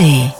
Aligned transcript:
ARD. 0.00 0.32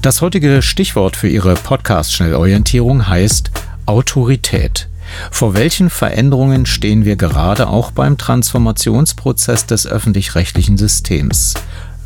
Das 0.00 0.20
heutige 0.20 0.62
Stichwort 0.62 1.16
für 1.16 1.28
Ihre 1.28 1.54
Podcast-Schnellorientierung 1.54 3.08
heißt 3.08 3.50
Autorität. 3.86 4.88
Vor 5.30 5.54
welchen 5.54 5.90
Veränderungen 5.90 6.66
stehen 6.66 7.04
wir 7.04 7.16
gerade 7.16 7.68
auch 7.68 7.90
beim 7.90 8.16
Transformationsprozess 8.16 9.66
des 9.66 9.86
öffentlich-rechtlichen 9.86 10.76
Systems? 10.76 11.54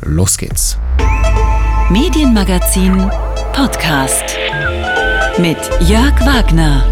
Los 0.01 0.37
geht's. 0.37 0.77
Medienmagazin 1.89 3.09
Podcast 3.53 4.23
mit 5.37 5.57
Jörg 5.81 6.19
Wagner. 6.21 6.83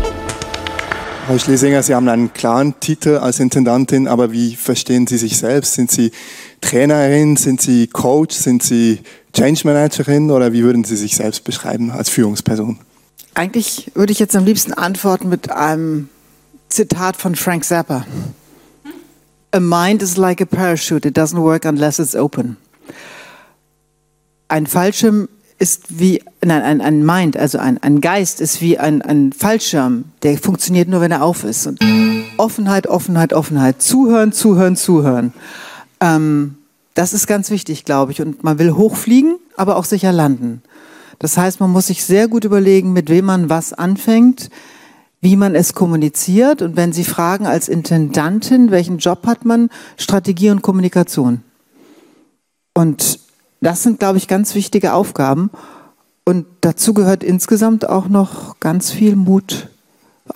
Frau 1.26 1.38
Schlesinger, 1.38 1.84
Sie 1.84 1.94
haben 1.94 2.08
einen 2.08 2.32
klaren 2.32 2.80
Titel 2.80 3.18
als 3.18 3.40
Intendantin, 3.40 4.08
aber 4.08 4.32
wie 4.32 4.56
verstehen 4.56 5.08
Sie 5.08 5.18
sich 5.18 5.38
selbst? 5.38 5.74
Sind 5.74 5.92
Sie 5.92 6.12
Trainerin, 6.62 7.36
sind 7.38 7.62
Sie 7.62 7.88
Coach, 7.88 8.36
sind 8.36 8.64
Sie 8.64 9.00
Change 9.34 9.62
Managerin 9.66 10.32
oder 10.32 10.54
wie 10.54 10.64
würden 10.64 10.84
Sie 10.84 10.96
sich 10.96 11.16
selbst 11.16 11.44
beschreiben 11.44 11.92
als 11.92 12.10
Führungsperson? 12.10 12.80
Eigentlich 13.36 13.92
würde 13.94 14.12
ich 14.12 14.20
jetzt 14.20 14.36
am 14.36 14.46
liebsten 14.46 14.74
antworten 14.74 15.30
mit 15.30 15.52
einem 15.52 16.10
Zitat 16.70 17.16
von 17.18 17.36
Frank 17.36 17.64
Zappa. 17.64 18.06
A 19.52 19.60
mind 19.60 20.02
is 20.02 20.18
like 20.18 20.42
a 20.42 20.46
parachute, 20.46 21.08
it 21.08 21.18
doesn't 21.18 21.42
work 21.42 21.66
unless 21.66 22.00
it's 22.00 22.16
open. 22.16 22.58
Ein 24.50 24.66
Fallschirm 24.66 25.30
ist 25.60 26.00
wie, 26.00 26.24
nein, 26.44 26.62
ein, 26.62 26.82
ein 26.82 27.06
Mind, 27.06 27.38
also 27.38 27.58
ein, 27.58 27.82
ein 27.82 28.02
Geist 28.02 28.42
ist 28.42 28.62
wie 28.62 28.78
ein, 28.78 29.02
ein 29.02 29.34
Fallschirm, 29.34 30.06
der 30.24 30.38
funktioniert 30.38 30.88
nur, 30.88 31.02
wenn 31.02 31.12
er 31.12 31.24
auf 31.24 31.44
ist. 31.44 31.68
Und 31.68 31.80
Offenheit, 32.38 32.88
Offenheit, 32.88 33.34
Offenheit. 33.34 33.82
Zuhören, 33.82 34.32
zuhören, 34.32 34.76
zuhören. 34.76 35.34
Ähm, 36.00 36.56
das 36.94 37.14
ist 37.14 37.28
ganz 37.28 37.50
wichtig, 37.52 37.86
glaube 37.86 38.12
ich. 38.12 38.22
Und 38.22 38.44
man 38.44 38.60
will 38.60 38.74
hochfliegen, 38.74 39.38
aber 39.56 39.78
auch 39.78 39.86
sicher 39.86 40.12
landen. 40.12 40.62
Das 41.20 41.38
heißt, 41.38 41.60
man 41.60 41.72
muss 41.72 41.88
sich 41.88 42.04
sehr 42.04 42.28
gut 42.28 42.44
überlegen, 42.44 42.94
mit 42.94 43.10
wem 43.10 43.26
man 43.26 43.50
was 43.50 43.74
anfängt, 43.74 44.50
wie 45.22 45.36
man 45.36 45.56
es 45.56 45.74
kommuniziert. 45.74 46.62
Und 46.62 46.76
wenn 46.76 46.94
Sie 46.94 47.04
fragen 47.04 47.48
als 47.48 47.70
Intendantin, 47.70 48.72
welchen 48.72 48.98
Job 48.98 49.26
hat 49.26 49.46
man, 49.46 49.70
Strategie 49.98 50.50
und 50.50 50.62
Kommunikation. 50.62 51.44
Und 52.74 53.20
das 53.62 53.84
sind, 53.84 54.00
glaube 54.00 54.18
ich, 54.18 54.28
ganz 54.28 54.54
wichtige 54.54 54.94
Aufgaben. 54.94 55.50
Und 56.26 56.46
dazu 56.62 56.94
gehört 56.94 57.24
insgesamt 57.24 57.88
auch 57.90 58.08
noch 58.08 58.60
ganz 58.60 58.92
viel 58.92 59.16
Mut. 59.16 59.70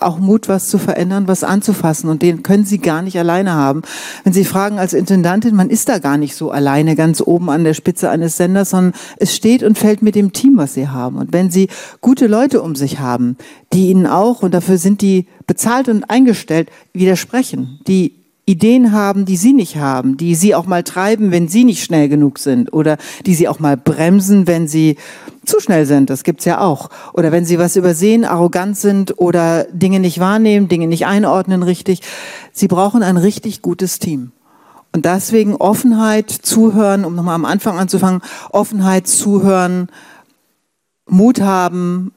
Auch 0.00 0.18
Mut, 0.18 0.48
was 0.48 0.68
zu 0.68 0.78
verändern, 0.78 1.28
was 1.28 1.44
anzufassen. 1.44 2.08
Und 2.08 2.22
den 2.22 2.42
können 2.42 2.64
Sie 2.64 2.78
gar 2.78 3.02
nicht 3.02 3.18
alleine 3.18 3.54
haben. 3.54 3.82
Wenn 4.24 4.32
Sie 4.32 4.44
fragen 4.44 4.78
als 4.78 4.92
Intendantin, 4.92 5.54
man 5.54 5.70
ist 5.70 5.88
da 5.88 5.98
gar 5.98 6.16
nicht 6.16 6.34
so 6.34 6.50
alleine 6.50 6.96
ganz 6.96 7.20
oben 7.20 7.50
an 7.50 7.64
der 7.64 7.74
Spitze 7.74 8.10
eines 8.10 8.36
Senders, 8.36 8.70
sondern 8.70 8.94
es 9.16 9.34
steht 9.34 9.62
und 9.62 9.78
fällt 9.78 10.02
mit 10.02 10.14
dem 10.14 10.32
Team, 10.32 10.56
was 10.56 10.74
Sie 10.74 10.88
haben. 10.88 11.16
Und 11.16 11.32
wenn 11.32 11.50
Sie 11.50 11.68
gute 12.00 12.26
Leute 12.26 12.62
um 12.62 12.74
sich 12.74 12.98
haben, 12.98 13.36
die 13.72 13.90
Ihnen 13.90 14.06
auch, 14.06 14.42
und 14.42 14.54
dafür 14.54 14.78
sind 14.78 15.02
die 15.02 15.26
bezahlt 15.46 15.88
und 15.88 16.08
eingestellt, 16.10 16.70
widersprechen, 16.92 17.80
die 17.86 18.22
Ideen 18.44 18.92
haben, 18.92 19.24
die 19.24 19.36
Sie 19.36 19.52
nicht 19.52 19.76
haben, 19.76 20.16
die 20.16 20.34
Sie 20.34 20.54
auch 20.54 20.66
mal 20.66 20.82
treiben, 20.82 21.30
wenn 21.30 21.46
Sie 21.46 21.64
nicht 21.64 21.84
schnell 21.84 22.08
genug 22.08 22.38
sind 22.38 22.72
oder 22.72 22.98
die 23.24 23.34
Sie 23.34 23.46
auch 23.46 23.60
mal 23.60 23.76
bremsen, 23.76 24.48
wenn 24.48 24.66
Sie 24.66 24.96
zu 25.44 25.60
schnell 25.60 25.86
sind, 25.86 26.10
das 26.10 26.22
gibt's 26.24 26.44
ja 26.44 26.60
auch. 26.60 26.88
Oder 27.12 27.32
wenn 27.32 27.44
Sie 27.44 27.58
was 27.58 27.76
übersehen, 27.76 28.24
arrogant 28.24 28.76
sind 28.76 29.18
oder 29.18 29.64
Dinge 29.72 30.00
nicht 30.00 30.20
wahrnehmen, 30.20 30.68
Dinge 30.68 30.86
nicht 30.86 31.06
einordnen 31.06 31.62
richtig. 31.62 32.00
Sie 32.52 32.68
brauchen 32.68 33.02
ein 33.02 33.16
richtig 33.16 33.62
gutes 33.62 33.98
Team. 33.98 34.32
Und 34.94 35.06
deswegen 35.06 35.56
Offenheit, 35.56 36.30
Zuhören, 36.30 37.04
um 37.04 37.14
nochmal 37.14 37.34
am 37.34 37.46
Anfang 37.46 37.78
anzufangen, 37.78 38.20
Offenheit, 38.50 39.06
Zuhören, 39.06 39.88
Mut 41.06 41.40
haben, 41.40 42.12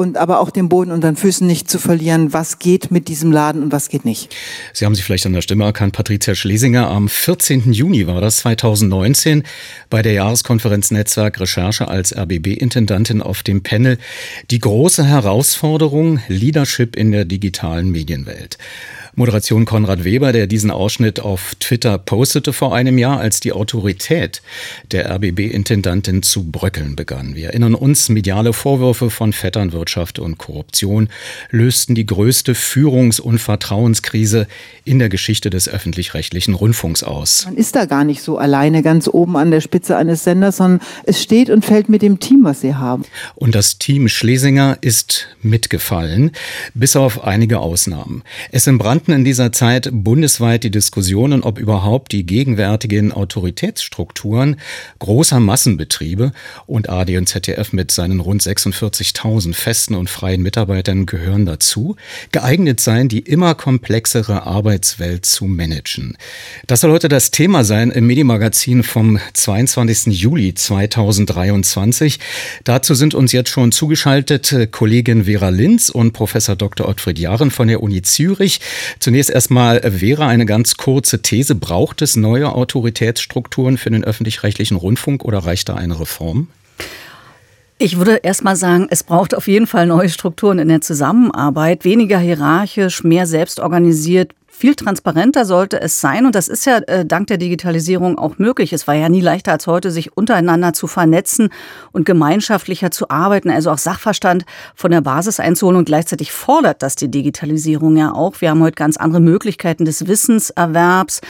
und 0.00 0.16
aber 0.16 0.38
auch 0.38 0.50
den 0.50 0.68
Boden 0.68 0.92
unter 0.92 1.10
den 1.10 1.16
Füßen 1.16 1.44
nicht 1.44 1.68
zu 1.68 1.80
verlieren, 1.80 2.32
was 2.32 2.60
geht 2.60 2.92
mit 2.92 3.08
diesem 3.08 3.32
Laden 3.32 3.64
und 3.64 3.72
was 3.72 3.88
geht 3.88 4.04
nicht. 4.04 4.32
Sie 4.72 4.84
haben 4.84 4.94
sich 4.94 5.04
vielleicht 5.04 5.26
an 5.26 5.32
der 5.32 5.42
Stimme 5.42 5.64
erkannt, 5.64 5.92
Patricia 5.92 6.36
Schlesinger. 6.36 6.88
Am 6.88 7.08
14. 7.08 7.72
Juni 7.72 8.06
war 8.06 8.20
das 8.20 8.36
2019 8.38 9.42
bei 9.90 10.02
der 10.02 10.12
Jahreskonferenz 10.12 10.92
Netzwerk 10.92 11.40
Recherche 11.40 11.88
als 11.88 12.16
RBB-Intendantin 12.16 13.20
auf 13.20 13.42
dem 13.42 13.64
Panel 13.64 13.98
Die 14.52 14.60
große 14.60 15.04
Herausforderung 15.04 16.20
Leadership 16.28 16.94
in 16.94 17.10
der 17.10 17.24
digitalen 17.24 17.90
Medienwelt. 17.90 18.56
Moderation 19.18 19.64
Konrad 19.64 20.04
Weber, 20.04 20.30
der 20.30 20.46
diesen 20.46 20.70
Ausschnitt 20.70 21.18
auf 21.18 21.56
Twitter 21.58 21.98
postete 21.98 22.52
vor 22.52 22.72
einem 22.72 22.98
Jahr, 22.98 23.18
als 23.18 23.40
die 23.40 23.50
Autorität 23.50 24.42
der 24.92 25.10
RBB-Intendantin 25.10 26.22
zu 26.22 26.44
bröckeln 26.44 26.94
begann. 26.94 27.34
Wir 27.34 27.48
erinnern 27.48 27.74
uns, 27.74 28.10
mediale 28.10 28.52
Vorwürfe 28.52 29.10
von 29.10 29.32
Vetternwirtschaft 29.32 30.20
und 30.20 30.38
Korruption 30.38 31.08
lösten 31.50 31.96
die 31.96 32.06
größte 32.06 32.54
Führungs- 32.54 33.18
und 33.18 33.40
Vertrauenskrise 33.40 34.46
in 34.84 35.00
der 35.00 35.08
Geschichte 35.08 35.50
des 35.50 35.68
öffentlich-rechtlichen 35.68 36.54
Rundfunks 36.54 37.02
aus. 37.02 37.44
Man 37.44 37.56
ist 37.56 37.74
da 37.74 37.86
gar 37.86 38.04
nicht 38.04 38.22
so 38.22 38.38
alleine 38.38 38.84
ganz 38.84 39.08
oben 39.08 39.36
an 39.36 39.50
der 39.50 39.60
Spitze 39.60 39.96
eines 39.96 40.22
Senders, 40.22 40.58
sondern 40.58 40.80
es 41.02 41.20
steht 41.20 41.50
und 41.50 41.64
fällt 41.64 41.88
mit 41.88 42.02
dem 42.02 42.20
Team, 42.20 42.44
was 42.44 42.60
sie 42.60 42.76
haben. 42.76 43.02
Und 43.34 43.56
das 43.56 43.78
Team 43.78 44.06
Schlesinger 44.06 44.78
ist 44.80 45.26
mitgefallen, 45.42 46.30
bis 46.74 46.94
auf 46.94 47.24
einige 47.24 47.58
Ausnahmen. 47.58 48.22
Es 48.52 48.68
entbrannten 48.68 49.07
in 49.12 49.24
dieser 49.24 49.52
Zeit 49.52 49.88
bundesweit 49.92 50.64
die 50.64 50.70
Diskussionen, 50.70 51.42
ob 51.42 51.58
überhaupt 51.58 52.12
die 52.12 52.24
gegenwärtigen 52.24 53.12
Autoritätsstrukturen 53.12 54.56
großer 54.98 55.40
Massenbetriebe 55.40 56.32
und 56.66 56.88
AD 56.88 57.16
und 57.16 57.28
ZDF 57.28 57.72
mit 57.72 57.90
seinen 57.90 58.20
rund 58.20 58.42
46.000 58.42 59.54
festen 59.54 59.94
und 59.94 60.10
freien 60.10 60.42
Mitarbeitern 60.42 61.06
gehören 61.06 61.46
dazu, 61.46 61.96
geeignet 62.32 62.80
sein, 62.80 63.08
die 63.08 63.20
immer 63.20 63.54
komplexere 63.54 64.46
Arbeitswelt 64.46 65.26
zu 65.26 65.46
managen. 65.46 66.16
Das 66.66 66.80
soll 66.80 66.90
heute 66.90 67.08
das 67.08 67.30
Thema 67.30 67.64
sein 67.64 67.90
im 67.90 68.06
Medienmagazin 68.06 68.82
vom 68.82 69.18
22. 69.34 70.06
Juli 70.06 70.54
2023. 70.54 72.18
Dazu 72.64 72.94
sind 72.94 73.14
uns 73.14 73.32
jetzt 73.32 73.50
schon 73.50 73.72
zugeschaltet 73.72 74.52
äh, 74.52 74.66
Kollegin 74.66 75.24
Vera 75.24 75.48
Linz 75.48 75.88
und 75.88 76.12
Professor 76.12 76.56
Dr. 76.56 76.88
Ottfried 76.88 77.18
Jahren 77.18 77.50
von 77.50 77.68
der 77.68 77.82
Uni 77.82 78.02
Zürich. 78.02 78.60
Zunächst 79.00 79.30
erstmal 79.30 79.80
wäre 79.84 80.26
eine 80.26 80.46
ganz 80.46 80.76
kurze 80.76 81.22
These. 81.22 81.54
Braucht 81.54 82.02
es 82.02 82.16
neue 82.16 82.52
Autoritätsstrukturen 82.52 83.78
für 83.78 83.90
den 83.90 84.04
öffentlich-rechtlichen 84.04 84.76
Rundfunk 84.76 85.24
oder 85.24 85.38
reicht 85.38 85.68
da 85.68 85.74
eine 85.74 86.00
Reform? 86.00 86.48
Ich 87.80 87.96
würde 87.96 88.20
erst 88.24 88.42
mal 88.42 88.56
sagen, 88.56 88.88
es 88.90 89.04
braucht 89.04 89.36
auf 89.36 89.46
jeden 89.46 89.68
Fall 89.68 89.86
neue 89.86 90.08
Strukturen 90.08 90.58
in 90.58 90.66
der 90.66 90.80
Zusammenarbeit, 90.80 91.84
weniger 91.84 92.18
hierarchisch, 92.18 93.04
mehr 93.04 93.24
selbstorganisiert, 93.24 94.32
viel 94.58 94.74
transparenter 94.74 95.44
sollte 95.44 95.80
es 95.80 96.00
sein. 96.00 96.26
Und 96.26 96.34
das 96.34 96.48
ist 96.48 96.66
ja 96.66 96.78
äh, 96.78 97.06
dank 97.06 97.28
der 97.28 97.38
Digitalisierung 97.38 98.18
auch 98.18 98.38
möglich. 98.38 98.72
Es 98.72 98.88
war 98.88 98.94
ja 98.94 99.08
nie 99.08 99.20
leichter 99.20 99.52
als 99.52 99.68
heute, 99.68 99.92
sich 99.92 100.16
untereinander 100.16 100.72
zu 100.72 100.88
vernetzen 100.88 101.50
und 101.92 102.04
gemeinschaftlicher 102.04 102.90
zu 102.90 103.08
arbeiten, 103.08 103.50
also 103.50 103.70
auch 103.70 103.78
Sachverstand 103.78 104.44
von 104.74 104.90
der 104.90 105.00
Basis 105.00 105.38
einzuholen. 105.38 105.78
Und 105.78 105.84
gleichzeitig 105.84 106.32
fordert 106.32 106.82
das 106.82 106.96
die 106.96 107.08
Digitalisierung 107.08 107.96
ja 107.96 108.12
auch. 108.12 108.40
Wir 108.40 108.50
haben 108.50 108.60
heute 108.60 108.74
ganz 108.74 108.96
andere 108.96 109.20
Möglichkeiten 109.20 109.84
des 109.84 110.08
Wissenserwerbs, 110.08 111.20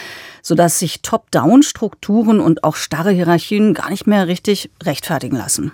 sodass 0.43 0.79
sich 0.79 1.03
Top-Down-Strukturen 1.03 2.41
und 2.41 2.65
auch 2.65 2.77
starre 2.77 3.11
Hierarchien 3.11 3.75
gar 3.75 3.91
nicht 3.91 4.07
mehr 4.07 4.27
richtig 4.27 4.71
rechtfertigen 4.83 5.37
lassen. 5.37 5.73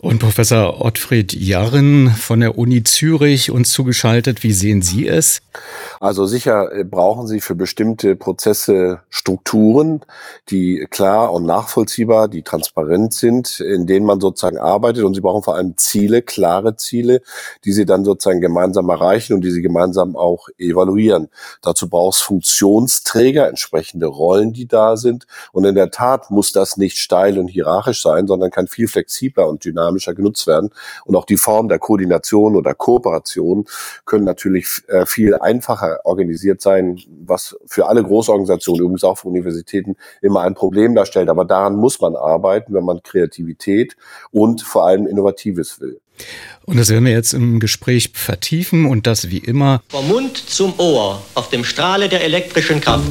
Und 0.00 0.18
Professor 0.18 0.84
Ottfried 0.84 1.32
Jarren 1.32 2.10
von 2.10 2.40
der 2.40 2.58
Uni 2.58 2.82
Zürich 2.82 3.50
uns 3.50 3.72
zugeschaltet. 3.72 4.42
Wie 4.42 4.52
sehen 4.52 4.82
Sie 4.82 5.08
es? 5.08 5.40
Also 6.00 6.26
sicher 6.26 6.68
brauchen 6.84 7.26
Sie 7.26 7.40
für 7.40 7.54
bestimmte 7.54 8.14
Prozesse 8.14 9.00
Strukturen, 9.08 10.02
die 10.50 10.86
klar 10.90 11.32
und 11.32 11.46
nachvollziehbar, 11.46 12.28
die 12.28 12.42
transparent 12.42 13.14
sind, 13.14 13.60
in 13.60 13.86
denen 13.86 14.04
man 14.04 14.20
sozusagen 14.20 14.58
arbeitet. 14.58 15.02
Und 15.04 15.14
Sie 15.14 15.22
brauchen 15.22 15.42
vor 15.42 15.56
allem 15.56 15.78
Ziele, 15.78 16.20
klare 16.20 16.76
Ziele, 16.76 17.22
die 17.64 17.72
Sie 17.72 17.86
dann 17.86 18.04
sozusagen 18.04 18.42
gemeinsam 18.42 18.90
erreichen 18.90 19.32
und 19.32 19.40
die 19.40 19.50
Sie 19.50 19.62
gemeinsam 19.62 20.14
auch 20.14 20.48
evaluieren. 20.58 21.28
Dazu 21.62 21.88
braucht 21.88 22.16
es 22.16 22.20
Funktionsträger, 22.20 23.48
entsprechende 23.48 24.06
Rollen, 24.06 24.52
die 24.52 24.68
da 24.68 24.98
sind. 24.98 25.26
Und 25.52 25.64
in 25.64 25.74
der 25.74 25.90
Tat 25.90 26.30
muss 26.30 26.52
das 26.52 26.76
nicht 26.76 26.98
steil 26.98 27.38
und 27.38 27.48
hierarchisch 27.48 28.02
sein, 28.02 28.26
sondern 28.26 28.50
kann 28.50 28.68
viel 28.68 28.88
flexibler 28.88 29.48
und 29.48 29.64
dynamischer 29.64 29.85
dynamischer 29.86 30.14
genutzt 30.14 30.46
werden. 30.46 30.70
Und 31.04 31.16
auch 31.16 31.24
die 31.24 31.36
Form 31.36 31.68
der 31.68 31.78
Koordination 31.78 32.56
oder 32.56 32.74
Kooperation 32.74 33.66
können 34.04 34.24
natürlich 34.24 34.66
äh, 34.88 35.06
viel 35.06 35.34
einfacher 35.34 36.00
organisiert 36.04 36.60
sein, 36.60 37.00
was 37.24 37.56
für 37.66 37.86
alle 37.86 38.02
Großorganisationen, 38.02 38.82
übrigens 38.82 39.04
auch 39.04 39.18
für 39.18 39.28
Universitäten, 39.28 39.96
immer 40.20 40.42
ein 40.42 40.54
Problem 40.54 40.94
darstellt. 40.94 41.28
Aber 41.28 41.44
daran 41.44 41.76
muss 41.76 42.00
man 42.00 42.16
arbeiten, 42.16 42.74
wenn 42.74 42.84
man 42.84 43.02
Kreativität 43.02 43.96
und 44.30 44.62
vor 44.62 44.86
allem 44.86 45.06
Innovatives 45.06 45.80
will. 45.80 46.00
Und 46.64 46.78
das 46.78 46.88
werden 46.88 47.04
wir 47.04 47.12
jetzt 47.12 47.34
im 47.34 47.60
Gespräch 47.60 48.10
vertiefen 48.14 48.86
und 48.86 49.06
das 49.06 49.28
wie 49.30 49.38
immer. 49.38 49.82
Vom 49.88 50.08
Mund 50.08 50.36
zum 50.36 50.72
Ohr 50.78 51.22
auf 51.34 51.50
dem 51.50 51.62
Strahle 51.62 52.08
der 52.08 52.24
elektrischen 52.24 52.80
Kraft. 52.80 53.06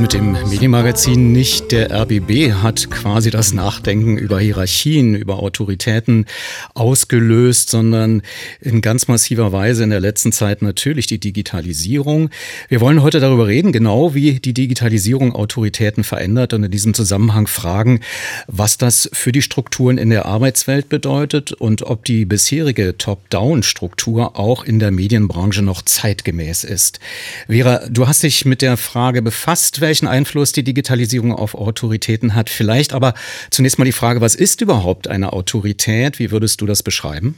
Mit 0.00 0.12
dem 0.12 0.32
Medienmagazin 0.48 1.32
nicht. 1.32 1.72
Der 1.72 1.90
RBB 1.90 2.52
hat 2.62 2.90
quasi 2.90 3.30
das 3.30 3.52
Nachdenken 3.52 4.16
über 4.16 4.38
Hierarchien, 4.38 5.14
über 5.14 5.42
Autoritäten 5.42 6.26
ausgelöst, 6.74 7.70
sondern 7.70 8.22
in 8.60 8.80
ganz 8.80 9.08
massiver 9.08 9.52
Weise 9.52 9.84
in 9.84 9.90
der 9.90 10.00
letzten 10.00 10.30
Zeit 10.30 10.62
natürlich 10.62 11.06
die 11.06 11.18
Digitalisierung. 11.18 12.30
Wir 12.68 12.80
wollen 12.80 13.02
heute 13.02 13.18
darüber 13.18 13.48
reden, 13.48 13.72
genau 13.72 14.14
wie 14.14 14.40
die 14.40 14.54
Digitalisierung 14.54 15.34
Autoritäten 15.34 16.04
verändert 16.04 16.52
und 16.52 16.64
in 16.64 16.70
diesem 16.70 16.94
Zusammenhang 16.94 17.46
fragen, 17.46 18.00
was 18.46 18.78
das 18.78 19.10
für 19.12 19.32
die 19.32 19.42
Strukturen 19.42 19.98
in 19.98 20.10
der 20.10 20.26
Arbeitswelt 20.26 20.88
bedeutet 20.88 21.52
und 21.52 21.82
ob 21.82 22.04
die 22.04 22.24
bisherige 22.24 22.96
Top-Down-Struktur 22.98 24.38
auch 24.38 24.64
in 24.64 24.78
der 24.78 24.90
Medienbranche 24.90 25.62
noch 25.62 25.82
zeitgemäß 25.82 26.64
ist. 26.64 27.00
Vera, 27.48 27.88
du 27.88 28.06
hast 28.06 28.22
dich 28.22 28.44
mit 28.44 28.62
der 28.62 28.76
Frage 28.76 29.22
befasst, 29.22 29.80
welchen 29.88 30.06
Einfluss 30.06 30.52
die 30.52 30.62
Digitalisierung 30.62 31.32
auf 31.32 31.54
Autoritäten 31.54 32.34
hat. 32.34 32.50
Vielleicht 32.50 32.92
aber 32.92 33.14
zunächst 33.50 33.78
mal 33.78 33.86
die 33.86 33.92
Frage, 33.92 34.20
was 34.20 34.34
ist 34.34 34.60
überhaupt 34.60 35.08
eine 35.08 35.32
Autorität? 35.32 36.18
Wie 36.18 36.30
würdest 36.30 36.60
du 36.60 36.66
das 36.66 36.82
beschreiben? 36.82 37.36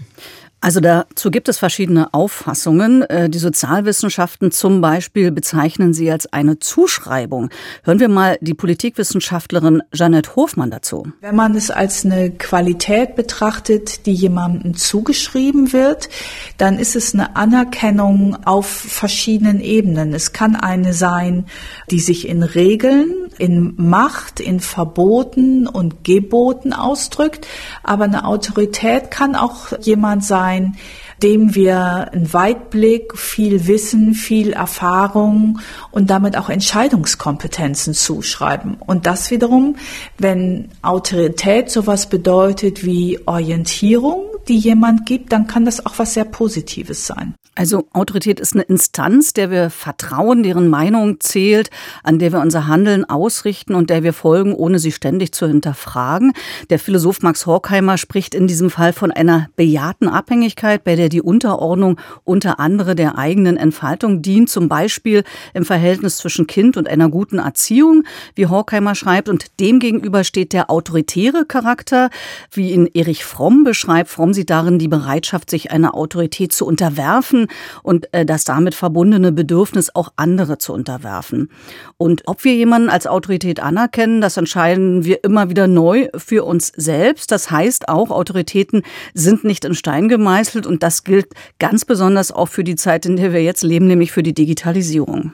Also 0.62 0.80
dazu 0.80 1.30
gibt 1.30 1.48
es 1.48 1.56
verschiedene 1.56 2.12
Auffassungen. 2.12 3.02
Äh, 3.02 3.30
die 3.30 3.38
Sozialwissenschaften 3.38 4.50
zum 4.50 4.82
Beispiel 4.82 5.32
bezeichnen 5.32 5.94
sie 5.94 6.10
als 6.10 6.30
eine 6.34 6.58
Zuschreibung. 6.58 7.48
Hören 7.82 7.98
wir 7.98 8.10
mal 8.10 8.36
die 8.42 8.52
Politikwissenschaftlerin 8.52 9.82
Jeanette 9.94 10.36
Hofmann 10.36 10.70
dazu. 10.70 11.06
Wenn 11.22 11.34
man 11.34 11.54
es 11.54 11.70
als 11.70 12.04
eine 12.04 12.30
Qualität 12.30 13.16
betrachtet, 13.16 14.04
die 14.04 14.12
jemandem 14.12 14.76
zugeschrieben 14.76 15.72
wird, 15.72 16.10
dann 16.58 16.78
ist 16.78 16.94
es 16.94 17.14
eine 17.14 17.36
Anerkennung 17.36 18.36
auf 18.44 18.66
verschiedenen 18.66 19.60
Ebenen. 19.60 20.12
Es 20.12 20.34
kann 20.34 20.56
eine 20.56 20.92
sein, 20.92 21.46
die 21.90 22.00
sich 22.00 22.28
in 22.28 22.42
Regeln, 22.42 23.30
in 23.38 23.74
Macht, 23.78 24.40
in 24.40 24.60
Verboten 24.60 25.66
und 25.66 26.04
Geboten 26.04 26.74
ausdrückt, 26.74 27.46
aber 27.82 28.04
eine 28.04 28.26
Autorität 28.26 29.10
kann 29.10 29.34
auch 29.34 29.72
jemand 29.80 30.22
sein, 30.22 30.49
sein, 30.50 30.76
dem 31.22 31.54
wir 31.54 32.10
einen 32.12 32.32
Weitblick, 32.32 33.16
viel 33.16 33.66
Wissen, 33.66 34.14
viel 34.14 34.52
Erfahrung 34.52 35.60
und 35.90 36.10
damit 36.10 36.36
auch 36.36 36.48
Entscheidungskompetenzen 36.48 37.94
zuschreiben. 37.94 38.76
Und 38.86 39.06
das 39.06 39.30
wiederum, 39.30 39.76
wenn 40.18 40.70
Autorität 40.82 41.70
sowas 41.70 42.08
bedeutet 42.08 42.84
wie 42.84 43.20
Orientierung, 43.26 44.29
die 44.48 44.58
jemand 44.58 45.06
gibt, 45.06 45.32
dann 45.32 45.46
kann 45.46 45.64
das 45.64 45.84
auch 45.84 45.98
was 45.98 46.14
sehr 46.14 46.24
Positives 46.24 47.06
sein. 47.06 47.34
Also 47.56 47.88
Autorität 47.92 48.40
ist 48.40 48.54
eine 48.54 48.62
Instanz, 48.62 49.34
der 49.34 49.50
wir 49.50 49.70
vertrauen, 49.70 50.42
deren 50.42 50.68
Meinung 50.68 51.20
zählt, 51.20 51.68
an 52.02 52.18
der 52.18 52.32
wir 52.32 52.40
unser 52.40 52.68
Handeln 52.68 53.04
ausrichten 53.04 53.74
und 53.74 53.90
der 53.90 54.02
wir 54.02 54.12
folgen, 54.12 54.54
ohne 54.54 54.78
sie 54.78 54.92
ständig 54.92 55.32
zu 55.32 55.46
hinterfragen. 55.46 56.32
Der 56.70 56.78
Philosoph 56.78 57.22
Max 57.22 57.46
Horkheimer 57.46 57.98
spricht 57.98 58.34
in 58.34 58.46
diesem 58.46 58.70
Fall 58.70 58.92
von 58.92 59.10
einer 59.10 59.48
bejahten 59.56 60.08
Abhängigkeit, 60.08 60.84
bei 60.84 60.96
der 60.96 61.08
die 61.08 61.20
Unterordnung 61.20 62.00
unter 62.24 62.60
anderem 62.60 62.96
der 62.96 63.18
eigenen 63.18 63.56
Entfaltung 63.56 64.22
dient, 64.22 64.48
zum 64.48 64.68
Beispiel 64.68 65.24
im 65.52 65.64
Verhältnis 65.64 66.16
zwischen 66.16 66.46
Kind 66.46 66.76
und 66.76 66.88
einer 66.88 67.10
guten 67.10 67.40
Erziehung, 67.40 68.04
wie 68.36 68.46
Horkheimer 68.46 68.94
schreibt. 68.94 69.28
Und 69.28 69.60
demgegenüber 69.60 70.24
steht 70.24 70.52
der 70.52 70.70
autoritäre 70.70 71.44
Charakter, 71.44 72.10
wie 72.52 72.70
ihn 72.70 72.88
Erich 72.94 73.24
Fromm 73.24 73.64
beschreibt. 73.64 74.08
Fromm 74.08 74.29
sieht 74.34 74.50
darin 74.50 74.78
die 74.78 74.88
Bereitschaft, 74.88 75.50
sich 75.50 75.70
einer 75.70 75.94
Autorität 75.94 76.52
zu 76.52 76.66
unterwerfen 76.66 77.48
und 77.82 78.12
äh, 78.12 78.24
das 78.24 78.44
damit 78.44 78.74
verbundene 78.74 79.32
Bedürfnis, 79.32 79.94
auch 79.94 80.12
andere 80.16 80.58
zu 80.58 80.72
unterwerfen. 80.72 81.50
Und 81.96 82.22
ob 82.26 82.44
wir 82.44 82.54
jemanden 82.54 82.90
als 82.90 83.06
Autorität 83.06 83.60
anerkennen, 83.60 84.20
das 84.20 84.36
entscheiden 84.36 85.04
wir 85.04 85.24
immer 85.24 85.50
wieder 85.50 85.66
neu 85.66 86.08
für 86.16 86.44
uns 86.44 86.72
selbst. 86.76 87.30
Das 87.30 87.50
heißt 87.50 87.88
auch, 87.88 88.10
Autoritäten 88.10 88.82
sind 89.14 89.44
nicht 89.44 89.64
in 89.64 89.74
Stein 89.74 90.08
gemeißelt 90.08 90.66
und 90.66 90.82
das 90.82 91.04
gilt 91.04 91.28
ganz 91.58 91.84
besonders 91.84 92.32
auch 92.32 92.48
für 92.48 92.64
die 92.64 92.76
Zeit, 92.76 93.06
in 93.06 93.16
der 93.16 93.32
wir 93.32 93.42
jetzt 93.42 93.62
leben, 93.62 93.86
nämlich 93.86 94.12
für 94.12 94.22
die 94.22 94.34
Digitalisierung. 94.34 95.32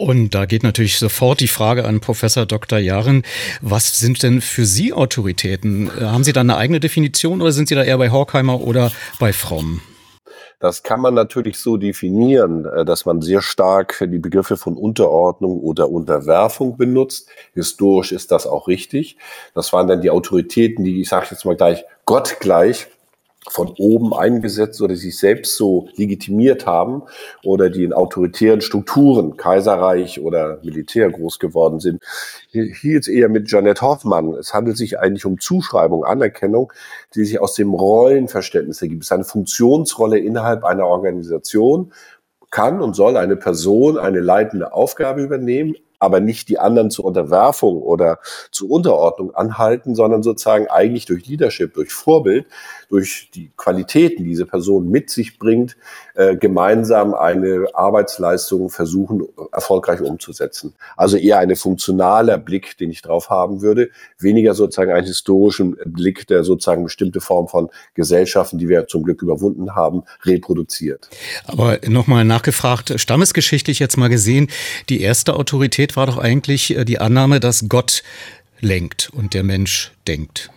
Und 0.00 0.34
da 0.34 0.46
geht 0.46 0.62
natürlich 0.62 0.98
sofort 0.98 1.40
die 1.40 1.46
Frage 1.46 1.84
an 1.84 2.00
Professor 2.00 2.46
Dr. 2.46 2.78
Jaren. 2.78 3.22
Was 3.60 3.98
sind 3.98 4.22
denn 4.22 4.40
für 4.40 4.64
Sie 4.64 4.94
Autoritäten? 4.94 5.90
Haben 6.00 6.24
Sie 6.24 6.32
da 6.32 6.40
eine 6.40 6.56
eigene 6.56 6.80
Definition 6.80 7.42
oder 7.42 7.52
sind 7.52 7.68
Sie 7.68 7.74
da 7.74 7.82
eher 7.82 7.98
bei 7.98 8.10
Horkheimer 8.10 8.62
oder 8.62 8.92
bei 9.18 9.34
Fromm? 9.34 9.82
Das 10.58 10.82
kann 10.82 11.02
man 11.02 11.12
natürlich 11.12 11.58
so 11.58 11.76
definieren, 11.76 12.64
äh, 12.64 12.86
dass 12.86 13.04
man 13.04 13.20
sehr 13.20 13.42
stark 13.42 13.98
die 14.10 14.18
Begriffe 14.18 14.56
von 14.56 14.78
Unterordnung 14.78 15.60
oder 15.60 15.90
Unterwerfung 15.90 16.78
benutzt. 16.78 17.28
Historisch 17.52 18.12
ist 18.12 18.32
das 18.32 18.46
auch 18.46 18.68
richtig. 18.68 19.18
Das 19.54 19.70
waren 19.74 19.86
dann 19.86 20.00
die 20.00 20.08
Autoritäten, 20.08 20.82
die, 20.82 21.02
ich 21.02 21.10
sage 21.10 21.26
jetzt 21.30 21.44
mal 21.44 21.56
gleich, 21.56 21.84
gottgleich 22.06 22.86
von 23.48 23.74
oben 23.78 24.12
eingesetzt 24.12 24.82
oder 24.82 24.94
sich 24.96 25.18
selbst 25.18 25.56
so 25.56 25.88
legitimiert 25.96 26.66
haben 26.66 27.02
oder 27.42 27.70
die 27.70 27.84
in 27.84 27.92
autoritären 27.92 28.60
Strukturen, 28.60 29.36
Kaiserreich 29.36 30.20
oder 30.20 30.60
Militär 30.62 31.10
groß 31.10 31.38
geworden 31.38 31.80
sind. 31.80 32.02
Hier 32.50 32.66
jetzt 32.82 33.08
eher 33.08 33.28
mit 33.28 33.50
Janet 33.50 33.80
Hoffmann. 33.80 34.34
Es 34.34 34.52
handelt 34.52 34.76
sich 34.76 34.98
eigentlich 34.98 35.24
um 35.24 35.40
Zuschreibung, 35.40 36.04
Anerkennung, 36.04 36.72
die 37.14 37.24
sich 37.24 37.40
aus 37.40 37.54
dem 37.54 37.72
Rollenverständnis 37.72 38.82
ergibt. 38.82 39.02
Es 39.02 39.08
ist 39.08 39.12
eine 39.12 39.24
Funktionsrolle 39.24 40.18
innerhalb 40.18 40.64
einer 40.64 40.86
Organisation, 40.86 41.92
kann 42.50 42.82
und 42.82 42.94
soll 42.94 43.16
eine 43.16 43.36
Person 43.36 43.96
eine 43.96 44.20
leitende 44.20 44.72
Aufgabe 44.72 45.22
übernehmen, 45.22 45.76
aber 46.00 46.20
nicht 46.20 46.48
die 46.48 46.58
anderen 46.58 46.90
zur 46.90 47.04
Unterwerfung 47.04 47.80
oder 47.80 48.18
zur 48.50 48.70
Unterordnung 48.70 49.34
anhalten, 49.34 49.94
sondern 49.94 50.22
sozusagen 50.22 50.66
eigentlich 50.68 51.04
durch 51.04 51.26
Leadership, 51.26 51.74
durch 51.74 51.92
Vorbild, 51.92 52.46
durch 52.90 53.30
die 53.34 53.50
Qualitäten, 53.56 54.24
die 54.24 54.30
diese 54.30 54.46
Person 54.46 54.90
mit 54.90 55.10
sich 55.10 55.38
bringt, 55.38 55.76
äh, 56.14 56.36
gemeinsam 56.36 57.14
eine 57.14 57.68
Arbeitsleistung 57.72 58.68
versuchen, 58.68 59.22
erfolgreich 59.52 60.00
umzusetzen. 60.00 60.74
Also 60.96 61.16
eher 61.16 61.38
ein 61.38 61.54
funktionaler 61.54 62.36
Blick, 62.36 62.76
den 62.78 62.90
ich 62.90 63.00
drauf 63.00 63.30
haben 63.30 63.62
würde, 63.62 63.90
weniger 64.18 64.54
sozusagen 64.54 64.90
einen 64.90 65.06
historischen 65.06 65.76
Blick, 65.86 66.26
der 66.26 66.42
sozusagen 66.42 66.82
bestimmte 66.82 67.20
Form 67.20 67.46
von 67.46 67.70
Gesellschaften, 67.94 68.58
die 68.58 68.68
wir 68.68 68.88
zum 68.88 69.04
Glück 69.04 69.22
überwunden 69.22 69.76
haben, 69.76 70.02
reproduziert. 70.24 71.08
Aber 71.46 71.78
nochmal 71.86 72.24
nachgefragt, 72.24 72.94
stammesgeschichtlich 72.96 73.78
jetzt 73.78 73.96
mal 73.96 74.08
gesehen, 74.08 74.48
die 74.88 75.00
erste 75.00 75.34
Autorität 75.34 75.96
war 75.96 76.06
doch 76.06 76.18
eigentlich 76.18 76.76
äh, 76.76 76.84
die 76.84 76.98
Annahme, 76.98 77.38
dass 77.38 77.68
Gott 77.68 78.02
lenkt 78.60 79.10
und 79.14 79.32
der 79.34 79.44
Mensch 79.44 79.92
denkt. 80.08 80.50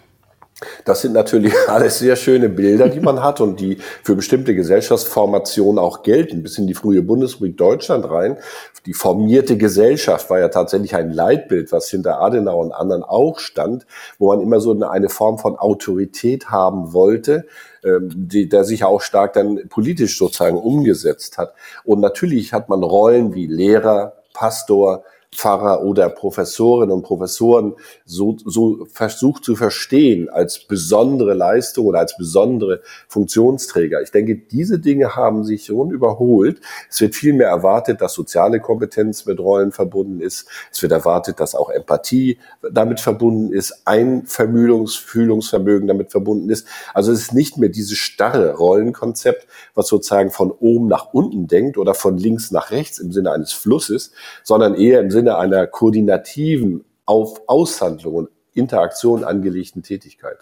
Das 0.86 1.02
sind 1.02 1.14
natürlich 1.14 1.54
alles 1.68 2.00
sehr 2.00 2.16
schöne 2.16 2.50
Bilder, 2.50 2.90
die 2.90 3.00
man 3.00 3.24
hat 3.24 3.42
und 3.42 3.60
die 3.60 3.78
für 4.04 4.16
bestimmte 4.16 4.56
Gesellschaftsformationen 4.56 5.80
auch 5.80 6.04
gelten, 6.04 6.44
bis 6.44 6.58
in 6.58 6.68
die 6.68 6.74
frühe 6.74 7.02
Bundesrepublik 7.02 7.58
Deutschland 7.58 8.10
rein. 8.10 8.38
Die 8.86 8.94
formierte 8.94 9.58
Gesellschaft 9.58 10.30
war 10.30 10.40
ja 10.40 10.50
tatsächlich 10.50 10.96
ein 10.96 11.12
Leitbild, 11.12 11.72
was 11.72 11.90
hinter 11.90 12.22
Adenauer 12.22 12.66
und 12.66 12.72
anderen 12.74 13.04
auch 13.04 13.40
stand, 13.40 13.86
wo 14.20 14.28
man 14.28 14.42
immer 14.42 14.60
so 14.60 14.78
eine 14.82 15.10
Form 15.10 15.38
von 15.38 15.56
Autorität 15.56 16.50
haben 16.50 16.94
wollte, 16.94 17.46
ähm, 17.84 18.10
die, 18.14 18.50
der 18.50 18.64
sich 18.64 18.84
auch 18.84 19.02
stark 19.02 19.34
dann 19.34 19.68
politisch 19.70 20.18
sozusagen 20.18 20.58
umgesetzt 20.58 21.38
hat. 21.38 21.54
Und 21.84 22.02
natürlich 22.02 22.54
hat 22.54 22.70
man 22.70 22.84
Rollen 22.84 23.34
wie 23.34 23.48
Lehrer, 23.48 24.14
Pastor, 24.34 25.04
Pfarrer 25.36 25.84
oder 25.84 26.10
Professorinnen 26.10 26.94
und 26.94 27.04
Professoren 27.04 27.74
so, 28.06 28.38
so 28.46 28.86
versucht 28.92 29.44
zu 29.44 29.56
verstehen 29.56 30.30
als 30.30 30.60
besondere 30.60 31.34
Leistung 31.34 31.88
oder 31.88 32.00
als 32.00 32.18
besondere 32.18 32.82
Funktionsträger. 33.08 34.02
Ich 34.02 34.12
denke, 34.12 34.36
diese 34.36 34.80
Dinge 34.80 35.16
haben 35.16 35.44
sich 35.44 35.66
schon 35.66 35.92
überholt. 35.92 36.62
Es 36.90 37.02
wird 37.02 37.16
vielmehr 37.16 37.48
erwartet, 37.48 38.02
dass 38.02 38.14
soziale 38.14 38.60
Kompetenz 38.60 39.26
mit 39.26 39.40
Rollen 39.40 39.72
verbunden 39.72 40.20
ist. 40.20 40.48
Es 40.72 40.82
wird 40.82 40.92
erwartet, 40.92 41.40
dass 41.40 41.56
auch 41.56 41.70
Empathie 41.70 42.38
damit 42.72 43.00
verbunden 43.00 43.54
ist, 43.54 43.82
ein 43.86 44.26
Fühlungsvermögen 44.26 45.88
damit 45.88 46.12
verbunden 46.12 46.50
ist. 46.50 46.68
Also 46.94 47.12
es 47.12 47.22
ist 47.22 47.34
nicht 47.34 47.58
mehr 47.58 47.70
dieses 47.70 47.98
starre 47.98 48.54
Rollenkonzept, 48.54 49.48
was 49.76 49.88
sozusagen 49.88 50.32
von 50.32 50.52
oben 50.52 50.88
nach 50.88 51.14
unten 51.14 51.48
denkt 51.48 51.78
oder 51.78 51.94
von 51.94 52.18
links 52.18 52.52
nach 52.52 52.72
rechts 52.72 53.00
im 53.00 53.12
Sinne 53.12 53.32
eines 53.32 53.54
Flusses, 53.54 54.12
sondern 54.44 54.76
eher 54.76 55.00
im 55.00 55.12
Sinne 55.12 55.23
Sinne 55.24 55.38
einer 55.38 55.68
koordinativen 55.68 56.84
auf 57.06 57.42
Aushandlung 57.48 58.16
und 58.16 58.30
Interaktion 58.56 59.24
angelegten 59.24 59.82
Tätigkeit. 59.82 60.36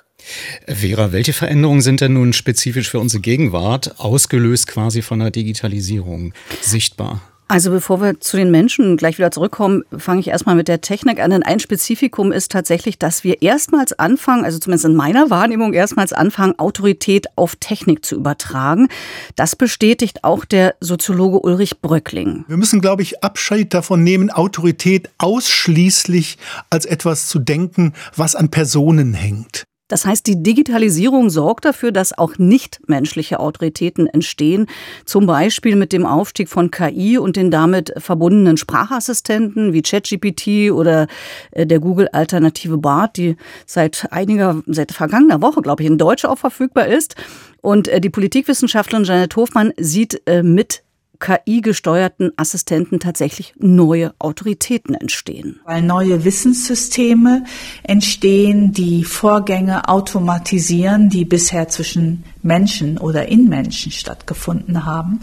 Vera, 0.68 1.12
welche 1.12 1.34
Veränderungen 1.34 1.82
sind 1.82 2.02
denn 2.02 2.14
nun 2.14 2.34
spezifisch 2.34 2.90
für 2.90 3.00
unsere 3.00 3.22
Gegenwart, 3.22 4.00
ausgelöst 4.00 4.66
quasi 4.66 5.04
von 5.04 5.20
der 5.20 5.30
Digitalisierung, 5.30 6.34
sichtbar? 6.62 7.22
Also 7.52 7.70
bevor 7.70 8.00
wir 8.00 8.18
zu 8.22 8.38
den 8.38 8.50
Menschen 8.50 8.96
gleich 8.96 9.18
wieder 9.18 9.30
zurückkommen, 9.30 9.84
fange 9.98 10.22
ich 10.22 10.30
erstmal 10.30 10.56
mit 10.56 10.70
der 10.70 10.80
Technik 10.80 11.20
an. 11.20 11.32
Denn 11.32 11.44
ein 11.44 11.60
Spezifikum 11.60 12.32
ist 12.32 12.50
tatsächlich, 12.50 12.98
dass 12.98 13.26
wir 13.26 13.42
erstmals 13.42 13.92
anfangen, 13.92 14.46
also 14.46 14.58
zumindest 14.58 14.86
in 14.86 14.96
meiner 14.96 15.30
Wahrnehmung 15.30 15.74
erstmals 15.74 16.14
anfangen, 16.14 16.58
Autorität 16.58 17.28
auf 17.36 17.58
Technik 17.58 18.06
zu 18.06 18.16
übertragen. 18.16 18.88
Das 19.36 19.58
bestätigt 19.58 20.24
auch 20.24 20.46
der 20.46 20.76
Soziologe 20.80 21.42
Ulrich 21.42 21.82
Bröckling. 21.82 22.46
Wir 22.48 22.56
müssen, 22.56 22.80
glaube 22.80 23.02
ich, 23.02 23.22
Abschied 23.22 23.74
davon 23.74 24.02
nehmen, 24.02 24.30
Autorität 24.30 25.10
ausschließlich 25.18 26.38
als 26.70 26.86
etwas 26.86 27.28
zu 27.28 27.38
denken, 27.38 27.92
was 28.16 28.38
an 28.38 28.48
Personen 28.48 29.14
hängt. 29.14 29.66
Das 29.92 30.06
heißt, 30.06 30.26
die 30.26 30.42
Digitalisierung 30.42 31.30
sorgt 31.30 31.66
dafür, 31.66 31.92
dass 31.92 32.18
auch 32.18 32.38
nichtmenschliche 32.38 33.42
Autoritäten 33.42 34.08
entstehen, 34.08 34.68
zum 35.04 35.26
Beispiel 35.26 35.76
mit 35.76 35.92
dem 35.92 36.06
Aufstieg 36.06 36.48
von 36.48 36.72
KI 36.72 37.18
und 37.18 37.36
den 37.36 37.52
damit 37.52 37.92
verbundenen 37.98 38.56
Sprachassistenten 38.56 39.74
wie 39.74 39.82
ChatGPT 39.82 40.72
oder 40.72 41.08
äh, 41.52 41.68
der 41.68 41.82
Google-Alternative 41.82 42.78
Bart, 42.78 43.18
die 43.18 43.36
seit 43.66 44.08
einiger, 44.12 44.64
seit 44.66 44.94
vergangener 44.94 45.42
Woche, 45.42 45.62
glaube 45.62 45.84
ich, 45.84 45.90
in 45.90 45.98
Deutsch 45.98 46.24
auch 46.24 46.38
verfügbar 46.38 46.88
ist. 46.88 47.16
Und 47.60 47.90
äh, 47.90 48.00
die 48.00 48.10
Politikwissenschaftlerin 48.10 49.04
Janet 49.04 49.36
Hofmann 49.36 49.74
sieht 49.78 50.22
äh, 50.26 50.42
mit 50.42 50.84
KI-gesteuerten 51.22 52.32
Assistenten 52.36 53.00
tatsächlich 53.00 53.54
neue 53.58 54.14
Autoritäten 54.20 54.96
entstehen. 54.96 55.62
Weil 55.64 55.82
neue 55.82 56.26
Wissenssysteme 56.26 57.46
entstehen, 57.84 58.74
die 58.74 59.06
Vorgänge 59.06 59.88
automatisieren, 59.88 61.10
die 61.10 61.24
bisher 61.24 61.70
zwischen 61.70 62.24
Menschen 62.44 62.98
oder 62.98 63.28
in 63.28 63.48
Menschen 63.50 63.92
stattgefunden 63.92 64.86
haben. 64.86 65.22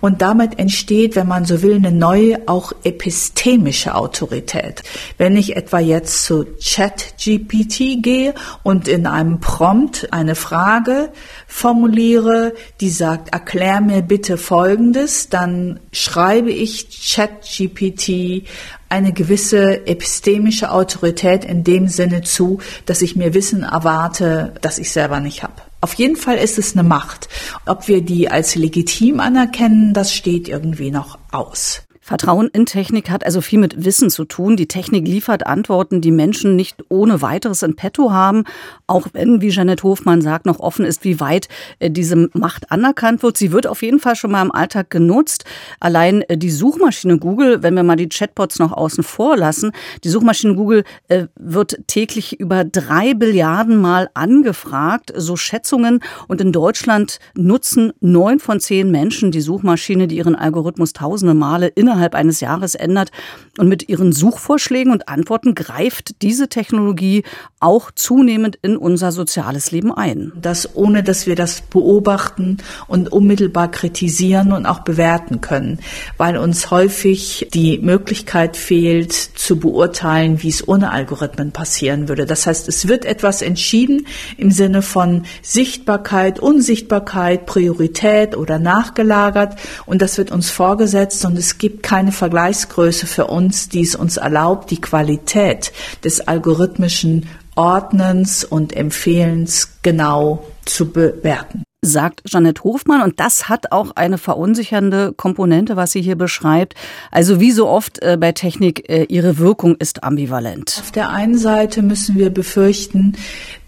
Und 0.00 0.22
damit 0.22 0.58
entsteht, 0.58 1.16
wenn 1.16 1.26
man 1.26 1.44
so 1.44 1.62
will, 1.62 1.76
eine 1.76 1.92
neue, 1.92 2.46
auch 2.46 2.72
epistemische 2.84 3.94
Autorität. 3.94 4.82
Wenn 5.18 5.36
ich 5.36 5.56
etwa 5.56 5.78
jetzt 5.78 6.24
zu 6.24 6.46
ChatGPT 6.62 8.02
gehe 8.02 8.34
und 8.62 8.88
in 8.88 9.06
einem 9.06 9.40
Prompt 9.40 10.12
eine 10.12 10.34
Frage 10.34 11.10
formuliere, 11.46 12.54
die 12.80 12.90
sagt, 12.90 13.32
erklär 13.32 13.80
mir 13.80 14.02
bitte 14.02 14.36
Folgendes, 14.36 15.28
dann 15.28 15.80
schreibe 15.92 16.50
ich 16.50 16.88
ChatGPT 17.14 18.46
eine 18.88 19.12
gewisse 19.12 19.86
epistemische 19.86 20.70
Autorität 20.70 21.44
in 21.44 21.64
dem 21.64 21.88
Sinne 21.88 22.22
zu, 22.22 22.60
dass 22.86 23.02
ich 23.02 23.16
mir 23.16 23.34
Wissen 23.34 23.64
erwarte, 23.64 24.54
das 24.60 24.78
ich 24.78 24.92
selber 24.92 25.18
nicht 25.18 25.42
habe. 25.42 25.62
Auf 25.84 25.92
jeden 25.92 26.16
Fall 26.16 26.38
ist 26.38 26.56
es 26.56 26.72
eine 26.72 26.82
Macht. 26.82 27.28
Ob 27.66 27.88
wir 27.88 28.00
die 28.00 28.30
als 28.30 28.54
legitim 28.54 29.20
anerkennen, 29.20 29.92
das 29.92 30.14
steht 30.14 30.48
irgendwie 30.48 30.90
noch 30.90 31.18
aus. 31.30 31.83
Vertrauen 32.04 32.50
in 32.52 32.66
Technik 32.66 33.08
hat 33.08 33.24
also 33.24 33.40
viel 33.40 33.58
mit 33.58 33.82
Wissen 33.82 34.10
zu 34.10 34.26
tun. 34.26 34.56
Die 34.56 34.68
Technik 34.68 35.08
liefert 35.08 35.46
Antworten, 35.46 36.02
die 36.02 36.10
Menschen 36.10 36.54
nicht 36.54 36.84
ohne 36.90 37.22
weiteres 37.22 37.62
in 37.62 37.76
petto 37.76 38.12
haben, 38.12 38.44
auch 38.86 39.06
wenn, 39.14 39.40
wie 39.40 39.48
Janet 39.48 39.82
Hofmann 39.82 40.20
sagt, 40.20 40.44
noch 40.44 40.60
offen 40.60 40.84
ist, 40.84 41.02
wie 41.04 41.18
weit 41.18 41.48
äh, 41.78 41.90
diese 41.90 42.28
Macht 42.34 42.70
anerkannt 42.70 43.22
wird. 43.22 43.38
Sie 43.38 43.52
wird 43.52 43.66
auf 43.66 43.80
jeden 43.80 44.00
Fall 44.00 44.16
schon 44.16 44.32
mal 44.32 44.42
im 44.42 44.52
Alltag 44.52 44.90
genutzt. 44.90 45.46
Allein 45.80 46.20
äh, 46.28 46.36
die 46.36 46.50
Suchmaschine 46.50 47.18
Google, 47.18 47.62
wenn 47.62 47.72
wir 47.72 47.82
mal 47.82 47.96
die 47.96 48.10
Chatbots 48.10 48.58
noch 48.58 48.72
außen 48.72 49.02
vor 49.02 49.38
lassen, 49.38 49.72
die 50.04 50.10
Suchmaschine 50.10 50.56
Google 50.56 50.84
äh, 51.08 51.28
wird 51.36 51.78
täglich 51.86 52.38
über 52.38 52.64
drei 52.64 53.14
Billiarden 53.14 53.80
Mal 53.80 54.10
angefragt, 54.12 55.10
so 55.16 55.36
Schätzungen. 55.36 56.00
Und 56.28 56.42
in 56.42 56.52
Deutschland 56.52 57.18
nutzen 57.34 57.94
neun 58.00 58.40
von 58.40 58.60
zehn 58.60 58.90
Menschen 58.90 59.30
die 59.30 59.40
Suchmaschine, 59.40 60.06
die 60.06 60.18
ihren 60.18 60.36
Algorithmus 60.36 60.92
tausende 60.92 61.32
Male 61.32 61.68
innerhalb 61.68 61.93
innerhalb 61.94 62.14
eines 62.14 62.40
Jahres 62.40 62.74
ändert. 62.74 63.10
Und 63.56 63.68
mit 63.68 63.88
ihren 63.88 64.10
Suchvorschlägen 64.10 64.92
und 64.92 65.08
Antworten 65.08 65.54
greift 65.54 66.22
diese 66.22 66.48
Technologie 66.48 67.22
auch 67.60 67.92
zunehmend 67.92 68.58
in 68.62 68.76
unser 68.76 69.12
soziales 69.12 69.70
Leben 69.70 69.92
ein. 69.92 70.32
Das 70.34 70.74
ohne, 70.74 71.04
dass 71.04 71.26
wir 71.26 71.36
das 71.36 71.60
beobachten 71.60 72.58
und 72.88 73.12
unmittelbar 73.12 73.70
kritisieren 73.70 74.52
und 74.52 74.66
auch 74.66 74.80
bewerten 74.80 75.40
können, 75.40 75.78
weil 76.16 76.36
uns 76.36 76.72
häufig 76.72 77.48
die 77.54 77.78
Möglichkeit 77.78 78.56
fehlt 78.56 79.12
zu 79.12 79.60
beurteilen, 79.60 80.42
wie 80.42 80.48
es 80.48 80.66
ohne 80.66 80.90
Algorithmen 80.90 81.52
passieren 81.52 82.08
würde. 82.08 82.26
Das 82.26 82.48
heißt, 82.48 82.66
es 82.66 82.88
wird 82.88 83.04
etwas 83.04 83.40
entschieden 83.40 84.08
im 84.36 84.50
Sinne 84.50 84.82
von 84.82 85.26
Sichtbarkeit, 85.42 86.40
Unsichtbarkeit, 86.40 87.46
Priorität 87.46 88.36
oder 88.36 88.58
nachgelagert 88.58 89.56
und 89.86 90.02
das 90.02 90.18
wird 90.18 90.32
uns 90.32 90.50
vorgesetzt 90.50 91.24
und 91.24 91.38
es 91.38 91.58
gibt 91.58 91.83
keine 91.84 92.12
Vergleichsgröße 92.12 93.06
für 93.06 93.26
uns, 93.26 93.68
die 93.68 93.82
es 93.82 93.94
uns 93.94 94.16
erlaubt, 94.16 94.70
die 94.70 94.80
Qualität 94.80 95.70
des 96.02 96.20
algorithmischen 96.20 97.28
Ordnens 97.54 98.42
und 98.42 98.74
Empfehlens 98.74 99.68
genau 99.82 100.44
zu 100.64 100.90
bewerten 100.90 101.62
sagt 101.86 102.22
Jeanette 102.26 102.64
Hofmann. 102.64 103.02
Und 103.02 103.20
das 103.20 103.50
hat 103.50 103.70
auch 103.70 103.90
eine 103.94 104.16
verunsichernde 104.16 105.12
Komponente, 105.12 105.76
was 105.76 105.92
sie 105.92 106.00
hier 106.00 106.16
beschreibt. 106.16 106.74
Also 107.10 107.40
wie 107.40 107.52
so 107.52 107.68
oft 107.68 108.02
äh, 108.02 108.16
bei 108.18 108.32
Technik, 108.32 108.88
äh, 108.88 109.04
ihre 109.04 109.36
Wirkung 109.36 109.76
ist 109.76 110.02
ambivalent. 110.02 110.78
Auf 110.80 110.92
der 110.92 111.10
einen 111.10 111.36
Seite 111.36 111.82
müssen 111.82 112.16
wir 112.16 112.30
befürchten, 112.30 113.16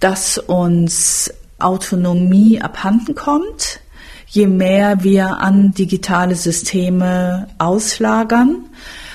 dass 0.01 0.39
uns 0.39 1.31
Autonomie 1.59 2.61
abhanden 2.63 3.15
kommt 3.15 3.81
je 4.37 4.47
mehr 4.47 5.03
wir 5.03 5.39
an 5.39 5.73
digitale 5.73 6.35
Systeme 6.37 7.49
auslagern 7.59 8.67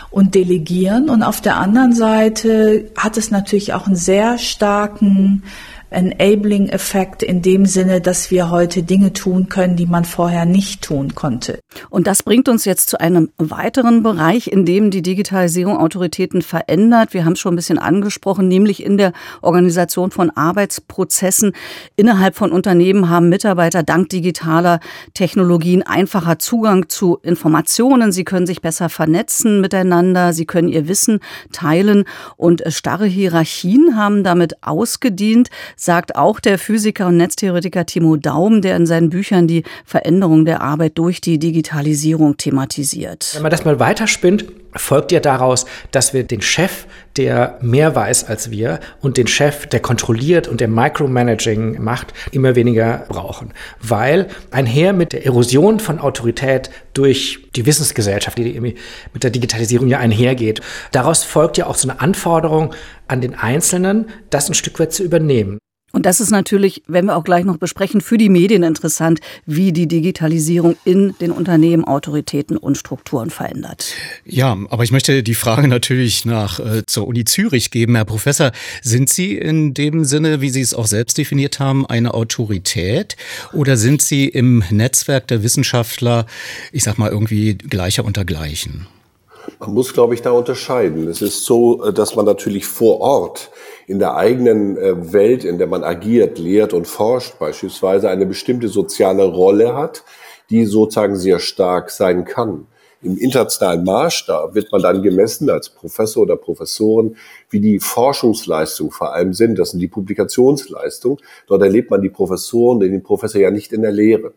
und 0.10 0.36
delegieren. 0.36 1.10
Und 1.10 1.24
auf 1.24 1.40
der 1.40 1.58
anderen 1.58 1.94
Seite 1.94 2.92
hat 2.98 3.18
es 3.18 3.32
natürlich 3.32 3.74
auch 3.74 3.88
einen 3.88 3.96
sehr 3.96 4.38
starken 4.38 5.44
Enabling-Effekt 5.92 7.22
in 7.22 7.42
dem 7.42 7.66
Sinne, 7.66 8.00
dass 8.00 8.32
wir 8.32 8.50
heute 8.50 8.82
Dinge 8.82 9.12
tun 9.12 9.50
können, 9.50 9.76
die 9.76 9.86
man 9.86 10.06
vorher 10.06 10.46
nicht 10.46 10.82
tun 10.82 11.16
konnte. 11.16 11.60
Und 11.90 12.08
das 12.08 12.24
bringt 12.24 12.48
uns 12.48 12.66
jetzt 12.66 12.90
zu 12.90 13.00
einem 13.00 13.30
weiteren 13.38 14.02
Bereich, 14.02 14.48
in 14.48 14.66
dem 14.66 14.90
die 14.90 15.02
Digitalisierung 15.02 15.78
Autoritäten 15.78 16.42
verändert. 16.42 17.14
Wir 17.14 17.26
haben 17.26 17.34
es 17.34 17.40
schon 17.40 17.54
ein 17.54 17.58
bisschen 17.58 17.78
angesprochen, 17.78 18.48
nämlich 18.48 18.84
in 18.84 18.98
der 18.98 19.12
Organisation 19.42 20.12
von 20.12 20.30
Arbeitsprozessen. 20.30 21.52
Innerhalb 21.98 22.36
von 22.36 22.52
Unternehmen 22.52 23.10
haben 23.10 23.28
Mitarbeiter 23.28 23.84
dank 23.84 24.10
digitaler 24.10 24.80
Technologien 25.14 25.84
einfacher 25.84 26.40
Zugang 26.40 26.88
zu 26.88 27.18
Informationen. 27.22 28.14
Sie 28.14 28.24
können 28.24 28.48
sich 28.48 28.62
besser 28.62 28.88
vernetzen 28.88 29.60
miteinander. 29.60 30.32
Sie 30.32 30.46
können 30.46 30.70
ihr 30.70 30.88
Wissen 30.88 31.20
teilen 31.52 32.06
und 32.38 32.64
starre 32.68 33.06
Hierarchien 33.06 33.98
haben 33.98 34.24
damit 34.24 34.64
ausgedient 34.64 35.50
sagt 35.82 36.16
auch 36.16 36.40
der 36.40 36.60
Physiker 36.60 37.08
und 37.08 37.18
Netztheoretiker 37.18 37.88
Timo 37.88 38.16
Daum, 38.16 38.62
der 38.62 38.76
in 38.76 38.86
seinen 38.86 39.10
Büchern 39.10 39.48
die 39.48 39.64
Veränderung 39.84 40.46
der 40.46 40.62
Arbeit 40.62 41.00
durch 41.00 41.22
die 41.22 41.40
Digitalisierung 41.40 42.38
thematisiert. 42.38 43.32
Wenn 43.34 43.42
man 43.42 43.50
das 43.50 43.66
mal 43.66 43.80
weiterspinnt, 43.80 44.46
folgt 44.76 45.12
ja 45.12 45.20
daraus, 45.20 45.66
dass 45.90 46.14
wir 46.14 46.24
den 46.24 46.42
Chef, 46.42 46.86
der 47.18 47.58
mehr 47.62 47.96
weiß 47.96 48.26
als 48.26 48.52
wir 48.52 48.80
und 49.02 49.18
den 49.18 49.26
Chef, 49.26 49.66
der 49.66 49.80
kontrolliert 49.80 50.48
und 50.48 50.62
der 50.62 50.68
Micromanaging 50.68 51.82
macht, 51.82 52.14
immer 52.32 52.56
weniger 52.56 53.06
brauchen. 53.10 53.52
Weil 53.82 54.28
einher 54.52 54.94
mit 54.94 55.14
der 55.14 55.26
Erosion 55.26 55.80
von 55.80 55.98
Autorität 55.98 56.70
durch 56.94 57.48
die 57.56 57.66
Wissensgesellschaft, 57.66 58.38
die 58.38 58.60
mit 58.60 59.24
der 59.24 59.32
Digitalisierung 59.32 59.88
ja 59.88 59.98
einhergeht, 59.98 60.62
daraus 60.92 61.24
folgt 61.24 61.58
ja 61.58 61.66
auch 61.66 61.76
so 61.76 61.90
eine 61.90 62.00
Anforderung 62.00 62.74
an 63.08 63.20
den 63.20 63.34
Einzelnen, 63.34 64.10
das 64.30 64.48
ein 64.48 64.54
Stück 64.54 64.80
weit 64.80 64.94
zu 64.94 65.04
übernehmen. 65.04 65.58
Und 65.92 66.06
das 66.06 66.22
ist 66.22 66.32
natürlich, 66.32 66.84
wenn 66.88 67.06
wir 67.06 67.18
auch 67.18 67.24
gleich 67.24 67.44
noch 67.44 67.58
besprechen, 67.58 68.02
für 68.02 68.18
die 68.18 68.30
Medien 68.30 68.64
interessant, 68.64 69.20
wie 69.46 69.74
die 69.74 69.88
Digitalisierung 69.88 70.76
in 70.86 71.14
den 71.20 71.32
Unternehmen 71.32 71.84
Autoritäten 71.84 72.58
und 72.58 72.78
Strukturen 72.78 73.30
verändert. 73.30 73.94
Ja, 74.26 74.58
aber 74.70 74.84
ich 74.84 74.92
möchte 74.92 75.24
die 75.24 75.34
Frage 75.34 75.68
natürlich 75.70 76.26
nach 76.26 76.60
äh, 76.60 76.86
zur 76.86 77.08
Uni 77.08 77.26
Zürich 77.26 77.72
geben. 77.72 77.96
Herr 77.96 78.06
Professor, 78.06 78.52
sind 78.82 79.10
Sie 79.10 79.38
in 79.38 79.74
dem 79.74 80.06
Sinne, 80.06 80.42
wie 80.42 80.50
Sie 80.50 80.62
es 80.62 80.74
auch 80.74 80.88
selbst 80.88 81.18
definiert 81.18 81.60
haben, 81.60 81.86
eine 81.86 82.14
Autorität 82.14 83.18
oder 83.54 83.76
sind 83.76 84.02
Sie 84.02 84.28
im 84.28 84.64
Netzwerk 84.70 85.28
der 85.28 85.44
Wissenschaftler, 85.44 86.26
ich 86.72 86.84
sag 86.84 86.98
mal, 86.98 87.10
irgendwie 87.10 87.56
gleicher 87.56 88.06
unter 88.06 88.24
gleichen? 88.24 88.88
Man 89.60 89.74
muss, 89.74 89.94
glaube 89.94 90.14
ich, 90.14 90.22
da 90.22 90.32
unterscheiden. 90.32 91.08
Es 91.08 91.22
ist 91.22 91.46
so, 91.46 91.84
äh, 91.84 91.94
dass 91.94 92.16
man 92.16 92.26
natürlich 92.26 92.66
vor 92.66 93.02
Ort 93.02 93.52
in 93.88 94.00
der 94.00 94.16
eigenen 94.16 94.78
äh, 94.78 95.14
Welt, 95.14 95.44
in 95.44 95.58
der 95.58 95.68
man 95.68 95.84
agiert, 95.84 96.40
lehrt 96.40 96.74
und 96.74 96.88
forscht, 96.88 97.40
beispielsweise 97.40 98.10
eine 98.10 98.26
bestimmte 98.26 98.68
soziale 98.68 99.24
Rolle 99.24 99.76
hat, 99.76 100.04
die 100.50 100.66
sozusagen 100.66 101.16
sehr 101.16 101.40
stark 101.40 101.90
sein 101.90 102.26
kann. 102.26 102.68
Im 103.04 103.18
internationalen 103.18 103.84
Maßstab 103.84 104.54
wird 104.54 104.72
man 104.72 104.82
dann 104.84 105.02
gemessen 105.02 105.50
als 105.50 105.70
Professor 105.70 106.22
oder 106.24 106.36
Professoren, 106.36 107.16
wie 107.50 107.60
die 107.60 107.80
Forschungsleistung 107.80 108.92
vor 108.92 109.14
allem 109.14 109.34
sind. 109.34 109.58
Das 109.58 109.72
sind 109.72 109.80
die 109.80 109.88
Publikationsleistungen. 109.88 111.18
Dort 111.48 111.64
erlebt 111.64 111.90
man 111.90 112.02
die 112.02 112.10
Professoren, 112.10 112.80
den 112.80 113.02
Professor 113.02 113.42
ja 113.42 113.50
nicht 113.50 113.74
in 113.74 113.82
der 113.82 113.92
Lehre. 113.92 114.34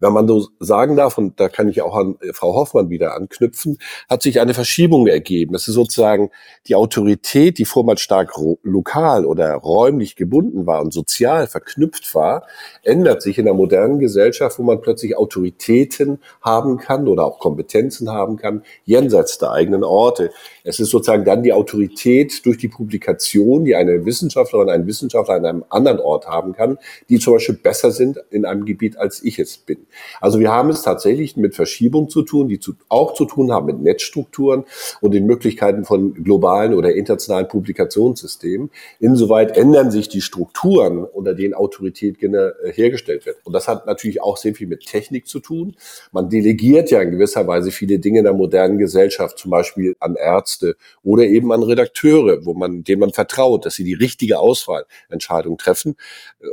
Wenn 0.00 0.12
man 0.14 0.26
so 0.26 0.48
sagen 0.58 0.96
darf, 0.96 1.18
und 1.18 1.38
da 1.38 1.48
kann 1.48 1.68
ich 1.68 1.82
auch 1.82 1.94
an 1.94 2.16
Frau 2.32 2.54
Hoffmann 2.54 2.88
wieder 2.88 3.14
anknüpfen, 3.14 3.78
hat 4.08 4.22
sich 4.22 4.40
eine 4.40 4.54
Verschiebung 4.54 5.06
ergeben. 5.06 5.54
Es 5.54 5.68
ist 5.68 5.74
sozusagen 5.74 6.30
die 6.66 6.74
Autorität, 6.74 7.58
die 7.58 7.66
vormals 7.66 8.00
stark 8.00 8.32
lokal 8.62 9.26
oder 9.26 9.52
räumlich 9.54 10.16
gebunden 10.16 10.66
war 10.66 10.80
und 10.80 10.92
sozial 10.92 11.46
verknüpft 11.46 12.14
war, 12.14 12.46
ändert 12.82 13.20
sich 13.20 13.38
in 13.38 13.44
der 13.44 13.54
modernen 13.54 13.98
Gesellschaft, 13.98 14.58
wo 14.58 14.62
man 14.62 14.80
plötzlich 14.80 15.16
Autoritäten 15.16 16.18
haben 16.40 16.78
kann 16.78 17.06
oder 17.06 17.24
auch 17.26 17.38
Kompetenzen 17.38 18.10
haben 18.10 18.36
kann, 18.36 18.62
jenseits 18.84 19.38
der 19.38 19.52
eigenen 19.52 19.84
Orte. 19.84 20.30
Es 20.64 20.80
ist 20.80 20.90
sozusagen 20.90 21.24
dann 21.24 21.42
die 21.42 21.52
Autorität 21.52 22.44
durch 22.46 22.56
die 22.56 22.68
Publikation, 22.68 23.64
die 23.64 23.74
eine 23.74 24.06
Wissenschaftlerin, 24.06 24.70
ein 24.70 24.86
Wissenschaftler 24.86 25.34
an 25.34 25.44
einem 25.44 25.64
anderen 25.68 26.00
Ort 26.00 26.26
haben 26.26 26.54
kann, 26.54 26.78
die 27.08 27.18
zum 27.18 27.34
Beispiel 27.34 27.56
besser 27.56 27.90
sind 27.90 28.18
in 28.30 28.46
einem 28.46 28.64
Gebiet, 28.64 28.96
als 28.96 29.22
ich 29.22 29.38
es 29.38 29.58
bin. 29.58 29.86
Also 30.20 30.40
wir 30.40 30.50
haben 30.50 30.70
es 30.70 30.82
tatsächlich 30.82 31.36
mit 31.36 31.54
Verschiebung 31.54 32.08
zu 32.08 32.22
tun, 32.22 32.48
die 32.48 32.60
zu, 32.60 32.74
auch 32.88 33.14
zu 33.14 33.24
tun 33.24 33.52
haben 33.52 33.66
mit 33.66 33.80
Netzstrukturen 33.80 34.64
und 35.00 35.12
den 35.12 35.26
Möglichkeiten 35.26 35.84
von 35.84 36.14
globalen 36.14 36.74
oder 36.74 36.94
internationalen 36.94 37.48
Publikationssystemen. 37.48 38.70
Insoweit 38.98 39.56
ändern 39.56 39.90
sich 39.90 40.08
die 40.08 40.20
Strukturen, 40.20 41.04
unter 41.04 41.34
denen 41.34 41.54
Autorität 41.54 42.22
äh, 42.22 42.72
hergestellt 42.72 43.26
wird. 43.26 43.38
Und 43.44 43.52
das 43.52 43.68
hat 43.68 43.86
natürlich 43.86 44.22
auch 44.22 44.36
sehr 44.36 44.54
viel 44.54 44.66
mit 44.66 44.86
Technik 44.86 45.26
zu 45.26 45.40
tun. 45.40 45.76
Man 46.12 46.28
delegiert 46.28 46.90
ja 46.90 47.00
in 47.00 47.10
gewisser 47.10 47.46
Weise 47.46 47.70
viele 47.70 47.98
Dinge 47.98 48.18
in 48.18 48.24
der 48.24 48.34
modernen 48.34 48.78
Gesellschaft, 48.78 49.38
zum 49.38 49.50
Beispiel 49.50 49.96
an 50.00 50.16
Ärzte 50.16 50.76
oder 51.02 51.24
eben 51.24 51.52
an 51.52 51.62
Redakteure, 51.62 52.44
wo 52.44 52.54
man, 52.54 52.84
denen 52.84 53.00
man 53.00 53.12
vertraut, 53.12 53.66
dass 53.66 53.74
sie 53.74 53.84
die 53.84 53.94
richtige 53.94 54.38
Auswahlentscheidung 54.38 55.58
treffen. 55.58 55.96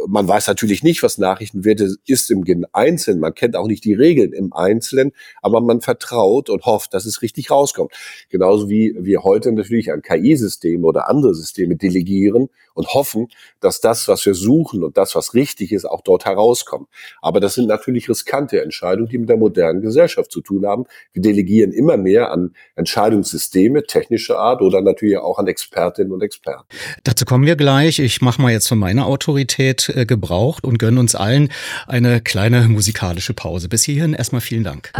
Man 0.07 0.27
weiß 0.27 0.47
natürlich 0.47 0.83
nicht, 0.83 1.03
was 1.03 1.17
Nachrichtenwerte 1.17 1.95
ist 2.05 2.31
im 2.31 2.43
Einzelnen. 2.71 3.19
Man 3.27 3.35
kennt 3.35 3.57
auch 3.57 3.67
nicht 3.67 3.83
die 3.83 3.93
Regeln 3.93 4.31
im 4.31 4.53
Einzelnen, 4.53 5.11
aber 5.41 5.59
man 5.59 5.81
vertraut 5.81 6.49
und 6.49 6.65
hofft, 6.65 6.93
dass 6.93 7.05
es 7.05 7.21
richtig 7.21 7.51
rauskommt. 7.51 7.91
Genauso 8.29 8.69
wie 8.69 8.95
wir 8.97 9.23
heute 9.23 9.51
natürlich 9.51 9.91
an 9.91 10.01
KI-Systeme 10.01 10.87
oder 10.87 11.09
andere 11.09 11.35
Systeme 11.35 11.75
delegieren 11.75 12.47
und 12.77 12.93
hoffen, 12.93 13.27
dass 13.59 13.81
das, 13.81 14.07
was 14.07 14.25
wir 14.25 14.35
suchen 14.35 14.83
und 14.83 14.97
das, 14.97 15.15
was 15.15 15.33
richtig 15.33 15.71
ist, 15.71 15.85
auch 15.85 16.01
dort 16.01 16.25
herauskommt. 16.25 16.87
Aber 17.21 17.39
das 17.39 17.55
sind 17.55 17.67
natürlich 17.67 18.07
riskante 18.07 18.61
Entscheidungen, 18.61 19.09
die 19.09 19.17
mit 19.17 19.29
der 19.29 19.37
modernen 19.37 19.81
Gesellschaft 19.81 20.31
zu 20.31 20.41
tun 20.41 20.65
haben. 20.65 20.85
Wir 21.13 21.21
delegieren 21.21 21.71
immer 21.71 21.97
mehr 21.97 22.31
an 22.31 22.53
Entscheidungssysteme 22.75 23.83
technischer 23.83 24.39
Art 24.39 24.61
oder 24.61 24.81
natürlich 24.81 25.17
auch 25.17 25.39
an 25.39 25.47
Expertinnen 25.47 26.11
und 26.11 26.21
Experten. 26.21 26.65
Dazu 27.03 27.25
kommen 27.25 27.45
wir 27.45 27.55
gleich. 27.55 27.99
Ich 27.99 28.21
mache 28.21 28.41
mal 28.41 28.51
jetzt 28.51 28.67
von 28.67 28.77
meiner 28.77 29.07
Autorität 29.07 29.89
äh, 29.89 30.05
gebraucht 30.05 30.63
und 30.63 30.77
gönne 30.77 30.99
uns 30.99 31.15
allen 31.15 31.51
eine 31.87 32.21
kleine 32.21 32.67
musikalische 32.67 33.33
Pause. 33.33 33.69
Bis 33.69 33.83
hierhin 33.83 34.13
erstmal 34.13 34.41
vielen 34.41 34.63
Dank. 34.63 34.91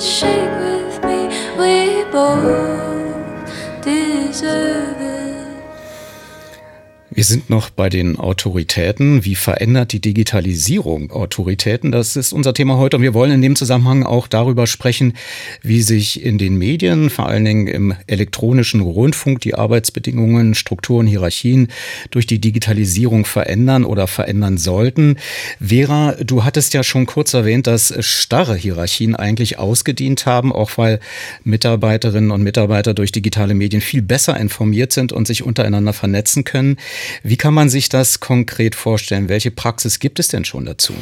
Shake 0.00 0.50
with 0.60 1.04
me. 1.04 1.28
We 1.58 2.04
both 2.10 2.79
Wir 7.12 7.24
sind 7.24 7.50
noch 7.50 7.70
bei 7.70 7.88
den 7.88 8.20
Autoritäten. 8.20 9.24
Wie 9.24 9.34
verändert 9.34 9.90
die 9.90 10.00
Digitalisierung 10.00 11.10
Autoritäten? 11.10 11.90
Das 11.90 12.14
ist 12.14 12.32
unser 12.32 12.54
Thema 12.54 12.76
heute 12.76 12.98
und 12.98 13.02
wir 13.02 13.14
wollen 13.14 13.32
in 13.32 13.42
dem 13.42 13.56
Zusammenhang 13.56 14.04
auch 14.04 14.28
darüber 14.28 14.68
sprechen, 14.68 15.14
wie 15.60 15.82
sich 15.82 16.22
in 16.22 16.38
den 16.38 16.56
Medien, 16.56 17.10
vor 17.10 17.26
allen 17.26 17.44
Dingen 17.44 17.66
im 17.66 17.94
elektronischen 18.06 18.80
Rundfunk, 18.80 19.40
die 19.40 19.56
Arbeitsbedingungen, 19.56 20.54
Strukturen, 20.54 21.08
Hierarchien 21.08 21.66
durch 22.12 22.26
die 22.26 22.38
Digitalisierung 22.38 23.24
verändern 23.24 23.84
oder 23.84 24.06
verändern 24.06 24.56
sollten. 24.56 25.16
Vera, 25.60 26.14
du 26.22 26.44
hattest 26.44 26.74
ja 26.74 26.84
schon 26.84 27.06
kurz 27.06 27.34
erwähnt, 27.34 27.66
dass 27.66 27.92
starre 27.98 28.54
Hierarchien 28.54 29.16
eigentlich 29.16 29.58
ausgedient 29.58 30.26
haben, 30.26 30.52
auch 30.52 30.78
weil 30.78 31.00
Mitarbeiterinnen 31.42 32.30
und 32.30 32.44
Mitarbeiter 32.44 32.94
durch 32.94 33.10
digitale 33.10 33.54
Medien 33.54 33.82
viel 33.82 34.00
besser 34.00 34.38
informiert 34.38 34.92
sind 34.92 35.12
und 35.12 35.26
sich 35.26 35.42
untereinander 35.42 35.92
vernetzen 35.92 36.44
können. 36.44 36.76
Wie 37.22 37.36
kann 37.36 37.54
man 37.54 37.68
sich 37.68 37.88
das 37.88 38.20
konkret 38.20 38.74
vorstellen? 38.74 39.28
Welche 39.28 39.50
Praxis 39.50 39.98
gibt 39.98 40.18
es 40.18 40.28
denn 40.28 40.44
schon 40.44 40.64
dazu? 40.64 40.94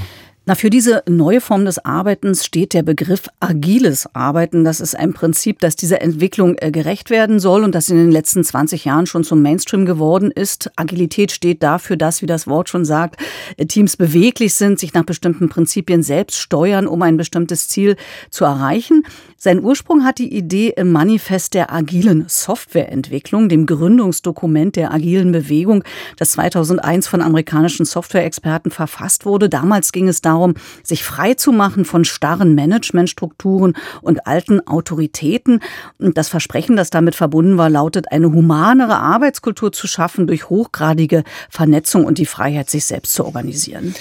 Na, 0.49 0.55
für 0.55 0.71
diese 0.71 1.03
neue 1.07 1.43
Form 1.43 1.67
des 1.67 1.85
Arbeitens 1.85 2.43
steht 2.43 2.73
der 2.73 2.83
Begriff 2.83 3.25
agiles 3.39 4.09
Arbeiten. 4.15 4.65
Das 4.65 4.81
ist 4.81 4.97
ein 4.97 5.13
Prinzip, 5.13 5.59
das 5.59 5.77
dieser 5.77 6.01
Entwicklung 6.01 6.57
äh, 6.57 6.71
gerecht 6.71 7.11
werden 7.11 7.39
soll 7.39 7.65
und 7.65 7.75
das 7.75 7.91
in 7.91 7.99
den 7.99 8.11
letzten 8.11 8.43
20 8.43 8.87
Jahren 8.87 9.05
schon 9.05 9.25
zum 9.25 9.43
Mainstream 9.43 9.85
geworden 9.85 10.31
ist. 10.31 10.71
Agilität 10.75 11.33
steht 11.33 11.63
dafür, 11.63 11.99
dass, 11.99 12.23
wie 12.23 12.27
das 12.27 12.47
Wort 12.47 12.71
schon 12.71 12.87
sagt, 12.87 13.21
Teams 13.69 13.99
beweglich 13.99 14.55
sind, 14.55 14.79
sich 14.79 14.95
nach 14.95 15.05
bestimmten 15.05 15.51
Prinzipien 15.51 16.03
selbst 16.03 16.39
steuern, 16.39 16.87
um 16.87 17.03
ein 17.03 17.19
bestimmtes 17.19 17.69
Ziel 17.69 17.97
zu 18.31 18.47
erreichen. 18.47 19.03
Sein 19.37 19.63
Ursprung 19.63 20.03
hat 20.03 20.19
die 20.19 20.35
Idee 20.35 20.73
im 20.75 20.93
Manifest 20.93 21.53
der 21.53 21.71
agilen 21.75 22.25
Softwareentwicklung, 22.27 23.51
dem 23.51 23.67
Gründungsdokument 23.67 24.77
der 24.77 24.95
agilen 24.95 25.31
Bewegung, 25.31 25.85
das 26.17 26.31
2001 26.31 27.07
von 27.07 27.21
amerikanischen 27.21 27.85
Softwareexperten 27.85 28.71
verfasst 28.71 29.27
wurde. 29.27 29.51
Damals 29.51 29.93
ging 29.93 30.09
es 30.09 30.23
darum, 30.23 30.38
sich 30.83 31.05
frei 31.05 31.35
zu 31.35 31.53
machen 31.53 31.85
von 31.85 32.05
starren 32.05 32.55
Managementstrukturen 32.55 33.75
und 34.03 34.27
alten 34.27 34.67
Autoritäten. 34.67 35.61
Und 35.99 36.17
das 36.17 36.29
Versprechen, 36.29 36.77
das 36.77 36.91
damit 36.91 37.15
verbunden 37.15 37.59
war, 37.59 37.71
lautet, 37.71 38.13
eine 38.13 38.33
humanere 38.33 38.97
Arbeitskultur 38.97 39.73
zu 39.73 39.87
schaffen 39.87 40.27
durch 40.27 40.49
hochgradige 40.49 41.25
Vernetzung 41.51 42.05
und 42.05 42.19
die 42.19 42.27
Freiheit, 42.27 42.71
sich 42.71 42.85
selbst 42.85 43.15
zu 43.15 43.25
organisieren. 43.25 43.95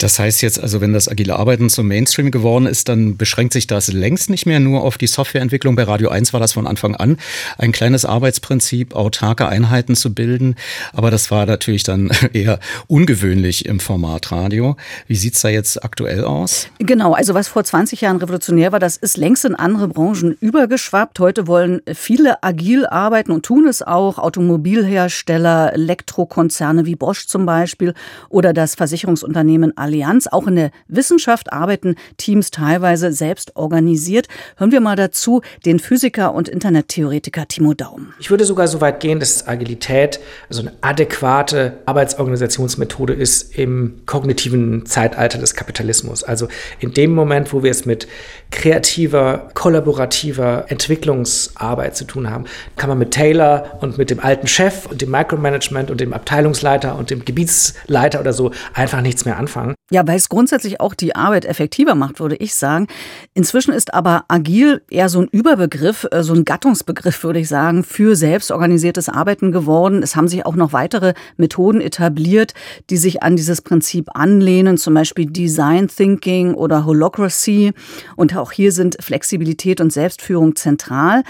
Das 0.00 0.18
heißt 0.18 0.40
jetzt 0.40 0.58
also, 0.58 0.80
wenn 0.80 0.94
das 0.94 1.10
agile 1.10 1.36
Arbeiten 1.36 1.68
zum 1.68 1.86
Mainstream 1.86 2.30
geworden 2.30 2.64
ist, 2.64 2.88
dann 2.88 3.18
beschränkt 3.18 3.52
sich 3.52 3.66
das 3.66 3.92
längst 3.92 4.30
nicht 4.30 4.46
mehr 4.46 4.58
nur 4.58 4.82
auf 4.82 4.96
die 4.96 5.06
Softwareentwicklung. 5.06 5.76
Bei 5.76 5.82
Radio 5.82 6.08
1 6.08 6.32
war 6.32 6.40
das 6.40 6.54
von 6.54 6.66
Anfang 6.66 6.96
an 6.96 7.18
ein 7.58 7.70
kleines 7.70 8.06
Arbeitsprinzip, 8.06 8.96
autarke 8.96 9.46
Einheiten 9.46 9.94
zu 9.94 10.14
bilden. 10.14 10.54
Aber 10.94 11.10
das 11.10 11.30
war 11.30 11.44
natürlich 11.44 11.82
dann 11.82 12.10
eher 12.32 12.60
ungewöhnlich 12.86 13.66
im 13.66 13.78
Format 13.78 14.32
Radio. 14.32 14.76
Wie 15.06 15.16
sieht's 15.16 15.42
da 15.42 15.50
jetzt 15.50 15.84
aktuell 15.84 16.24
aus? 16.24 16.68
Genau, 16.78 17.12
also 17.12 17.34
was 17.34 17.48
vor 17.48 17.62
20 17.62 18.00
Jahren 18.00 18.16
revolutionär 18.16 18.72
war, 18.72 18.78
das 18.78 18.96
ist 18.96 19.18
längst 19.18 19.44
in 19.44 19.54
andere 19.54 19.88
Branchen 19.88 20.34
übergeschwappt. 20.40 21.20
Heute 21.20 21.46
wollen 21.46 21.82
viele 21.92 22.42
agil 22.42 22.86
arbeiten 22.86 23.32
und 23.32 23.44
tun 23.44 23.68
es 23.68 23.82
auch. 23.82 24.18
Automobilhersteller, 24.18 25.74
Elektrokonzerne 25.74 26.86
wie 26.86 26.96
Bosch 26.96 27.26
zum 27.26 27.44
Beispiel 27.44 27.92
oder 28.30 28.54
das 28.54 28.76
Versicherungsunternehmen 28.76 29.76
Allianz. 29.90 30.28
Auch 30.28 30.46
in 30.46 30.56
der 30.56 30.70
Wissenschaft 30.88 31.52
arbeiten 31.52 31.96
Teams 32.16 32.50
teilweise 32.50 33.12
selbst 33.12 33.56
organisiert. 33.56 34.28
Hören 34.56 34.72
wir 34.72 34.80
mal 34.80 34.96
dazu 34.96 35.42
den 35.66 35.80
Physiker 35.80 36.32
und 36.32 36.48
Internettheoretiker 36.48 37.48
Timo 37.48 37.74
Daum. 37.74 38.14
Ich 38.20 38.30
würde 38.30 38.44
sogar 38.44 38.68
so 38.68 38.80
weit 38.80 39.00
gehen, 39.00 39.18
dass 39.18 39.48
Agilität 39.48 40.20
also 40.48 40.62
eine 40.62 40.72
adäquate 40.80 41.78
Arbeitsorganisationsmethode 41.86 43.12
ist 43.12 43.58
im 43.58 44.02
kognitiven 44.06 44.86
Zeitalter 44.86 45.38
des 45.38 45.54
Kapitalismus. 45.54 46.22
Also 46.22 46.48
in 46.78 46.94
dem 46.94 47.12
Moment, 47.12 47.52
wo 47.52 47.62
wir 47.62 47.70
es 47.70 47.84
mit 47.84 48.06
kreativer, 48.50 49.50
kollaborativer 49.54 50.66
Entwicklungsarbeit 50.68 51.96
zu 51.96 52.04
tun 52.04 52.30
haben, 52.30 52.44
kann 52.76 52.88
man 52.88 52.98
mit 52.98 53.10
Taylor 53.10 53.78
und 53.80 53.98
mit 53.98 54.10
dem 54.10 54.20
alten 54.20 54.46
Chef 54.46 54.86
und 54.86 55.02
dem 55.02 55.10
Micromanagement 55.10 55.90
und 55.90 56.00
dem 56.00 56.12
Abteilungsleiter 56.12 56.96
und 56.96 57.10
dem 57.10 57.24
Gebietsleiter 57.24 58.20
oder 58.20 58.32
so 58.32 58.52
einfach 58.72 59.00
nichts 59.00 59.24
mehr 59.24 59.36
anfangen. 59.36 59.74
Ja, 59.92 60.06
weil 60.06 60.18
es 60.18 60.28
grundsätzlich 60.28 60.80
auch 60.80 60.94
die 60.94 61.16
Arbeit 61.16 61.44
effektiver 61.44 61.96
macht, 61.96 62.20
würde 62.20 62.36
ich 62.36 62.54
sagen. 62.54 62.86
Inzwischen 63.34 63.72
ist 63.72 63.92
aber 63.92 64.24
agil 64.28 64.82
eher 64.88 65.08
so 65.08 65.20
ein 65.20 65.26
Überbegriff, 65.32 66.06
äh, 66.12 66.22
so 66.22 66.32
ein 66.32 66.44
Gattungsbegriff, 66.44 67.24
würde 67.24 67.40
ich 67.40 67.48
sagen, 67.48 67.82
für 67.82 68.14
selbstorganisiertes 68.14 69.08
Arbeiten 69.08 69.50
geworden. 69.50 70.04
Es 70.04 70.14
haben 70.14 70.28
sich 70.28 70.46
auch 70.46 70.54
noch 70.54 70.72
weitere 70.72 71.14
Methoden 71.38 71.80
etabliert, 71.80 72.54
die 72.88 72.98
sich 72.98 73.24
an 73.24 73.34
dieses 73.34 73.62
Prinzip 73.62 74.10
anlehnen, 74.14 74.78
zum 74.78 74.94
Beispiel 74.94 75.26
Design 75.26 75.88
Thinking 75.88 76.54
oder 76.54 76.86
Holocracy. 76.86 77.72
Und 78.14 78.36
auch 78.36 78.52
hier 78.52 78.70
sind 78.70 78.96
Flexibilität 79.02 79.80
und 79.80 79.92
Selbstführung 79.92 80.54
zentral. 80.54 81.24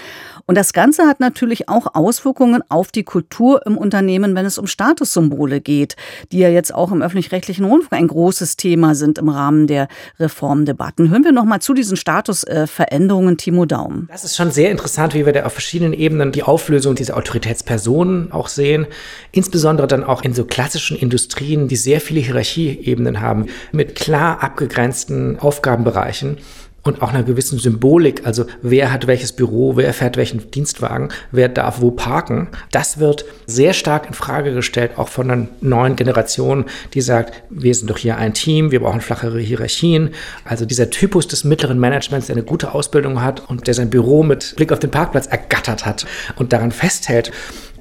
Und 0.45 0.57
das 0.57 0.75
Ganze 0.75 1.07
hat 1.07 1.19
natürlich 1.19 1.71
auch 1.71 1.95
Auswirkungen 1.95 2.63
auf 2.69 2.93
die 2.93 3.05
Kultur 3.05 3.65
im 3.65 3.79
Unternehmen, 3.79 4.35
wenn 4.35 4.45
es 4.45 4.59
um 4.59 4.67
Statussymbole 4.67 5.63
geht, 5.63 5.97
die 6.31 6.41
ja 6.41 6.51
jetzt 6.51 6.75
auch 6.75 6.93
im 6.93 7.01
öffentlich-rechtlichen 7.01 7.65
Rundfunk 7.65 7.95
ein 7.95 8.09
großes 8.09 8.50
Thema 8.57 8.95
sind 8.95 9.19
im 9.19 9.29
Rahmen 9.29 9.67
der 9.67 9.89
Reformdebatten. 10.19 11.11
Hören 11.11 11.25
wir 11.25 11.33
noch 11.33 11.45
mal 11.45 11.61
zu 11.61 11.75
diesen 11.75 11.97
Statusveränderungen, 11.97 13.37
Timo 13.37 13.67
Daum. 13.67 14.09
Das 14.11 14.25
ist 14.25 14.37
schon 14.37 14.51
sehr 14.51 14.71
interessant, 14.71 15.15
wie 15.15 15.27
wir 15.27 15.33
da 15.33 15.45
auf 15.45 15.53
verschiedenen 15.53 15.93
Ebenen 15.93 16.33
die 16.33 16.43
Auflösung 16.43 16.95
dieser 16.95 17.17
Autoritätspersonen 17.17 18.33
auch 18.33 18.49
sehen. 18.49 18.87
Insbesondere 19.33 19.87
dann 19.87 20.05
auch 20.05 20.23
in 20.23 20.35
so 20.35 20.45
klassischen 20.45 20.97
Industrien, 20.97 21.69
die 21.69 21.77
sehr 21.77 22.01
viele 22.01 22.21
Hierarchieebenen 22.21 23.21
haben, 23.21 23.47
mit 23.73 23.95
klar 23.95 24.43
abgegrenzten 24.43 25.39
Aufgabenbereichen. 25.39 26.39
Und 26.83 27.03
auch 27.03 27.11
einer 27.11 27.23
gewissen 27.23 27.59
Symbolik, 27.59 28.27
also 28.27 28.47
wer 28.63 28.93
hat 28.93 29.07
welches 29.07 29.33
Büro, 29.33 29.77
wer 29.77 29.93
fährt 29.93 30.17
welchen 30.17 30.51
Dienstwagen, 30.51 31.09
wer 31.31 31.49
darf 31.49 31.81
wo 31.81 31.91
parken, 31.91 32.49
das 32.73 32.99
wird 32.99 33.25
sehr 33.47 33.73
stark 33.73 34.07
in 34.07 34.15
Frage 34.15 34.55
gestellt, 34.55 34.93
auch 34.97 35.09
von 35.09 35.31
einer 35.31 35.49
neuen 35.61 35.97
Generation, 35.97 36.65
die 36.95 37.01
sagt, 37.01 37.43
wir 37.51 37.75
sind 37.75 37.91
doch 37.91 37.99
hier 37.99 38.17
ein 38.17 38.35
Team, 38.35 38.71
wir 38.71 38.81
brauchen 38.81 39.01
flachere 39.01 39.41
Hierarchien. 39.41 40.11
Also 40.45 40.65
dieser 40.65 40.91
Typus 40.91 41.29
des 41.29 41.45
mittleren 41.45 41.79
Managements, 41.79 42.27
der 42.27 42.37
eine 42.37 42.45
gute 42.45 42.75
Ausbildung 42.75 43.23
hat 43.23 43.49
und 43.49 43.67
der 43.67 43.75
sein 43.75 43.91
Büro 43.91 44.23
mit 44.23 44.55
Blick 44.57 44.73
auf 44.73 44.79
den 44.79 44.91
Parkplatz 44.91 45.27
ergattert 45.27 45.85
hat 45.85 46.07
und 46.37 46.53
daran 46.53 46.73
festhält, 46.73 47.31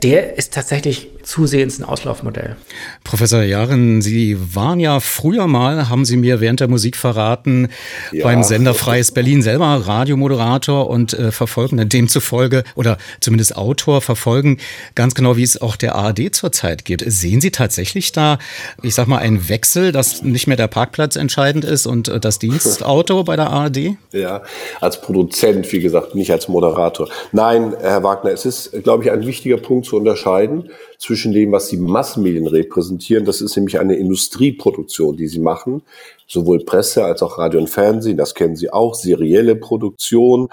der 0.03 0.38
ist 0.38 0.53
tatsächlich 0.53 1.09
zusehends 1.23 1.79
ein 1.79 1.83
Auslaufmodell. 1.83 2.55
Professor 3.03 3.43
Jahren, 3.43 4.01
Sie 4.01 4.38
waren 4.55 4.79
ja 4.79 4.99
früher 4.99 5.47
mal, 5.47 5.89
haben 5.89 6.05
Sie 6.05 6.17
mir 6.17 6.41
während 6.41 6.59
der 6.59 6.67
Musik 6.67 6.95
verraten, 6.95 7.69
ja. 8.12 8.23
beim 8.23 8.43
Sender 8.43 8.73
Freies 8.73 9.12
Berlin 9.12 9.41
selber 9.41 9.65
Radiomoderator 9.65 10.89
und 10.89 11.13
äh, 11.13 11.31
verfolgen 11.31 11.88
demzufolge 11.88 12.63
oder 12.75 12.97
zumindest 13.21 13.55
Autor 13.55 14.01
verfolgen 14.01 14.57
ganz 14.95 15.13
genau, 15.13 15.38
wie 15.38 15.43
es 15.43 15.62
auch 15.62 15.75
der 15.75 15.95
ARD 15.95 16.33
zurzeit 16.33 16.85
geht. 16.85 17.03
Sehen 17.05 17.41
Sie 17.41 17.51
tatsächlich 17.51 18.12
da, 18.12 18.39
ich 18.81 18.95
sag 18.95 19.07
mal, 19.07 19.19
einen 19.19 19.49
Wechsel, 19.49 19.91
dass 19.91 20.23
nicht 20.23 20.47
mehr 20.47 20.57
der 20.57 20.67
Parkplatz 20.67 21.15
entscheidend 21.15 21.63
ist 21.63 21.85
und 21.85 22.07
äh, 22.07 22.19
das 22.19 22.39
Dienstauto 22.39 23.23
bei 23.23 23.35
der 23.35 23.49
ARD? 23.49 23.97
Ja, 24.12 24.41
als 24.81 25.01
Produzent, 25.01 25.71
wie 25.71 25.79
gesagt, 25.79 26.15
nicht 26.15 26.31
als 26.31 26.47
Moderator. 26.47 27.07
Nein, 27.31 27.75
Herr 27.79 28.03
Wagner, 28.03 28.31
es 28.31 28.45
ist, 28.45 28.71
glaube 28.83 29.03
ich, 29.03 29.12
ein 29.12 29.25
wichtiger 29.27 29.57
Punkt 29.57 29.85
zu 29.89 29.97
unterscheiden 29.97 30.69
zwischen 30.97 31.34
dem, 31.34 31.52
was 31.52 31.67
die 31.67 31.78
Massenmedien 31.78 32.47
repräsentieren. 32.47 33.25
Das 33.25 33.41
ist 33.41 33.56
nämlich 33.56 33.80
eine 33.80 33.95
Industrieproduktion, 33.95 35.17
die 35.17 35.28
sie 35.28 35.39
machen. 35.39 35.82
Sowohl 36.28 36.63
Presse 36.63 37.04
als 37.04 37.21
auch 37.21 37.38
Radio 37.38 37.60
und 37.60 37.69
Fernsehen, 37.69 38.17
das 38.17 38.36
kennen 38.36 38.56
Sie 38.56 38.71
auch, 38.71 38.95
serielle 38.95 39.56
Produktion. 39.56 40.49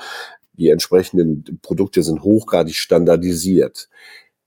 Die 0.55 0.71
entsprechenden 0.71 1.61
Produkte 1.63 2.03
sind 2.03 2.23
hochgradig 2.23 2.75
standardisiert. 2.75 3.89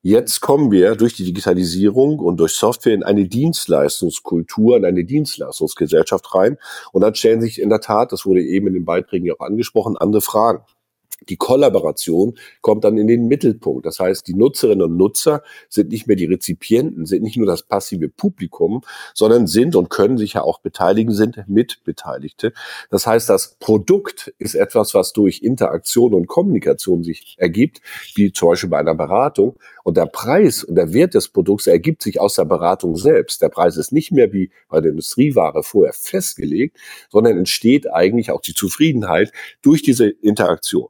Jetzt 0.02 0.40
kommen 0.40 0.72
wir 0.72 0.96
durch 0.96 1.14
die 1.14 1.26
Digitalisierung 1.26 2.20
und 2.20 2.38
durch 2.38 2.54
Software 2.54 2.94
in 2.94 3.04
eine 3.04 3.26
Dienstleistungskultur, 3.26 4.78
in 4.78 4.86
eine 4.86 5.04
Dienstleistungsgesellschaft 5.04 6.34
rein. 6.34 6.58
Und 6.94 7.02
dann 7.02 7.16
stellen 7.16 7.42
sich 7.42 7.62
in 7.62 7.70
der 7.70 7.82
Tat, 7.82 8.14
das 8.14 8.26
wurde 8.26 8.42
eben 8.42 8.68
in 8.68 8.74
den 8.74 8.86
Beiträgen 8.86 9.26
ja 9.26 9.34
auch 9.38 9.46
angesprochen, 9.46 9.98
andere 9.98 10.22
Fragen 10.22 10.64
die 11.28 11.38
Kollaboration 11.38 12.38
kommt 12.62 12.84
dann 12.84 12.98
in 12.98 13.08
den 13.08 13.28
Mittelpunkt. 13.28 13.86
Das 13.86 14.00
heißt, 14.00 14.28
die 14.28 14.34
Nutzerinnen 14.34 14.84
und 14.84 14.98
Nutzer 14.98 15.44
sind 15.68 15.90
nicht 15.90 16.08
mehr 16.08 16.16
die 16.16 16.26
Rezipienten, 16.26 17.06
sind 17.06 17.24
nicht 17.24 17.38
nur 17.38 17.48
das 17.48 17.64
passive 17.64 18.10
Publikum, 18.10 18.82
sondern 19.14 19.48
sind 19.48 19.76
und 19.76 19.90
können 19.90 20.18
sich 20.18 20.34
ja 20.34 20.42
auch 20.44 20.60
beteiligen, 20.60 21.14
sind 21.14 21.44
Mitbeteiligte. 21.48 22.54
Das 22.90 23.06
heißt, 23.06 23.30
das 23.30 23.58
Produkt 23.60 24.34
ist 24.38 24.56
etwas, 24.56 24.94
was 24.94 25.14
durch 25.14 25.42
Interaktion 25.42 26.14
und 26.14 26.28
Kommunikation 26.28 27.04
sich 27.04 27.36
ergibt, 27.38 27.82
wie 28.16 28.32
zum 28.32 28.50
Beispiel 28.50 28.70
bei 28.70 28.80
einer 28.80 28.96
Beratung. 28.96 29.58
Und 29.84 29.98
der 29.98 30.06
Preis 30.06 30.64
und 30.64 30.76
der 30.76 30.94
Wert 30.94 31.14
des 31.14 31.30
Produkts 31.30 31.68
ergibt 31.68 32.04
sich 32.04 32.20
aus 32.20 32.36
der 32.36 32.46
Beratung 32.46 32.96
selbst. 32.96 33.42
Der 33.42 33.50
Preis 33.50 33.78
ist 33.78 33.92
nicht 33.92 34.12
mehr 34.12 34.32
wie 34.34 34.52
bei 34.70 34.82
der 34.82 34.92
Industrieware 34.92 35.64
vorher 35.64 35.94
festgelegt, 35.94 36.78
sondern 37.10 37.38
entsteht 37.38 37.92
eigentlich 37.92 38.32
auch 38.32 38.42
die 38.42 38.54
Zufriedenheit 38.54 39.32
durch 39.62 39.82
diese 39.82 40.08
Interaktion. 40.08 40.90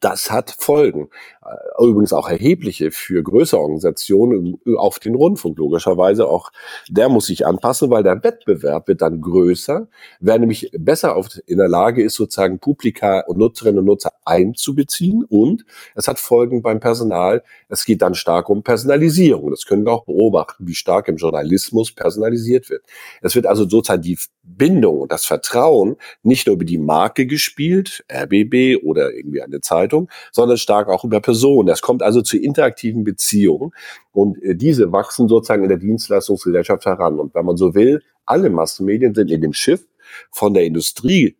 Das 0.00 0.30
hat 0.30 0.56
Folgen. 0.58 1.10
Äh, 1.48 1.84
übrigens 1.84 2.12
auch 2.12 2.28
erhebliche 2.28 2.90
für 2.90 3.22
größere 3.22 3.60
Organisationen 3.60 4.60
auf 4.76 4.98
den 4.98 5.14
Rundfunk 5.14 5.58
logischerweise. 5.58 6.28
Auch 6.28 6.50
der 6.88 7.08
muss 7.08 7.26
sich 7.26 7.46
anpassen, 7.46 7.90
weil 7.90 8.02
der 8.02 8.22
Wettbewerb 8.22 8.88
wird 8.88 9.02
dann 9.02 9.20
größer. 9.20 9.88
Wer 10.20 10.38
nämlich 10.38 10.70
besser 10.78 11.16
auf, 11.16 11.28
in 11.46 11.58
der 11.58 11.68
Lage 11.68 12.02
ist, 12.02 12.14
sozusagen 12.14 12.58
Publika 12.58 13.20
und 13.20 13.38
Nutzerinnen 13.38 13.78
und 13.80 13.86
Nutzer 13.86 14.12
einzubeziehen 14.24 15.24
und 15.24 15.64
es 15.94 16.08
hat 16.08 16.18
Folgen 16.18 16.62
beim 16.62 16.80
Personal. 16.80 17.42
Es 17.68 17.84
geht 17.84 18.02
dann 18.02 18.14
stark 18.14 18.48
um 18.50 18.62
Personalisierung. 18.62 19.50
Das 19.50 19.64
können 19.64 19.84
wir 19.84 19.92
auch 19.92 20.04
beobachten, 20.04 20.66
wie 20.66 20.74
stark 20.74 21.08
im 21.08 21.16
Journalismus 21.16 21.92
personalisiert 21.92 22.70
wird. 22.70 22.84
Es 23.22 23.34
wird 23.34 23.46
also 23.46 23.68
sozusagen 23.68 24.02
die 24.02 24.18
Bindung 24.42 25.00
und 25.00 25.12
das 25.12 25.24
Vertrauen 25.24 25.96
nicht 26.22 26.46
nur 26.46 26.54
über 26.56 26.64
die 26.64 26.78
Marke 26.78 27.26
gespielt, 27.26 28.04
RBB 28.10 28.82
oder 28.82 29.12
irgendwie 29.12 29.42
eine 29.42 29.60
Zeitung, 29.60 30.08
sondern 30.32 30.56
stark 30.56 30.88
auch 30.88 31.04
über 31.04 31.20
Personen. 31.38 31.68
Das 31.68 31.82
kommt 31.82 32.02
also 32.02 32.20
zu 32.20 32.36
interaktiven 32.36 33.04
Beziehungen 33.04 33.70
und 34.12 34.42
äh, 34.42 34.56
diese 34.56 34.90
wachsen 34.92 35.28
sozusagen 35.28 35.62
in 35.62 35.68
der 35.68 35.78
Dienstleistungsgesellschaft 35.78 36.84
heran. 36.84 37.18
Und 37.20 37.34
wenn 37.34 37.44
man 37.44 37.56
so 37.56 37.74
will, 37.74 38.02
alle 38.26 38.50
Massenmedien 38.50 39.14
sind 39.14 39.30
in 39.30 39.40
dem 39.40 39.52
Schiff 39.52 39.86
von 40.30 40.54
der 40.54 40.64
Industrie 40.64 41.36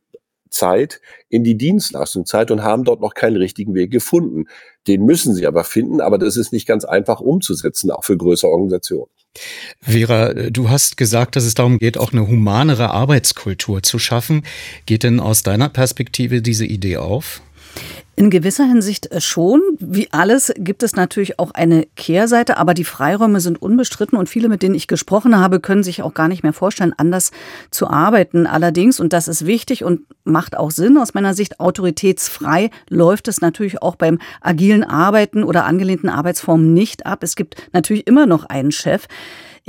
Zeit 0.50 1.00
in 1.28 1.44
die 1.44 1.56
Dienstleistungszeit 1.56 2.50
und 2.50 2.62
haben 2.62 2.84
dort 2.84 3.00
noch 3.00 3.12
keinen 3.12 3.36
richtigen 3.36 3.74
Weg 3.74 3.90
gefunden. 3.90 4.46
Den 4.86 5.04
müssen 5.04 5.34
sie 5.34 5.46
aber 5.46 5.64
finden, 5.64 6.00
aber 6.00 6.16
das 6.16 6.36
ist 6.38 6.52
nicht 6.52 6.66
ganz 6.66 6.86
einfach 6.86 7.20
umzusetzen, 7.20 7.90
auch 7.90 8.04
für 8.04 8.16
größere 8.16 8.50
Organisationen. 8.50 9.10
Vera, 9.82 10.32
du 10.32 10.70
hast 10.70 10.96
gesagt, 10.96 11.36
dass 11.36 11.44
es 11.44 11.54
darum 11.54 11.78
geht, 11.78 11.98
auch 11.98 12.12
eine 12.12 12.26
humanere 12.26 12.90
Arbeitskultur 12.90 13.82
zu 13.82 13.98
schaffen. 13.98 14.42
Geht 14.86 15.02
denn 15.02 15.20
aus 15.20 15.42
deiner 15.42 15.68
Perspektive 15.68 16.40
diese 16.40 16.64
Idee 16.64 16.96
auf? 16.96 17.42
In 18.18 18.30
gewisser 18.30 18.64
Hinsicht 18.64 19.12
äh, 19.12 19.20
schon. 19.20 19.62
Wie 19.78 20.08
alles 20.10 20.52
gibt 20.56 20.82
es 20.82 20.96
natürlich 20.96 21.38
auch 21.38 21.52
eine 21.52 21.86
Kehrseite, 21.94 22.56
aber 22.56 22.74
die 22.74 22.82
Freiräume 22.82 23.38
sind 23.38 23.62
unbestritten 23.62 24.18
und 24.18 24.28
viele, 24.28 24.48
mit 24.48 24.60
denen 24.60 24.74
ich 24.74 24.88
gesprochen 24.88 25.38
habe, 25.38 25.60
können 25.60 25.84
sich 25.84 26.02
auch 26.02 26.14
gar 26.14 26.26
nicht 26.26 26.42
mehr 26.42 26.52
vorstellen, 26.52 26.92
anders 26.96 27.30
zu 27.70 27.86
arbeiten. 27.86 28.48
Allerdings, 28.48 28.98
und 28.98 29.12
das 29.12 29.28
ist 29.28 29.46
wichtig 29.46 29.84
und 29.84 30.00
macht 30.24 30.56
auch 30.56 30.72
Sinn 30.72 30.98
aus 30.98 31.14
meiner 31.14 31.32
Sicht, 31.32 31.60
autoritätsfrei 31.60 32.70
läuft 32.88 33.28
es 33.28 33.40
natürlich 33.40 33.82
auch 33.82 33.94
beim 33.94 34.18
agilen 34.40 34.82
Arbeiten 34.82 35.44
oder 35.44 35.64
angelehnten 35.64 36.08
Arbeitsformen 36.08 36.74
nicht 36.74 37.06
ab. 37.06 37.22
Es 37.22 37.36
gibt 37.36 37.68
natürlich 37.72 38.08
immer 38.08 38.26
noch 38.26 38.46
einen 38.46 38.72
Chef. 38.72 39.06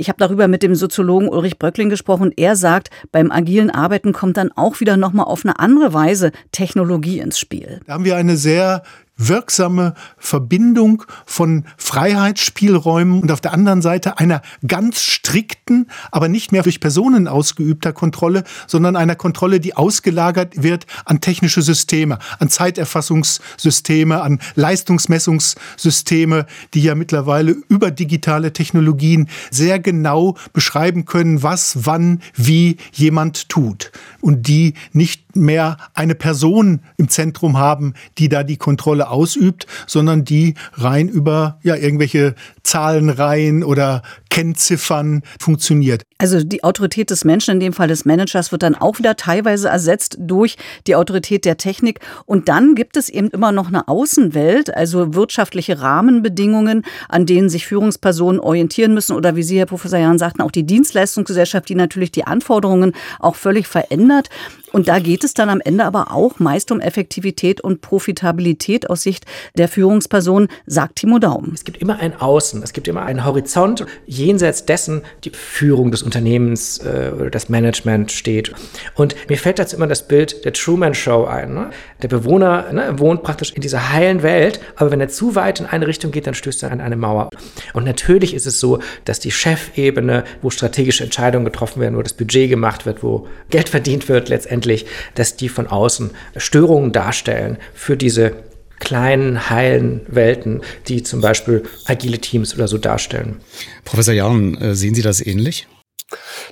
Ich 0.00 0.08
habe 0.08 0.16
darüber 0.18 0.48
mit 0.48 0.62
dem 0.62 0.74
Soziologen 0.74 1.28
Ulrich 1.28 1.58
Bröckling 1.58 1.90
gesprochen. 1.90 2.32
Er 2.34 2.56
sagt, 2.56 2.88
beim 3.12 3.30
agilen 3.30 3.68
Arbeiten 3.68 4.14
kommt 4.14 4.38
dann 4.38 4.50
auch 4.50 4.80
wieder 4.80 4.96
nochmal 4.96 5.26
auf 5.26 5.44
eine 5.44 5.58
andere 5.58 5.92
Weise 5.92 6.32
Technologie 6.52 7.18
ins 7.18 7.38
Spiel. 7.38 7.80
Da 7.86 7.92
haben 7.92 8.06
wir 8.06 8.16
eine 8.16 8.38
sehr 8.38 8.82
wirksame 9.20 9.94
Verbindung 10.18 11.04
von 11.26 11.64
Freiheitsspielräumen 11.76 13.20
und 13.20 13.30
auf 13.30 13.40
der 13.40 13.52
anderen 13.52 13.82
Seite 13.82 14.18
einer 14.18 14.42
ganz 14.66 15.02
strikten, 15.02 15.88
aber 16.10 16.28
nicht 16.28 16.52
mehr 16.52 16.62
durch 16.62 16.80
Personen 16.80 17.28
ausgeübter 17.28 17.92
Kontrolle, 17.92 18.44
sondern 18.66 18.96
einer 18.96 19.14
Kontrolle, 19.14 19.60
die 19.60 19.76
ausgelagert 19.76 20.62
wird 20.62 20.86
an 21.04 21.20
technische 21.20 21.62
Systeme, 21.62 22.18
an 22.38 22.48
Zeiterfassungssysteme, 22.48 24.22
an 24.22 24.40
Leistungsmessungssysteme, 24.54 26.46
die 26.74 26.82
ja 26.82 26.94
mittlerweile 26.94 27.54
über 27.68 27.90
digitale 27.90 28.52
Technologien 28.52 29.28
sehr 29.50 29.78
genau 29.78 30.36
beschreiben 30.52 31.04
können, 31.04 31.42
was, 31.42 31.84
wann, 31.84 32.20
wie 32.34 32.78
jemand 32.92 33.48
tut. 33.48 33.92
Und 34.20 34.48
die 34.48 34.74
nicht 34.92 35.36
mehr 35.36 35.76
eine 35.94 36.14
Person 36.14 36.80
im 36.96 37.08
Zentrum 37.08 37.58
haben, 37.58 37.94
die 38.18 38.28
da 38.28 38.42
die 38.42 38.56
Kontrolle 38.56 39.09
ausübt, 39.10 39.66
sondern 39.86 40.24
die 40.24 40.54
rein 40.74 41.08
über 41.08 41.58
ja 41.62 41.76
irgendwelche 41.76 42.34
Zahlenreihen 42.62 43.64
oder 43.64 44.02
Kennziffern 44.30 45.22
funktioniert. 45.38 46.02
Also 46.18 46.44
die 46.44 46.62
Autorität 46.62 47.10
des 47.10 47.24
Menschen, 47.24 47.52
in 47.52 47.60
dem 47.60 47.72
Fall 47.72 47.88
des 47.88 48.04
Managers, 48.04 48.52
wird 48.52 48.62
dann 48.62 48.74
auch 48.74 48.98
wieder 48.98 49.16
teilweise 49.16 49.68
ersetzt 49.68 50.16
durch 50.20 50.56
die 50.86 50.94
Autorität 50.94 51.44
der 51.44 51.56
Technik. 51.56 52.00
Und 52.26 52.48
dann 52.48 52.74
gibt 52.74 52.96
es 52.96 53.08
eben 53.08 53.28
immer 53.30 53.52
noch 53.52 53.68
eine 53.68 53.88
Außenwelt, 53.88 54.74
also 54.76 55.14
wirtschaftliche 55.14 55.80
Rahmenbedingungen, 55.80 56.84
an 57.08 57.26
denen 57.26 57.48
sich 57.48 57.66
Führungspersonen 57.66 58.40
orientieren 58.40 58.94
müssen. 58.94 59.16
Oder 59.16 59.34
wie 59.34 59.42
Sie, 59.42 59.58
Herr 59.58 59.66
Professor 59.66 59.98
Jahn, 59.98 60.18
sagten, 60.18 60.42
auch 60.42 60.50
die 60.50 60.64
Dienstleistungsgesellschaft, 60.66 61.68
die 61.68 61.74
natürlich 61.74 62.12
die 62.12 62.24
Anforderungen 62.24 62.92
auch 63.18 63.34
völlig 63.34 63.66
verändert. 63.66 64.28
Und 64.72 64.88
da 64.88 64.98
geht 64.98 65.24
es 65.24 65.34
dann 65.34 65.48
am 65.48 65.60
Ende 65.60 65.84
aber 65.84 66.12
auch 66.12 66.38
meist 66.38 66.70
um 66.70 66.80
Effektivität 66.80 67.60
und 67.60 67.80
Profitabilität 67.80 68.88
aus 68.88 69.02
Sicht 69.02 69.24
der 69.56 69.68
Führungsperson, 69.68 70.48
sagt 70.66 70.96
Timo 70.96 71.18
Daum. 71.18 71.50
Es 71.54 71.64
gibt 71.64 71.78
immer 71.78 71.98
ein 71.98 72.18
Außen, 72.20 72.62
es 72.62 72.72
gibt 72.72 72.86
immer 72.88 73.02
einen 73.02 73.24
Horizont, 73.24 73.84
jenseits 74.06 74.64
dessen 74.66 75.02
die 75.24 75.30
Führung 75.30 75.90
des 75.90 76.02
Unternehmens 76.02 76.78
äh, 76.78 77.10
oder 77.14 77.30
das 77.30 77.48
Management 77.48 78.12
steht. 78.12 78.52
Und 78.94 79.16
mir 79.28 79.38
fällt 79.38 79.58
dazu 79.58 79.76
immer 79.76 79.86
das 79.86 80.06
Bild 80.06 80.44
der 80.44 80.52
Truman 80.52 80.94
Show 80.94 81.24
ein. 81.24 81.54
Ne? 81.54 81.70
Der 82.02 82.08
Bewohner 82.08 82.72
ne, 82.72 82.98
wohnt 82.98 83.22
praktisch 83.22 83.52
in 83.52 83.62
dieser 83.62 83.92
heilen 83.92 84.22
Welt, 84.22 84.60
aber 84.76 84.90
wenn 84.90 85.00
er 85.00 85.08
zu 85.08 85.34
weit 85.34 85.60
in 85.60 85.66
eine 85.66 85.86
Richtung 85.86 86.12
geht, 86.12 86.26
dann 86.26 86.34
stößt 86.34 86.62
er 86.62 86.72
an 86.72 86.80
eine 86.80 86.96
Mauer. 86.96 87.30
Und 87.74 87.84
natürlich 87.84 88.34
ist 88.34 88.46
es 88.46 88.60
so, 88.60 88.78
dass 89.04 89.18
die 89.20 89.32
Chefebene, 89.32 90.24
wo 90.42 90.50
strategische 90.50 91.04
Entscheidungen 91.04 91.44
getroffen 91.44 91.80
werden, 91.80 91.96
wo 91.96 92.02
das 92.02 92.12
Budget 92.12 92.48
gemacht 92.50 92.86
wird, 92.86 93.02
wo 93.02 93.26
Geld 93.50 93.68
verdient 93.68 94.08
wird, 94.08 94.28
letztendlich 94.28 94.59
letztendlich, 94.60 94.86
dass 95.14 95.36
die 95.36 95.48
von 95.48 95.66
außen 95.66 96.10
Störungen 96.36 96.92
darstellen 96.92 97.58
für 97.74 97.96
diese 97.96 98.32
kleinen, 98.78 99.50
heilen 99.50 100.02
Welten, 100.08 100.62
die 100.88 101.02
zum 101.02 101.20
Beispiel 101.20 101.64
agile 101.86 102.18
Teams 102.18 102.54
oder 102.54 102.66
so 102.66 102.78
darstellen. 102.78 103.40
Professor 103.84 104.14
Jahn, 104.14 104.54
äh, 104.56 104.74
sehen 104.74 104.94
Sie 104.94 105.02
das 105.02 105.24
ähnlich? 105.24 105.66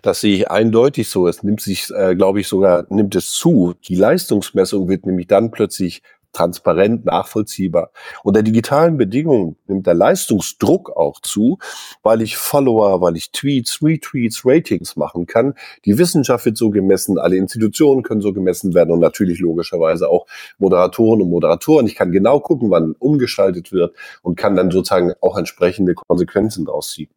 Das 0.02 0.20
sehe 0.20 0.36
ich 0.36 0.50
eindeutig 0.50 1.08
so. 1.08 1.26
Es 1.26 1.42
nimmt 1.42 1.60
sich, 1.60 1.90
äh, 1.90 2.14
glaube 2.14 2.40
ich, 2.40 2.46
sogar, 2.46 2.86
nimmt 2.90 3.16
es 3.16 3.30
zu. 3.30 3.74
Die 3.88 3.96
Leistungsmessung 3.96 4.88
wird 4.88 5.06
nämlich 5.06 5.26
dann 5.26 5.50
plötzlich 5.50 6.02
transparent, 6.38 7.04
nachvollziehbar. 7.04 7.90
Unter 8.22 8.42
digitalen 8.42 8.96
Bedingungen 8.96 9.56
nimmt 9.66 9.86
der 9.86 9.94
Leistungsdruck 9.94 10.90
auch 10.96 11.20
zu, 11.20 11.58
weil 12.02 12.22
ich 12.22 12.36
Follower, 12.36 13.00
weil 13.00 13.16
ich 13.16 13.32
Tweets, 13.32 13.82
Retweets, 13.82 14.42
Ratings 14.44 14.96
machen 14.96 15.26
kann. 15.26 15.54
Die 15.84 15.98
Wissenschaft 15.98 16.44
wird 16.44 16.56
so 16.56 16.70
gemessen, 16.70 17.18
alle 17.18 17.36
Institutionen 17.36 18.02
können 18.02 18.20
so 18.20 18.32
gemessen 18.32 18.74
werden 18.74 18.92
und 18.92 19.00
natürlich 19.00 19.40
logischerweise 19.40 20.08
auch 20.08 20.26
Moderatoren 20.58 21.22
und 21.22 21.30
Moderatoren. 21.30 21.86
Ich 21.86 21.96
kann 21.96 22.12
genau 22.12 22.38
gucken, 22.40 22.70
wann 22.70 22.92
umgeschaltet 22.92 23.72
wird 23.72 23.96
und 24.22 24.36
kann 24.36 24.54
dann 24.54 24.70
sozusagen 24.70 25.12
auch 25.20 25.36
entsprechende 25.36 25.94
Konsequenzen 25.94 26.66
daraus 26.66 26.92
ziehen. 26.92 27.10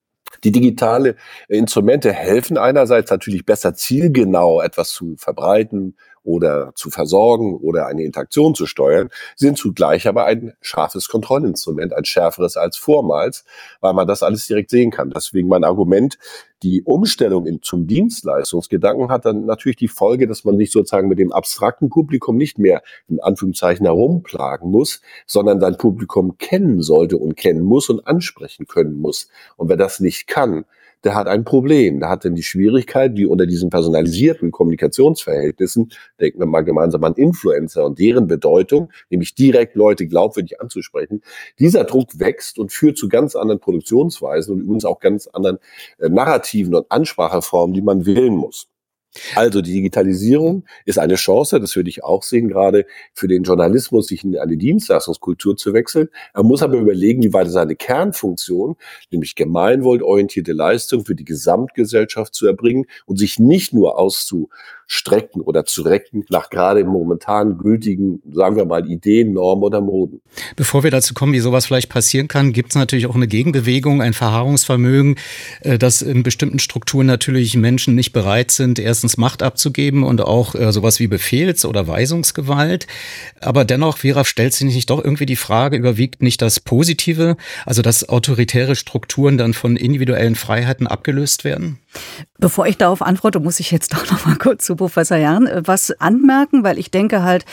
Die 0.44 0.52
digitale 0.52 1.16
Instrumente 1.48 2.12
helfen 2.14 2.58
einerseits 2.58 3.12
natürlich 3.12 3.46
besser 3.46 3.76
zielgenau 3.76 4.62
etwas 4.62 4.90
zu 4.90 5.16
verbreiten, 5.18 5.96
oder 6.24 6.72
zu 6.76 6.90
versorgen 6.90 7.56
oder 7.58 7.88
eine 7.88 8.04
Interaktion 8.04 8.56
zu 8.56 8.66
steuern, 8.66 9.10
sind 9.36 9.58
zugleich 9.58 10.08
aber 10.08 10.26
ein 10.26 10.54
scharfes 10.62 11.08
Kontrollinstrument, 11.08 11.94
ein 11.94 12.06
schärferes 12.06 12.58
als 12.58 12.78
vormals, 12.78 13.44
weil 13.80 13.94
man 13.94 14.08
das 14.08 14.24
alles 14.24 14.48
direkt 14.48 14.70
sehen 14.70 14.92
kann. 14.92 15.10
Deswegen 15.10 15.48
mein 15.48 15.64
Argument, 15.64 16.18
die 16.64 16.84
Umstellung 16.84 17.48
in, 17.48 17.62
zum 17.64 17.88
Dienstleistungsgedanken 17.88 19.10
hat 19.10 19.26
dann 19.26 19.46
natürlich 19.46 19.78
die 19.78 19.88
Folge, 19.88 20.28
dass 20.28 20.44
man 20.44 20.58
sich 20.58 20.72
sozusagen 20.72 21.08
mit 21.08 21.18
dem 21.18 21.32
abstrakten 21.32 21.90
Publikum 21.90 22.38
nicht 22.38 22.60
mehr 22.60 22.84
in 23.08 23.20
Anführungszeichen 23.20 23.86
herumplagen 23.86 24.70
muss, 24.70 25.02
sondern 25.26 25.60
sein 25.60 25.78
Publikum 25.78 26.38
kennen 26.38 26.82
sollte 26.84 27.18
und 27.18 27.36
kennen 27.36 27.64
muss 27.64 27.90
und 27.90 28.06
ansprechen 28.06 28.68
können 28.68 28.94
muss. 28.94 29.28
Und 29.58 29.70
wer 29.70 29.78
das 29.78 30.00
nicht 30.00 30.28
kann, 30.28 30.66
der 31.04 31.16
hat 31.16 31.28
ein 31.28 31.44
Problem. 31.44 32.00
Der 32.00 32.10
hat 32.10 32.26
dann 32.26 32.36
die 32.36 32.44
Schwierigkeit, 32.44 33.16
wie 33.16 33.26
unter 33.26 33.46
diesen 33.46 33.70
personalisierten 33.70 34.52
Kommunikationsverhältnissen, 34.52 35.92
denken 36.20 36.40
wir 36.40 36.46
mal 36.46 36.62
gemeinsam 36.62 37.04
an 37.04 37.14
Influencer 37.16 37.86
und 37.86 38.00
deren 38.00 38.28
Bedeutung, 38.28 38.92
nämlich 39.10 39.36
direkt 39.36 39.76
Leute 39.76 40.08
glaubwürdig 40.08 40.62
anzusprechen. 40.62 41.22
Dieser 41.60 41.84
Druck 41.84 42.20
wächst 42.20 42.60
und 42.60 42.72
führt 42.72 42.98
zu 42.98 43.10
ganz 43.10 43.36
anderen 43.36 43.60
Produktionsweisen 43.60 44.56
und 44.56 44.62
übrigens 44.62 44.86
auch 44.86 45.00
ganz 45.00 45.28
anderen 45.28 45.60
äh, 46.00 46.10
Narrativen 46.10 46.76
und 46.76 46.92
Anspracheformen, 46.92 47.74
die 47.74 47.82
man 47.82 48.06
wählen 48.06 48.36
muss. 48.36 48.71
Also 49.36 49.62
die 49.62 49.74
Digitalisierung 49.74 50.64
ist 50.86 50.98
eine 50.98 51.16
Chance, 51.16 51.60
das 51.60 51.76
würde 51.76 51.90
ich 51.90 52.04
auch 52.04 52.24
sehen, 52.24 52.48
gerade 52.48 52.86
für 53.14 53.28
den 53.28 53.44
Journalismus, 53.44 54.08
sich 54.08 54.24
in 54.24 54.38
eine 54.38 54.56
Dienstleistungskultur 54.56 55.58
zu 55.58 55.74
wechseln. 55.74 56.08
Er 56.34 56.44
muss 56.44 56.64
aber 56.64 56.78
überlegen, 56.78 57.22
wie 57.22 57.34
weit 57.34 57.50
seine 57.50 57.76
Kernfunktion, 57.76 58.78
nämlich 59.12 59.36
gemeinwohlorientierte 59.36 60.54
Leistung 60.54 61.06
für 61.06 61.16
die 61.16 61.26
Gesamtgesellschaft 61.26 62.34
zu 62.34 62.48
erbringen 62.48 62.86
und 63.06 63.18
sich 63.18 63.38
nicht 63.38 63.74
nur 63.74 64.00
auszu 64.00 64.50
strecken 64.88 65.42
oder 65.42 65.66
zu 65.66 65.84
recken 65.84 66.26
nach 66.30 66.50
gerade 66.50 66.84
momentan 66.84 67.58
gültigen, 67.58 68.22
sagen 68.32 68.56
wir 68.56 68.66
mal, 68.66 68.90
Ideen, 68.90 69.34
Normen 69.34 69.64
oder 69.64 69.82
Moden. 69.82 70.22
Bevor 70.56 70.84
wir 70.84 70.92
dazu 70.92 71.14
kommen, 71.14 71.34
wie 71.34 71.40
sowas 71.40 71.66
vielleicht 71.66 71.90
passieren 71.90 72.28
kann, 72.28 72.54
gibt 72.54 72.72
es 72.72 72.76
natürlich 72.76 73.06
auch 73.06 73.16
eine 73.16 73.28
Gegenbewegung, 73.28 74.02
ein 74.02 74.14
Verharrungsvermögen, 74.14 75.16
äh, 75.62 75.78
dass 75.78 76.02
in 76.02 76.24
bestimmten 76.24 76.60
Strukturen 76.60 77.08
natürlich 77.08 77.56
Menschen 77.56 77.96
nicht 77.96 78.12
bereit 78.12 78.52
sind, 78.52 78.80
erstens 78.80 79.18
Macht 79.18 79.44
abzugeben 79.44 80.04
und 80.04 80.22
auch 80.22 80.56
äh, 80.56 80.72
sowas 80.72 81.00
wie 81.00 81.08
Befehls- 81.08 81.66
oder 81.66 81.88
Weisungsgewalt. 81.88 82.88
Aber 83.40 83.66
dennoch, 83.66 83.98
Vera, 83.98 84.26
stellt 84.26 84.54
sich 84.54 84.74
nicht 84.74 84.90
doch 84.90 85.04
irgendwie 85.04 85.26
die 85.26 85.36
Frage, 85.36 85.78
überwiegt 85.78 86.22
nicht 86.22 86.42
das 86.42 86.60
Positive, 86.60 87.38
also 87.66 87.82
dass 87.82 88.08
autoritäre 88.08 88.76
Strukturen 88.76 89.38
dann 89.38 89.54
von 89.54 89.76
individuellen 89.78 90.36
Freiheiten 90.36 90.88
abgelöst 90.88 91.44
werden? 91.44 91.81
Bevor 92.40 92.66
ich 92.66 92.78
darauf 92.78 93.02
antworte, 93.02 93.40
muss 93.40 93.60
ich 93.60 93.72
jetzt 93.72 93.94
doch 93.94 94.10
noch 94.12 94.26
mal 94.26 94.38
kurz 94.38 94.66
zu 94.66 94.76
Professor 94.76 95.18
Jahn 95.18 95.48
äh, 95.48 95.62
was 95.66 95.92
anmerken, 96.00 96.64
weil 96.64 96.80
ich 96.80 96.92
denke 96.92 97.24
halt, 97.24 97.46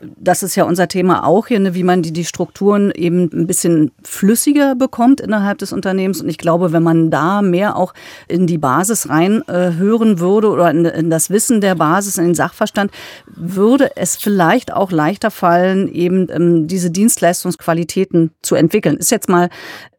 das 0.00 0.42
ist 0.42 0.56
ja 0.56 0.64
unser 0.64 0.88
Thema 0.88 1.24
auch 1.24 1.46
hier, 1.46 1.60
ne, 1.60 1.74
wie 1.74 1.84
man 1.84 2.02
die, 2.02 2.24
Strukturen 2.24 2.92
eben 2.92 3.30
ein 3.32 3.46
bisschen 3.46 3.90
flüssiger 4.04 4.74
bekommt 4.74 5.20
innerhalb 5.20 5.58
des 5.58 5.72
Unternehmens. 5.72 6.20
Und 6.20 6.28
ich 6.28 6.38
glaube, 6.38 6.72
wenn 6.72 6.82
man 6.82 7.10
da 7.10 7.42
mehr 7.42 7.76
auch 7.76 7.94
in 8.28 8.46
die 8.46 8.58
Basis 8.58 9.08
rein 9.08 9.46
äh, 9.48 9.78
würde 9.78 10.48
oder 10.48 10.70
in, 10.70 11.10
das 11.10 11.30
Wissen 11.30 11.60
der 11.60 11.74
Basis, 11.74 12.18
in 12.18 12.24
den 12.24 12.34
Sachverstand, 12.34 12.90
würde 13.26 13.96
es 13.96 14.16
vielleicht 14.16 14.72
auch 14.72 14.90
leichter 14.90 15.30
fallen, 15.30 15.92
eben 15.92 16.28
ähm, 16.30 16.66
diese 16.66 16.90
Dienstleistungsqualitäten 16.90 18.32
zu 18.42 18.54
entwickeln. 18.54 18.96
Ist 18.96 19.10
jetzt 19.10 19.28
mal 19.28 19.50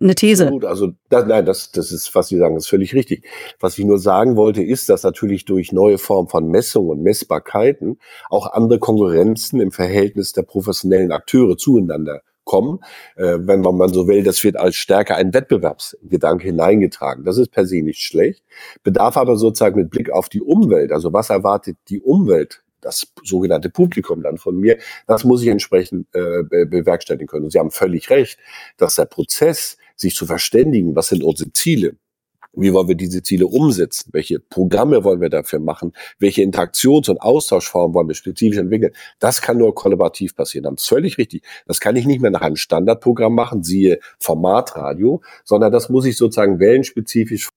eine 0.01 0.15
These. 0.15 0.47
Gut, 0.47 0.65
also 0.65 0.93
das, 1.09 1.25
nein, 1.25 1.45
das, 1.45 1.71
das 1.71 1.91
ist, 1.91 2.13
was 2.15 2.27
Sie 2.27 2.37
sagen, 2.37 2.55
ist 2.57 2.67
völlig 2.67 2.93
richtig. 2.93 3.25
Was 3.59 3.77
ich 3.83 3.87
nur 3.87 3.99
sagen 3.99 4.35
wollte, 4.35 4.63
ist, 4.63 4.89
dass 4.89 5.03
natürlich 5.03 5.45
durch 5.45 5.71
neue 5.71 5.97
Formen 5.97 6.29
von 6.29 6.47
Messungen 6.47 6.89
und 6.89 7.03
Messbarkeiten 7.03 7.99
auch 8.29 8.51
andere 8.53 8.79
Konkurrenzen 8.79 9.59
im 9.59 9.71
Verhältnis 9.71 10.33
der 10.33 10.43
professionellen 10.43 11.11
Akteure 11.11 11.57
zueinander 11.57 12.21
kommen. 12.45 12.79
Äh, 13.15 13.39
wenn 13.39 13.61
man, 13.61 13.93
so 13.93 14.07
will, 14.07 14.23
das 14.23 14.43
wird 14.43 14.57
als 14.57 14.75
stärker 14.75 15.15
ein 15.15 15.33
Wettbewerbsgedanke 15.33 16.45
hineingetragen. 16.45 17.23
Das 17.25 17.37
ist 17.37 17.51
per 17.51 17.65
se 17.65 17.81
nicht 17.81 18.01
schlecht, 18.01 18.43
bedarf 18.83 19.17
aber 19.17 19.37
sozusagen 19.37 19.79
mit 19.79 19.89
Blick 19.89 20.09
auf 20.09 20.29
die 20.29 20.41
Umwelt, 20.41 20.91
also 20.91 21.13
was 21.13 21.29
erwartet 21.29 21.77
die 21.89 22.01
Umwelt 22.01 22.63
das 22.81 23.07
sogenannte 23.23 23.69
Publikum 23.69 24.21
dann 24.23 24.37
von 24.37 24.57
mir, 24.57 24.77
das 25.07 25.23
muss 25.23 25.41
ich 25.41 25.47
entsprechend 25.47 26.05
äh, 26.13 26.43
bewerkstelligen 26.43 27.27
können. 27.27 27.45
Und 27.45 27.51
Sie 27.51 27.59
haben 27.59 27.71
völlig 27.71 28.09
recht, 28.09 28.37
dass 28.75 28.95
der 28.95 29.05
Prozess, 29.05 29.77
sich 29.95 30.15
zu 30.15 30.25
verständigen, 30.25 30.95
was 30.95 31.09
sind 31.09 31.23
unsere 31.23 31.51
Ziele, 31.53 31.95
wie 32.55 32.73
wollen 32.73 32.87
wir 32.87 32.95
diese 32.95 33.23
Ziele 33.23 33.47
umsetzen? 33.47 34.09
Welche 34.13 34.39
Programme 34.39 35.03
wollen 35.03 35.21
wir 35.21 35.29
dafür 35.29 35.59
machen? 35.59 35.93
Welche 36.19 36.43
Interaktions- 36.43 37.09
und 37.09 37.19
Austauschformen 37.21 37.95
wollen 37.95 38.07
wir 38.07 38.15
spezifisch 38.15 38.59
entwickeln? 38.59 38.93
Das 39.19 39.41
kann 39.41 39.57
nur 39.57 39.73
kollaborativ 39.73 40.35
passieren. 40.35 40.63
Das 40.63 40.83
ist 40.83 40.89
völlig 40.89 41.17
richtig. 41.17 41.43
Das 41.65 41.79
kann 41.79 41.95
ich 41.95 42.05
nicht 42.05 42.21
mehr 42.21 42.31
nach 42.31 42.41
einem 42.41 42.55
Standardprogramm 42.55 43.33
machen, 43.33 43.63
siehe 43.63 43.99
Formatradio, 44.19 45.21
sondern 45.43 45.71
das 45.71 45.89
muss 45.89 46.05
ich 46.05 46.17
sozusagen 46.17 46.59
wellenspezifisch 46.59 47.49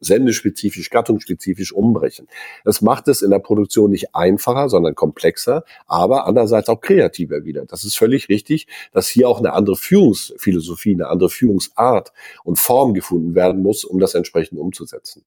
sendespezifisch, 0.00 0.90
gattungsspezifisch 0.90 1.72
umbrechen. 1.72 2.28
Das 2.64 2.80
macht 2.80 3.08
es 3.08 3.22
in 3.22 3.30
der 3.30 3.38
Produktion 3.38 3.90
nicht 3.90 4.14
einfacher, 4.14 4.68
sondern 4.68 4.94
komplexer, 4.94 5.64
aber 5.86 6.26
andererseits 6.26 6.68
auch 6.68 6.80
kreativer 6.80 7.44
wieder. 7.44 7.66
Das 7.66 7.84
ist 7.84 7.96
völlig 7.96 8.28
richtig, 8.28 8.66
dass 8.92 9.08
hier 9.08 9.28
auch 9.28 9.38
eine 9.38 9.52
andere 9.52 9.76
Führungsphilosophie, 9.76 10.94
eine 10.94 11.08
andere 11.08 11.30
Führungsart 11.30 12.12
und 12.44 12.58
Form 12.58 12.94
gefunden 12.94 13.34
werden 13.34 13.62
muss, 13.62 13.84
um 13.84 13.98
das 13.98 14.14
entsprechend 14.14 14.58
umzusetzen. 14.58 15.24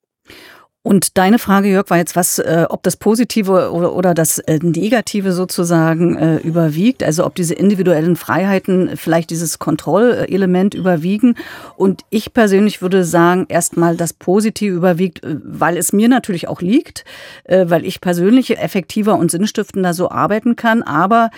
Und 0.84 1.20
deine 1.20 1.38
Frage, 1.38 1.70
Jörg, 1.70 1.91
war 1.91 1.98
jetzt, 1.98 2.15
was, 2.15 2.39
äh, 2.39 2.65
ob 2.67 2.82
das 2.82 2.98
Positive 2.98 3.72
oder, 3.72 3.94
oder 3.94 4.15
das 4.15 4.39
äh, 4.39 4.58
Negative 4.63 5.32
sozusagen 5.32 6.15
äh, 6.15 6.38
überwiegt, 6.38 7.04
also 7.04 7.24
ob 7.24 7.36
diese 7.36 7.54
individuellen 7.54 8.15
Freiheiten 8.15 8.98
vielleicht 8.98 9.30
dieses 9.30 9.60
Kontrollelement 9.60 10.74
überwiegen. 10.74 11.36
Und 11.76 12.02
ich 12.10 12.34
persönlich 12.34 12.82
würde 12.82 13.04
sagen, 13.04 13.46
erstmal 13.48 13.96
das 13.96 14.13
Positive 14.13 14.76
überwiegt, 14.76 15.24
äh, 15.24 15.36
weil 15.44 15.78
es 15.78 15.94
mir 15.94 16.10
natürlich 16.10 16.48
auch 16.48 16.62
liegt, 16.62 17.06
äh, 17.44 17.65
weil 17.70 17.86
ich 17.86 18.02
persönlich 18.02 18.58
effektiver 18.58 19.20
und 19.20 19.30
sinnstiftender 19.30 19.94
so 19.94 20.10
arbeiten 20.10 20.56
kann. 20.56 20.82
Aber 20.82 21.30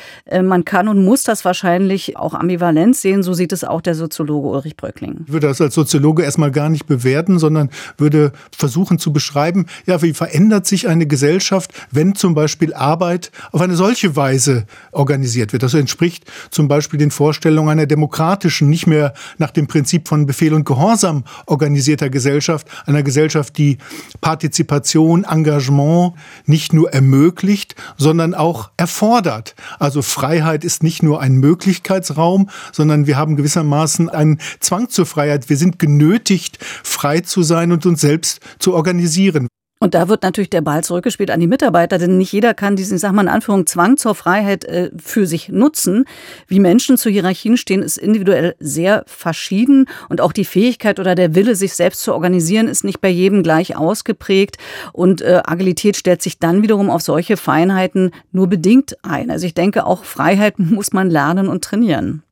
man 0.42 0.64
kann 0.64 0.88
und 0.88 1.04
muss 1.04 1.24
das 1.24 1.44
wahrscheinlich 1.44 2.18
auch 2.18 2.34
ambivalent 2.34 2.96
sehen. 2.96 3.24
So 3.24 3.34
sieht 3.34 3.52
es 3.52 3.64
auch 3.64 3.82
der 3.82 3.94
Soziologe 3.94 4.48
Ulrich 4.48 4.78
Bröckling. 4.78 5.26
Ich 5.28 5.34
würde 5.34 5.48
das 5.48 5.60
als 5.60 5.76
Soziologe 5.76 6.24
erstmal 6.24 6.52
gar 6.52 6.70
nicht 6.70 6.86
bewerten, 6.86 7.40
sondern 7.40 7.70
würde 7.98 8.32
versuchen 8.58 9.00
zu 9.00 9.12
beschreiben, 9.12 9.33
beschreiben, 9.34 9.66
ja, 9.88 10.02
wie 10.04 10.14
verändert 10.14 10.68
sich 10.68 10.88
eine 10.88 11.08
Gesellschaft, 11.08 11.72
wenn 11.90 12.14
zum 12.14 12.36
Beispiel 12.36 12.74
Arbeit 12.74 13.32
auf 13.52 13.62
eine 13.62 13.76
solche 13.76 14.16
Weise 14.16 14.66
organisiert 14.92 15.54
wird. 15.54 15.64
Das 15.64 15.74
entspricht 15.74 16.26
zum 16.52 16.68
Beispiel 16.68 17.00
den 17.00 17.10
Vorstellungen 17.10 17.70
einer 17.70 17.88
demokratischen, 17.88 18.70
nicht 18.70 18.86
mehr 18.86 19.14
nach 19.40 19.50
dem 19.50 19.66
Prinzip 19.66 20.08
von 20.08 20.28
Befehl 20.28 20.54
und 20.54 20.66
Gehorsam 20.66 21.24
organisierter 21.48 22.12
Gesellschaft, 22.12 22.68
einer 22.86 23.02
Gesellschaft, 23.02 23.58
die 23.58 23.80
Partizipation, 24.22 25.24
Engagement 25.24 26.14
nicht 26.46 26.72
nur 26.72 26.94
ermöglicht, 26.94 27.76
sondern 27.98 28.36
auch 28.36 28.70
erfordert. 28.78 29.56
Also 29.80 30.04
Freiheit 30.04 30.64
ist 30.64 30.84
nicht 30.84 31.02
nur 31.02 31.22
ein 31.22 31.38
Möglichkeitsraum, 31.38 32.50
sondern 32.72 33.08
wir 33.08 33.18
haben 33.18 33.36
gewissermaßen 33.36 34.10
einen 34.10 34.40
Zwang 34.60 34.90
zur 34.90 35.08
Freiheit. 35.08 35.50
Wir 35.50 35.58
sind 35.58 35.80
genötigt, 35.80 36.60
frei 36.84 37.22
zu 37.22 37.42
sein 37.42 37.72
und 37.72 37.86
uns 37.88 38.02
selbst 38.02 38.40
zu 38.60 38.76
organisieren 38.76 39.23
organisieren. 39.24 39.48
Und 39.80 39.96
da 39.96 40.08
wird 40.08 40.24
natürlich 40.24 40.50
der 40.50 40.62
Ball 40.62 40.82
zurückgespielt 40.82 41.30
an 41.30 41.42
die 41.42 41.48
Mitarbeiter, 41.48 41.98
denn 41.98 42.18
nicht 42.18 42.32
jeder 42.32 42.54
kann 42.54 42.78
diesen, 42.78 42.98
sag 42.98 43.12
mal 43.12 43.24
in 43.24 43.28
Anführung, 43.28 43.66
Zwang 43.68 43.98
zur 43.98 44.16
Freiheit 44.16 44.64
äh, 44.64 44.92
für 44.96 45.28
sich 45.28 45.50
nutzen. 45.50 46.06
Wie 46.48 46.62
Menschen 46.62 46.96
zu 46.96 47.10
Hierarchien 47.10 47.58
stehen, 47.58 47.82
ist 47.82 47.98
individuell 47.98 48.56
sehr 48.60 49.04
verschieden 49.08 49.90
und 50.08 50.22
auch 50.22 50.32
die 50.32 50.46
Fähigkeit 50.46 51.02
oder 51.02 51.16
der 51.16 51.36
Wille, 51.36 51.56
sich 51.56 51.74
selbst 51.74 52.02
zu 52.02 52.14
organisieren, 52.14 52.70
ist 52.70 52.86
nicht 52.86 53.02
bei 53.02 53.10
jedem 53.10 53.44
gleich 53.44 53.76
ausgeprägt 53.76 54.56
und 54.94 55.22
äh, 55.22 55.42
Agilität 55.44 55.98
stellt 55.98 56.22
sich 56.22 56.40
dann 56.40 56.62
wiederum 56.62 56.90
auf 56.90 57.02
solche 57.02 57.36
Feinheiten 57.36 58.12
nur 58.32 58.48
bedingt 58.48 58.96
ein. 59.04 59.32
Also 59.32 59.46
ich 59.46 59.54
denke, 59.54 59.86
auch 59.86 60.06
Freiheit 60.06 60.60
muss 60.60 60.94
man 60.94 61.10
lernen 61.10 61.50
und 61.50 61.62
trainieren. 61.62 62.24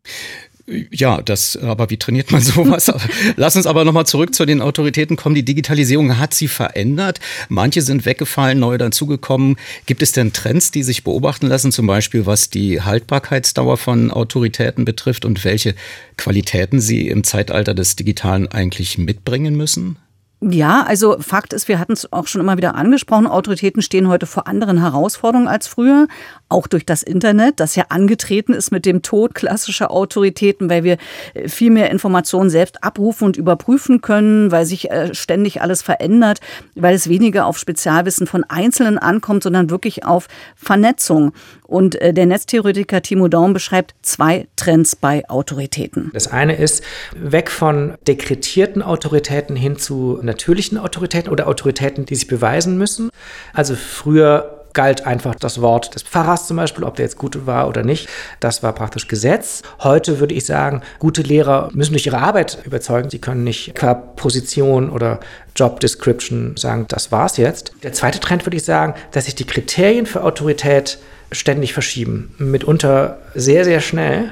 Ja, 0.67 1.21
das, 1.21 1.57
aber 1.57 1.89
wie 1.89 1.97
trainiert 1.97 2.31
man 2.31 2.41
sowas? 2.41 2.91
Lass 3.35 3.55
uns 3.55 3.65
aber 3.65 3.83
nochmal 3.83 4.05
zurück 4.05 4.33
zu 4.33 4.45
den 4.45 4.61
Autoritäten 4.61 5.17
kommen. 5.17 5.35
Die 5.35 5.45
Digitalisierung 5.45 6.17
hat 6.17 6.33
sie 6.33 6.47
verändert. 6.47 7.19
Manche 7.49 7.81
sind 7.81 8.05
weggefallen, 8.05 8.59
neue 8.59 8.77
dazugekommen. 8.77 9.57
Gibt 9.85 10.01
es 10.01 10.11
denn 10.11 10.33
Trends, 10.33 10.71
die 10.71 10.83
sich 10.83 11.03
beobachten 11.03 11.47
lassen, 11.47 11.71
zum 11.71 11.87
Beispiel 11.87 12.25
was 12.25 12.49
die 12.49 12.81
Haltbarkeitsdauer 12.81 13.77
von 13.77 14.11
Autoritäten 14.11 14.85
betrifft 14.85 15.25
und 15.25 15.43
welche 15.43 15.75
Qualitäten 16.17 16.79
sie 16.79 17.07
im 17.07 17.23
Zeitalter 17.23 17.73
des 17.73 17.95
Digitalen 17.95 18.47
eigentlich 18.47 18.97
mitbringen 18.97 19.55
müssen? 19.55 19.97
Ja, 20.43 20.83
also 20.87 21.17
Fakt 21.19 21.53
ist, 21.53 21.67
wir 21.67 21.77
hatten 21.77 21.93
es 21.93 22.11
auch 22.11 22.25
schon 22.25 22.41
immer 22.41 22.57
wieder 22.57 22.73
angesprochen, 22.73 23.27
Autoritäten 23.27 23.83
stehen 23.83 24.07
heute 24.07 24.25
vor 24.25 24.47
anderen 24.47 24.79
Herausforderungen 24.79 25.47
als 25.47 25.67
früher, 25.67 26.07
auch 26.49 26.65
durch 26.65 26.83
das 26.83 27.03
Internet, 27.03 27.59
das 27.59 27.75
ja 27.75 27.85
angetreten 27.89 28.53
ist 28.53 28.71
mit 28.71 28.87
dem 28.87 29.03
Tod 29.03 29.35
klassischer 29.35 29.91
Autoritäten, 29.91 30.67
weil 30.67 30.83
wir 30.83 30.97
äh, 31.35 31.47
viel 31.47 31.69
mehr 31.69 31.91
Informationen 31.91 32.49
selbst 32.49 32.83
abrufen 32.83 33.25
und 33.25 33.37
überprüfen 33.37 34.01
können, 34.01 34.51
weil 34.51 34.65
sich 34.65 34.89
äh, 34.89 35.13
ständig 35.13 35.61
alles 35.61 35.83
verändert, 35.83 36.39
weil 36.73 36.95
es 36.95 37.07
weniger 37.07 37.45
auf 37.45 37.59
Spezialwissen 37.59 38.25
von 38.25 38.43
Einzelnen 38.43 38.97
ankommt, 38.97 39.43
sondern 39.43 39.69
wirklich 39.69 40.05
auf 40.05 40.27
Vernetzung. 40.55 41.33
Und 41.71 41.95
äh, 42.01 42.13
der 42.13 42.25
Netztheoretiker 42.25 43.01
Timo 43.01 43.29
Daum 43.29 43.53
beschreibt 43.53 43.93
zwei 44.01 44.47
Trends 44.57 44.95
bei 44.95 45.29
Autoritäten. 45.29 46.09
Das 46.13 46.27
eine 46.27 46.57
ist 46.57 46.83
weg 47.15 47.49
von 47.49 47.93
dekretierten 48.07 48.81
Autoritäten 48.81 49.55
hin 49.55 49.77
zu 49.77 50.19
natürlichen 50.31 50.77
Autoritäten 50.77 51.31
oder 51.31 51.47
Autoritäten, 51.47 52.05
die 52.05 52.15
sich 52.15 52.27
beweisen 52.27 52.77
müssen. 52.77 53.09
Also 53.53 53.75
früher 53.75 54.61
galt 54.73 55.05
einfach 55.05 55.35
das 55.35 55.61
Wort 55.61 55.95
des 55.95 56.03
Pfarrers 56.03 56.47
zum 56.47 56.57
Beispiel, 56.57 56.83
ob 56.83 56.95
der 56.95 57.05
jetzt 57.05 57.17
gut 57.17 57.45
war 57.45 57.67
oder 57.67 57.83
nicht. 57.83 58.07
Das 58.39 58.63
war 58.63 58.73
praktisch 58.73 59.07
Gesetz. 59.07 59.63
Heute 59.79 60.19
würde 60.19 60.33
ich 60.33 60.45
sagen, 60.45 60.81
gute 60.99 61.21
Lehrer 61.21 61.69
müssen 61.73 61.91
durch 61.91 62.05
ihre 62.05 62.19
Arbeit 62.19 62.59
überzeugen. 62.63 63.09
Sie 63.09 63.19
können 63.19 63.43
nicht 63.43 63.75
qua 63.75 63.93
Position 63.93 64.89
oder 64.89 65.19
Job 65.55 65.79
Description 65.79 66.55
sagen, 66.57 66.85
das 66.87 67.11
war's 67.11 67.37
jetzt. 67.37 67.73
Der 67.83 67.93
zweite 67.93 68.19
Trend 68.19 68.45
würde 68.45 68.57
ich 68.57 68.63
sagen, 68.63 68.93
dass 69.11 69.25
sich 69.25 69.35
die 69.35 69.45
Kriterien 69.45 70.05
für 70.05 70.23
Autorität 70.23 70.99
ständig 71.31 71.73
verschieben. 71.73 72.33
Mitunter 72.37 73.19
sehr, 73.35 73.65
sehr 73.65 73.81
schnell. 73.81 74.31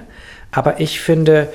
Aber 0.52 0.80
ich 0.80 1.00
finde, 1.00 1.50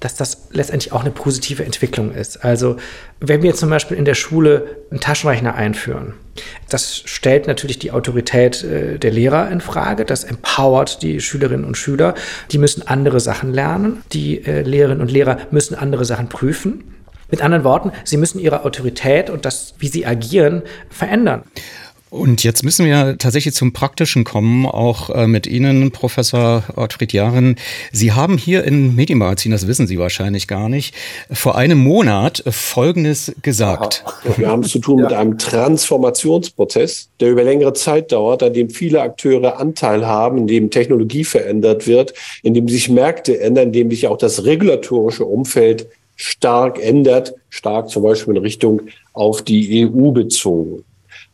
dass 0.00 0.14
das 0.14 0.48
letztendlich 0.50 0.92
auch 0.92 1.02
eine 1.02 1.10
positive 1.10 1.64
Entwicklung 1.64 2.12
ist. 2.12 2.42
Also 2.44 2.76
wenn 3.20 3.42
wir 3.42 3.54
zum 3.54 3.68
Beispiel 3.68 3.96
in 3.96 4.06
der 4.06 4.14
Schule 4.14 4.78
einen 4.90 5.00
Taschenrechner 5.00 5.54
einführen, 5.54 6.14
das 6.68 7.02
stellt 7.04 7.46
natürlich 7.46 7.78
die 7.78 7.92
Autorität 7.92 8.64
äh, 8.64 8.98
der 8.98 9.10
Lehrer 9.10 9.50
in 9.50 9.60
Frage, 9.60 10.04
das 10.04 10.24
empowert 10.24 11.02
die 11.02 11.20
Schülerinnen 11.20 11.66
und 11.66 11.76
Schüler, 11.76 12.14
die 12.50 12.58
müssen 12.58 12.86
andere 12.86 13.20
Sachen 13.20 13.52
lernen, 13.52 14.02
die 14.12 14.44
äh, 14.44 14.62
Lehrerinnen 14.62 15.02
und 15.02 15.10
Lehrer 15.10 15.38
müssen 15.50 15.74
andere 15.74 16.04
Sachen 16.04 16.28
prüfen. 16.28 16.84
Mit 17.30 17.42
anderen 17.42 17.62
Worten, 17.62 17.92
sie 18.02 18.16
müssen 18.16 18.40
ihre 18.40 18.64
Autorität 18.64 19.30
und 19.30 19.44
das, 19.44 19.74
wie 19.78 19.86
sie 19.86 20.04
agieren, 20.04 20.62
verändern. 20.88 21.44
Und 22.10 22.42
jetzt 22.42 22.64
müssen 22.64 22.86
wir 22.86 23.18
tatsächlich 23.18 23.54
zum 23.54 23.72
Praktischen 23.72 24.24
kommen, 24.24 24.66
auch 24.66 25.10
äh, 25.10 25.28
mit 25.28 25.46
Ihnen, 25.46 25.92
Professor 25.92 26.64
Ottfried 26.74 27.12
Jahren. 27.12 27.54
Sie 27.92 28.10
haben 28.10 28.36
hier 28.36 28.64
im 28.64 28.96
Medienmagazin, 28.96 29.52
das 29.52 29.68
wissen 29.68 29.86
Sie 29.86 29.96
wahrscheinlich 29.96 30.48
gar 30.48 30.68
nicht, 30.68 30.92
vor 31.30 31.56
einem 31.56 31.78
Monat 31.78 32.42
Folgendes 32.48 33.32
gesagt. 33.42 34.02
Aha. 34.04 34.34
Wir 34.36 34.48
haben 34.48 34.64
es 34.64 34.72
zu 34.72 34.80
tun 34.80 34.98
ja. 34.98 35.04
mit 35.04 35.12
einem 35.12 35.38
Transformationsprozess, 35.38 37.10
der 37.20 37.30
über 37.30 37.44
längere 37.44 37.74
Zeit 37.74 38.10
dauert, 38.10 38.42
an 38.42 38.54
dem 38.54 38.70
viele 38.70 39.02
Akteure 39.02 39.60
Anteil 39.60 40.04
haben, 40.04 40.38
in 40.38 40.46
dem 40.48 40.70
Technologie 40.70 41.22
verändert 41.22 41.86
wird, 41.86 42.12
in 42.42 42.54
dem 42.54 42.66
sich 42.68 42.88
Märkte 42.88 43.38
ändern, 43.38 43.68
in 43.68 43.72
dem 43.72 43.90
sich 43.90 44.08
auch 44.08 44.18
das 44.18 44.44
regulatorische 44.44 45.24
Umfeld 45.24 45.86
stark 46.16 46.82
ändert, 46.82 47.34
stark 47.50 47.88
zum 47.88 48.02
Beispiel 48.02 48.34
in 48.34 48.42
Richtung 48.42 48.82
auf 49.12 49.42
die 49.42 49.86
EU 49.86 50.10
bezogen. 50.10 50.84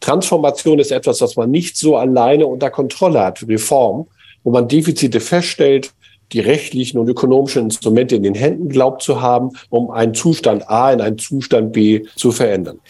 Transformation 0.00 0.78
ist 0.78 0.92
etwas, 0.92 1.20
was 1.20 1.36
man 1.36 1.50
nicht 1.50 1.76
so 1.76 1.96
alleine 1.96 2.46
unter 2.46 2.70
Kontrolle 2.70 3.20
hat. 3.20 3.46
Reform, 3.48 4.06
wo 4.44 4.50
man 4.50 4.68
Defizite 4.68 5.20
feststellt, 5.20 5.92
die 6.32 6.40
rechtlichen 6.40 6.98
und 6.98 7.08
ökonomischen 7.08 7.64
Instrumente 7.64 8.16
in 8.16 8.22
den 8.22 8.34
Händen 8.34 8.68
glaubt 8.68 9.02
zu 9.02 9.20
haben, 9.20 9.50
um 9.70 9.90
einen 9.90 10.14
Zustand 10.14 10.68
A 10.68 10.92
in 10.92 11.00
einen 11.00 11.18
Zustand 11.18 11.72
B 11.72 12.02
zu 12.16 12.32
verändern. 12.32 12.80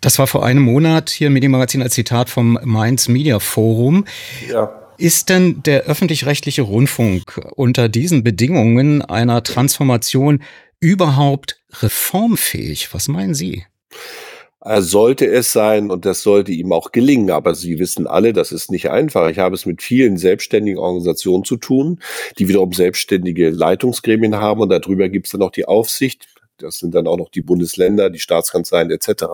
Das 0.00 0.18
war 0.18 0.26
vor 0.26 0.44
einem 0.44 0.62
Monat 0.62 1.10
hier 1.10 1.28
im 1.28 1.32
Medienmagazin 1.32 1.82
als 1.82 1.94
Zitat 1.94 2.28
vom 2.28 2.58
Mainz 2.62 3.08
Media 3.08 3.38
Forum. 3.38 4.04
Ja. 4.50 4.70
Ist 4.96 5.28
denn 5.28 5.62
der 5.64 5.84
öffentlich-rechtliche 5.84 6.62
Rundfunk 6.62 7.40
unter 7.56 7.88
diesen 7.88 8.22
Bedingungen 8.22 9.02
einer 9.02 9.42
Transformation 9.42 10.42
überhaupt 10.78 11.56
reformfähig? 11.80 12.92
Was 12.92 13.08
meinen 13.08 13.34
Sie? 13.34 13.64
Sollte 14.64 15.26
es 15.26 15.52
sein 15.52 15.90
und 15.90 16.06
das 16.06 16.22
sollte 16.22 16.52
ihm 16.52 16.72
auch 16.72 16.90
gelingen. 16.92 17.30
Aber 17.30 17.54
Sie 17.54 17.78
wissen 17.78 18.06
alle, 18.06 18.32
das 18.32 18.52
ist 18.52 18.70
nicht 18.70 18.90
einfach. 18.90 19.28
Ich 19.28 19.38
habe 19.38 19.54
es 19.54 19.66
mit 19.66 19.82
vielen 19.82 20.16
selbstständigen 20.16 20.78
Organisationen 20.78 21.44
zu 21.44 21.56
tun, 21.56 22.00
die 22.38 22.48
wiederum 22.48 22.72
selbstständige 22.72 23.50
Leitungsgremien 23.50 24.36
haben 24.36 24.60
und 24.60 24.70
darüber 24.70 25.08
gibt 25.08 25.26
es 25.26 25.32
dann 25.32 25.40
noch 25.40 25.52
die 25.52 25.66
Aufsicht 25.66 26.26
das 26.58 26.78
sind 26.78 26.94
dann 26.94 27.06
auch 27.06 27.16
noch 27.16 27.28
die 27.28 27.42
Bundesländer, 27.42 28.10
die 28.10 28.18
Staatskanzleien 28.18 28.90
etc. 28.90 29.24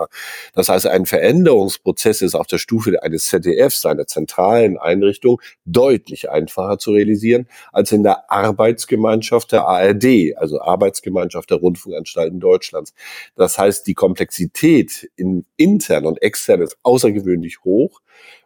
Das 0.55 0.69
heißt, 0.69 0.87
ein 0.87 1.07
Veränderungsprozess 1.07 2.23
ist 2.23 2.35
auf 2.35 2.47
der 2.47 2.59
Stufe 2.59 3.03
eines 3.03 3.27
ZDFs, 3.27 3.81
seiner 3.81 4.07
zentralen 4.07 4.79
Einrichtung, 4.79 5.41
deutlich 5.65 6.31
einfacher 6.31 6.79
zu 6.79 6.93
realisieren 6.93 7.47
als 7.73 7.93
in 7.93 8.03
der 8.03 8.31
Arbeitsgemeinschaft 8.31 9.53
der 9.53 9.67
ARD, 9.67 10.37
also 10.37 10.61
Arbeitsgemeinschaft 10.61 11.51
der 11.51 11.59
Rundfunkanstalten 11.59 12.41
Deutschlands. 12.41 12.95
Das 13.37 13.59
heißt, 13.59 13.87
die 13.87 13.95
Komplexität 13.95 15.11
in 15.17 15.45
intern 15.57 16.07
und 16.07 16.23
extern 16.23 16.63
ist 16.63 16.77
außergewöhnlich 16.83 17.65
hoch. 17.65 18.01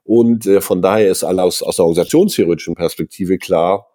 Und 0.04 0.46
äh, 0.46 0.60
von 0.60 0.82
daher 0.82 1.10
ist 1.10 1.24
aus, 1.24 1.62
aus 1.62 1.76
der 1.76 1.84
organisationstheoretischen 1.84 2.74
Perspektive 2.74 3.38
klar, 3.38 3.88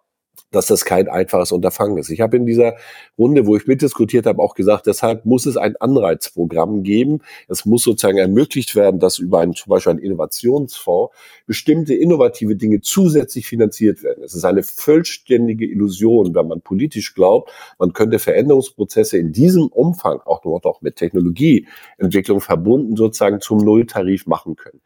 dass 0.50 0.66
das 0.66 0.84
kein 0.84 1.08
einfaches 1.08 1.52
Unterfangen 1.52 1.98
ist. 1.98 2.10
Ich 2.10 2.20
habe 2.20 2.36
in 2.36 2.46
dieser 2.46 2.76
Runde, 3.18 3.46
wo 3.46 3.56
ich 3.56 3.66
mitdiskutiert 3.66 4.26
habe, 4.26 4.42
auch 4.42 4.54
gesagt, 4.54 4.86
deshalb 4.86 5.24
muss 5.24 5.46
es 5.46 5.56
ein 5.56 5.76
Anreizprogramm 5.76 6.82
geben. 6.82 7.20
Es 7.48 7.64
muss 7.64 7.84
sozusagen 7.84 8.18
ermöglicht 8.18 8.74
werden, 8.74 9.00
dass 9.00 9.18
über 9.18 9.40
einen, 9.40 9.54
zum 9.54 9.70
Beispiel 9.70 9.90
einen 9.90 10.00
Innovationsfonds 10.00 11.14
bestimmte 11.46 11.94
innovative 11.94 12.56
Dinge 12.56 12.80
zusätzlich 12.80 13.46
finanziert 13.46 14.02
werden. 14.02 14.24
Es 14.24 14.34
ist 14.34 14.44
eine 14.44 14.62
vollständige 14.62 15.66
Illusion, 15.66 16.34
wenn 16.34 16.48
man 16.48 16.60
politisch 16.60 17.14
glaubt, 17.14 17.50
man 17.78 17.92
könnte 17.92 18.18
Veränderungsprozesse 18.18 19.18
in 19.18 19.32
diesem 19.32 19.68
Umfang 19.68 20.20
auch 20.24 20.44
nur 20.44 20.60
noch 20.64 20.82
mit 20.82 20.96
Technologieentwicklung 20.96 22.40
verbunden 22.40 22.96
sozusagen 22.96 23.40
zum 23.40 23.58
Nulltarif 23.58 24.26
machen 24.26 24.56
können 24.56 24.80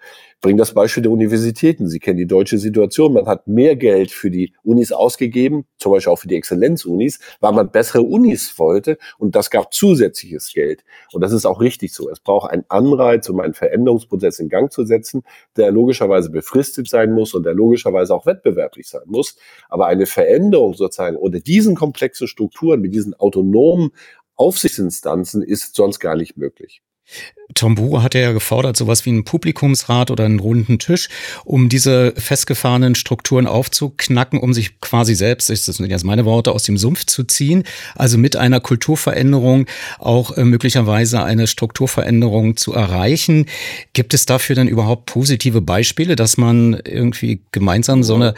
bringe 0.45 0.59
das 0.59 0.75
Beispiel 0.75 1.03
der 1.03 1.11
Universitäten. 1.11 1.89
Sie 1.89 1.99
kennen 1.99 2.19
die 2.19 2.27
deutsche 2.27 2.59
Situation. 2.59 3.15
Man 3.15 3.27
hat 3.27 3.49
mehr 3.49 3.77
Geld 3.77 4.11
für 4.11 4.31
die 4.31 4.53
Unis 4.63 4.93
ausgegeben, 4.93 5.54
zum 5.79 5.93
Beispiel 5.93 6.13
auch 6.13 6.19
für 6.19 6.29
die 6.29 6.37
Exzellenzunis, 6.37 7.21
weil 7.41 7.53
man 7.53 7.71
bessere 7.71 8.03
Unis 8.03 8.59
wollte 8.59 8.99
und 9.19 9.37
das 9.37 9.51
gab 9.51 9.73
zusätzliches 9.73 10.53
Geld. 10.53 10.85
Und 11.13 11.21
das 11.21 11.33
ist 11.33 11.47
auch 11.47 11.61
richtig 11.61 11.95
so. 11.95 12.11
Es 12.11 12.21
braucht 12.21 12.51
einen 12.51 12.65
Anreiz, 12.69 13.29
um 13.29 13.41
einen 13.41 13.55
Veränderungsprozess 13.55 14.39
in 14.39 14.49
Gang 14.49 14.73
zu 14.73 14.85
setzen, 14.85 15.23
der 15.57 15.71
logischerweise 15.71 16.31
befristet 16.31 16.89
sein 16.89 17.13
muss 17.13 17.35
und 17.35 17.45
der 17.45 17.55
logischerweise 17.55 18.15
auch 18.15 18.27
wettbewerblich 18.27 18.89
sein 18.89 19.05
muss. 19.07 19.37
Aber 19.69 19.87
eine 19.87 20.07
Veränderung 20.07 20.75
sozusagen 20.75 21.17
unter 21.17 21.41
diesen 21.41 21.75
komplexen 21.75 22.27
Strukturen, 22.27 22.81
mit 22.81 22.95
diesen 22.95 23.15
autonomen 23.15 23.91
Aufsichtsinstanzen 24.37 25.43
ist 25.43 25.77
sonst 25.77 26.01
gar 26.01 26.17
nicht 26.17 26.37
möglich. 26.37 26.83
Tom 27.55 27.75
Buhr 27.75 28.03
hatte 28.03 28.19
ja 28.19 28.33
gefordert, 28.33 28.77
sowas 28.77 29.05
wie 29.05 29.11
einen 29.11 29.25
Publikumsrat 29.25 30.11
oder 30.11 30.25
einen 30.25 30.41
runden 30.41 30.79
Tisch, 30.79 31.09
um 31.45 31.69
diese 31.69 32.15
festgefahrenen 32.17 32.95
Strukturen 32.95 33.47
aufzuknacken, 33.47 34.41
um 34.41 34.55
sich 34.55 34.81
quasi 34.81 35.15
selbst, 35.15 35.51
das 35.51 35.65
sind 35.65 35.91
jetzt 35.91 36.05
meine 36.05 36.25
Worte, 36.25 36.53
aus 36.53 36.65
dem 36.65 36.79
Sumpf 36.79 37.05
zu 37.05 37.25
ziehen. 37.25 37.65
Also 37.95 38.19
mit 38.19 38.37
einer 38.37 38.61
Kulturveränderung 38.61 39.67
auch 39.99 40.37
äh, 40.37 40.45
möglicherweise 40.45 41.23
eine 41.23 41.47
Strukturveränderung 41.47 42.57
zu 42.57 42.73
erreichen. 42.73 43.47
Gibt 43.93 44.15
es 44.15 44.27
dafür 44.27 44.57
denn 44.57 44.69
überhaupt 44.69 45.07
positive 45.07 45.61
Beispiele, 45.61 46.17
dass 46.17 46.37
man 46.37 46.81
irgendwie 46.85 47.41
gemeinsam 47.53 48.03
so 48.03 48.15
eine 48.15 48.35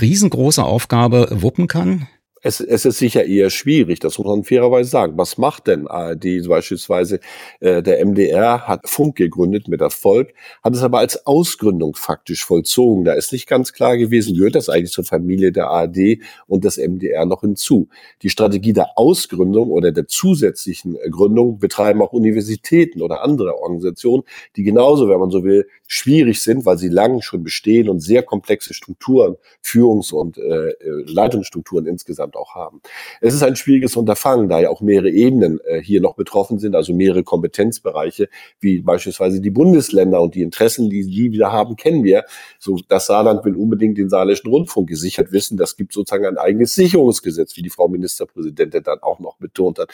riesengroße 0.00 0.62
Aufgabe 0.62 1.28
wuppen 1.30 1.68
kann? 1.68 2.08
Es, 2.40 2.60
es 2.60 2.84
ist 2.84 2.98
sicher 2.98 3.24
eher 3.24 3.50
schwierig, 3.50 3.98
das 3.98 4.16
muss 4.18 4.26
man 4.26 4.44
fairerweise 4.44 4.88
sagen. 4.88 5.14
Was 5.16 5.38
macht 5.38 5.66
denn 5.66 5.88
ARD 5.88 6.46
beispielsweise? 6.46 7.18
Äh, 7.58 7.82
der 7.82 8.04
MDR 8.04 8.68
hat 8.68 8.88
Funk 8.88 9.16
gegründet 9.16 9.66
mit 9.66 9.80
Erfolg, 9.80 10.32
hat 10.62 10.74
es 10.74 10.82
aber 10.82 10.98
als 10.98 11.26
Ausgründung 11.26 11.96
faktisch 11.96 12.44
vollzogen. 12.44 13.04
Da 13.04 13.14
ist 13.14 13.32
nicht 13.32 13.48
ganz 13.48 13.72
klar 13.72 13.96
gewesen, 13.96 14.36
gehört 14.36 14.54
das 14.54 14.68
eigentlich 14.68 14.92
zur 14.92 15.04
Familie 15.04 15.50
der 15.50 15.68
ARD 15.68 16.18
und 16.46 16.64
des 16.64 16.76
MDR 16.78 17.26
noch 17.26 17.40
hinzu. 17.40 17.88
Die 18.22 18.30
Strategie 18.30 18.72
der 18.72 18.96
Ausgründung 18.96 19.70
oder 19.70 19.90
der 19.90 20.06
zusätzlichen 20.06 20.96
Gründung 21.10 21.58
betreiben 21.58 22.00
auch 22.02 22.12
Universitäten 22.12 23.02
oder 23.02 23.24
andere 23.24 23.56
Organisationen, 23.56 24.22
die 24.56 24.62
genauso, 24.62 25.08
wenn 25.08 25.18
man 25.18 25.30
so 25.30 25.42
will, 25.42 25.66
schwierig 25.88 26.42
sind, 26.42 26.66
weil 26.66 26.78
sie 26.78 26.88
lang 26.88 27.20
schon 27.20 27.42
bestehen 27.42 27.88
und 27.88 28.00
sehr 28.00 28.22
komplexe 28.22 28.74
Strukturen, 28.74 29.36
Führungs- 29.60 30.12
und 30.12 30.38
äh, 30.38 30.70
äh 30.70 31.04
Leitungsstrukturen 31.06 31.86
insgesamt 31.86 32.27
Land 32.28 32.36
auch 32.36 32.54
haben. 32.54 32.80
Es 33.20 33.34
ist 33.34 33.42
ein 33.42 33.56
schwieriges 33.56 33.96
Unterfangen, 33.96 34.48
da 34.48 34.60
ja 34.60 34.70
auch 34.70 34.80
mehrere 34.80 35.10
Ebenen 35.10 35.60
äh, 35.64 35.80
hier 35.80 36.00
noch 36.00 36.14
betroffen 36.14 36.58
sind, 36.58 36.74
also 36.74 36.94
mehrere 36.94 37.24
Kompetenzbereiche, 37.24 38.28
wie 38.60 38.80
beispielsweise 38.80 39.40
die 39.40 39.50
Bundesländer 39.50 40.20
und 40.20 40.34
die 40.34 40.42
Interessen, 40.42 40.90
die 40.90 41.06
die 41.06 41.32
wieder 41.32 41.52
haben, 41.52 41.76
kennen 41.76 42.04
wir. 42.04 42.24
So, 42.58 42.78
das 42.88 43.06
Saarland 43.06 43.44
will 43.44 43.54
unbedingt 43.54 43.98
den 43.98 44.08
saarländischen 44.08 44.50
Rundfunk 44.50 44.88
gesichert 44.88 45.32
wissen. 45.32 45.56
Das 45.56 45.76
gibt 45.76 45.92
sozusagen 45.92 46.26
ein 46.26 46.38
eigenes 46.38 46.74
Sicherungsgesetz, 46.74 47.56
wie 47.56 47.62
die 47.62 47.70
Frau 47.70 47.88
Ministerpräsidentin 47.88 48.82
dann 48.82 48.98
auch 49.00 49.18
noch 49.20 49.36
betont 49.38 49.78
hat. 49.78 49.92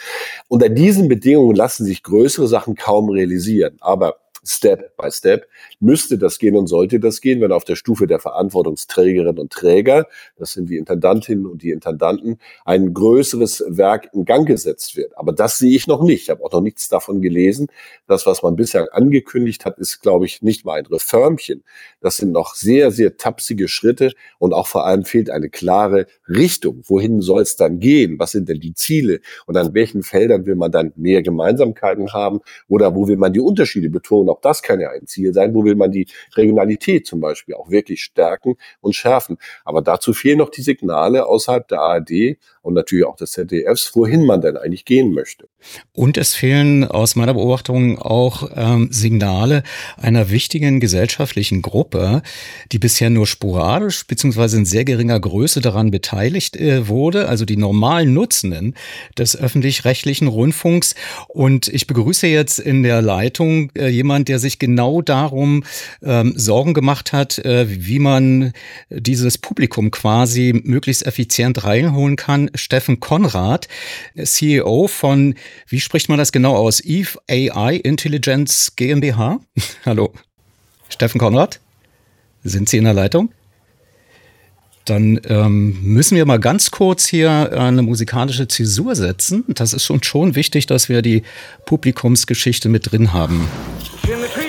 Unter 0.49 0.69
diesen 0.69 1.09
Bedingungen 1.09 1.55
lassen 1.55 1.85
sich 1.85 2.03
größere 2.03 2.49
Sachen 2.49 2.75
kaum 2.75 3.11
realisieren. 3.11 3.77
Aber 3.81 4.17
Step 4.45 4.97
by 4.97 5.11
Step, 5.11 5.49
müsste 5.81 6.19
das 6.19 6.39
gehen 6.39 6.57
und 6.57 6.67
sollte 6.67 7.01
das 7.01 7.21
gehen, 7.21 7.41
wenn 7.41 7.53
auf 7.53 7.65
der 7.65 7.77
Stufe 7.77 8.07
der 8.07 8.19
Verantwortungsträgerinnen 8.19 9.39
und 9.39 9.53
Träger, 9.53 10.07
das 10.37 10.53
sind 10.53 10.69
die 10.69 10.77
Intendantinnen 10.77 11.47
und 11.47 11.63
die 11.63 11.71
Intendanten, 11.71 12.39
ein 12.65 12.93
größeres 12.95 13.65
Werk 13.69 14.11
in 14.13 14.25
Gang 14.25 14.47
gesetzt 14.47 14.97
wird. 14.97 15.17
Aber 15.17 15.33
das 15.33 15.59
sehe 15.59 15.75
ich 15.75 15.87
noch 15.87 16.03
nicht. 16.03 16.23
Ich 16.23 16.31
habe 16.31 16.45
auch 16.45 16.53
noch 16.53 16.61
nichts 16.61 16.89
davon 16.89 17.23
gelesen. 17.23 17.69
Das, 18.07 18.27
was 18.27 18.43
man 18.43 18.57
bisher 18.57 18.89
angekündigt 18.93 19.65
hat, 19.65 19.79
ist, 19.79 20.01
glaube 20.01 20.27
ich, 20.27 20.43
nicht 20.43 20.65
mal 20.65 20.79
ein 20.79 20.87
Reformchen. 20.87 21.65
Das 22.01 22.17
sind 22.17 22.33
noch 22.33 22.55
sehr, 22.55 22.91
sehr 22.91 23.17
tapsige 23.17 23.69
Schritte 23.69 24.13
und 24.39 24.53
auch 24.53 24.67
vor 24.67 24.87
allem 24.87 25.05
fehlt 25.05 25.31
eine 25.31 25.49
klare 25.49 26.07
Richtung. 26.29 26.83
Wohin 26.87 27.21
soll 27.21 27.43
es 27.43 27.57
dann 27.57 27.79
gehen? 27.79 28.19
Was 28.19 28.33
sind 28.33 28.49
denn 28.49 28.61
die 28.61 28.75
Ziele? 28.75 29.21
Und 29.47 29.57
an 29.57 29.75
welchen 29.75 30.03
Feldern 30.03 30.47
will 30.47 30.57
man 30.57 30.71
dann 30.71 30.93
mehr 30.97 31.23
Gemeinsamkeiten 31.23 32.13
haben? 32.13 32.41
Oder 32.69 32.95
wo 32.95 33.09
will 33.09 33.17
man 33.17 33.33
die 33.33 33.41
Unterschiede 33.41 33.91
betonen? 33.91 34.34
Auch 34.35 34.41
das 34.41 34.63
kann 34.63 34.81
ja 34.81 34.91
ein 34.91 35.07
Ziel 35.07 35.33
sein. 35.33 35.55
Wo 35.55 35.65
will 35.65 35.77
man 35.77 35.91
die 35.91 36.07
Regionalität 36.37 37.07
zum 37.07 37.21
Beispiel 37.21 37.55
auch 37.55 37.71
wirklich 37.71 38.03
stärken 38.03 38.57
und 38.81 38.95
schärfen? 38.95 39.39
Aber 39.65 39.83
dazu 39.83 40.13
fehlen 40.13 40.39
noch 40.39 40.51
die 40.51 40.63
Signale 40.63 41.27
außerhalb 41.27 41.67
der 41.69 41.81
ARD 41.81 42.37
und 42.65 42.75
natürlich 42.75 43.05
auch 43.05 43.17
des 43.17 43.33
ZDFs, 43.33 43.95
wohin 43.95 44.25
man 44.25 44.41
denn 44.41 44.57
eigentlich 44.57 44.87
gehen 44.87 45.13
möchte. 45.13 45.49
Und 45.93 46.17
es 46.17 46.35
fehlen 46.35 46.85
aus 46.85 47.15
meiner 47.15 47.35
Beobachtung 47.35 47.99
auch 47.99 48.51
ähm, 48.55 48.89
Signale 48.91 49.63
einer 49.97 50.31
wichtigen 50.31 50.81
gesellschaftlichen 50.81 51.61
Gruppe, 51.61 52.23
die 52.73 52.79
bisher 52.79 53.11
nur 53.11 53.27
sporadisch 53.27 54.07
beziehungsweise 54.07 54.57
in 54.57 54.65
sehr 54.65 54.85
geringer 54.85 55.21
Größe 55.21 55.61
daran 55.61 55.91
beteiligt 55.91 56.57
äh, 56.57 56.89
wurde, 56.89 57.29
also 57.29 57.45
die 57.45 57.59
normalen 57.59 58.15
Nutzenden 58.15 58.75
des 59.19 59.37
öffentlich-rechtlichen 59.37 60.27
Rundfunks. 60.27 60.95
Und 61.29 61.69
ich 61.69 61.87
begrüße 61.87 62.27
jetzt 62.27 62.59
in 62.59 62.83
der 62.83 63.03
Leitung 63.03 63.71
äh, 63.77 63.89
jemand, 63.89 64.29
der 64.29 64.39
sich 64.39 64.59
genau 64.59 65.03
darum 65.03 65.65
ähm, 66.03 66.33
Sorgen 66.35 66.73
gemacht 66.73 67.13
hat, 67.13 67.39
äh, 67.41 67.67
wie 67.69 67.99
man 67.99 68.53
dieses 68.89 69.37
Publikum 69.37 69.91
quasi 69.91 70.59
möglichst 70.65 71.07
effizient 71.07 71.65
reinholen 71.65 72.17
kann, 72.17 72.51
Steffen 72.55 73.01
Konrad, 73.01 73.69
CEO 74.23 74.87
von, 74.87 75.35
wie 75.67 75.81
spricht 75.81 76.09
man 76.09 76.19
das 76.19 76.33
genau 76.33 76.57
aus? 76.57 76.81
Eve 76.81 77.19
AI 77.29 77.77
Intelligence 77.77 78.73
GmbH. 78.77 79.41
Hallo. 79.85 80.13
Steffen 80.89 81.19
Konrad, 81.19 81.61
sind 82.43 82.69
Sie 82.69 82.79
in 82.79 82.85
der 82.85 82.95
Leitung? 82.95 83.33
Dann 84.85 85.19
ähm, 85.29 85.79
müssen 85.83 86.17
wir 86.17 86.27
mal 86.27 86.39
ganz 86.39 86.71
kurz 86.71 87.07
hier 87.07 87.59
eine 87.59 87.81
musikalische 87.81 88.49
Zäsur 88.49 88.95
setzen. 88.95 89.45
Das 89.49 89.73
ist 89.73 89.89
uns 89.89 90.05
schon 90.05 90.35
wichtig, 90.35 90.67
dass 90.67 90.91
wir 90.91 91.01
die 91.01 91.23
Publikumsgeschichte 91.65 92.69
mit 92.69 92.93
drin 92.93 93.15
haben. 93.15 93.49
It's 94.15 94.44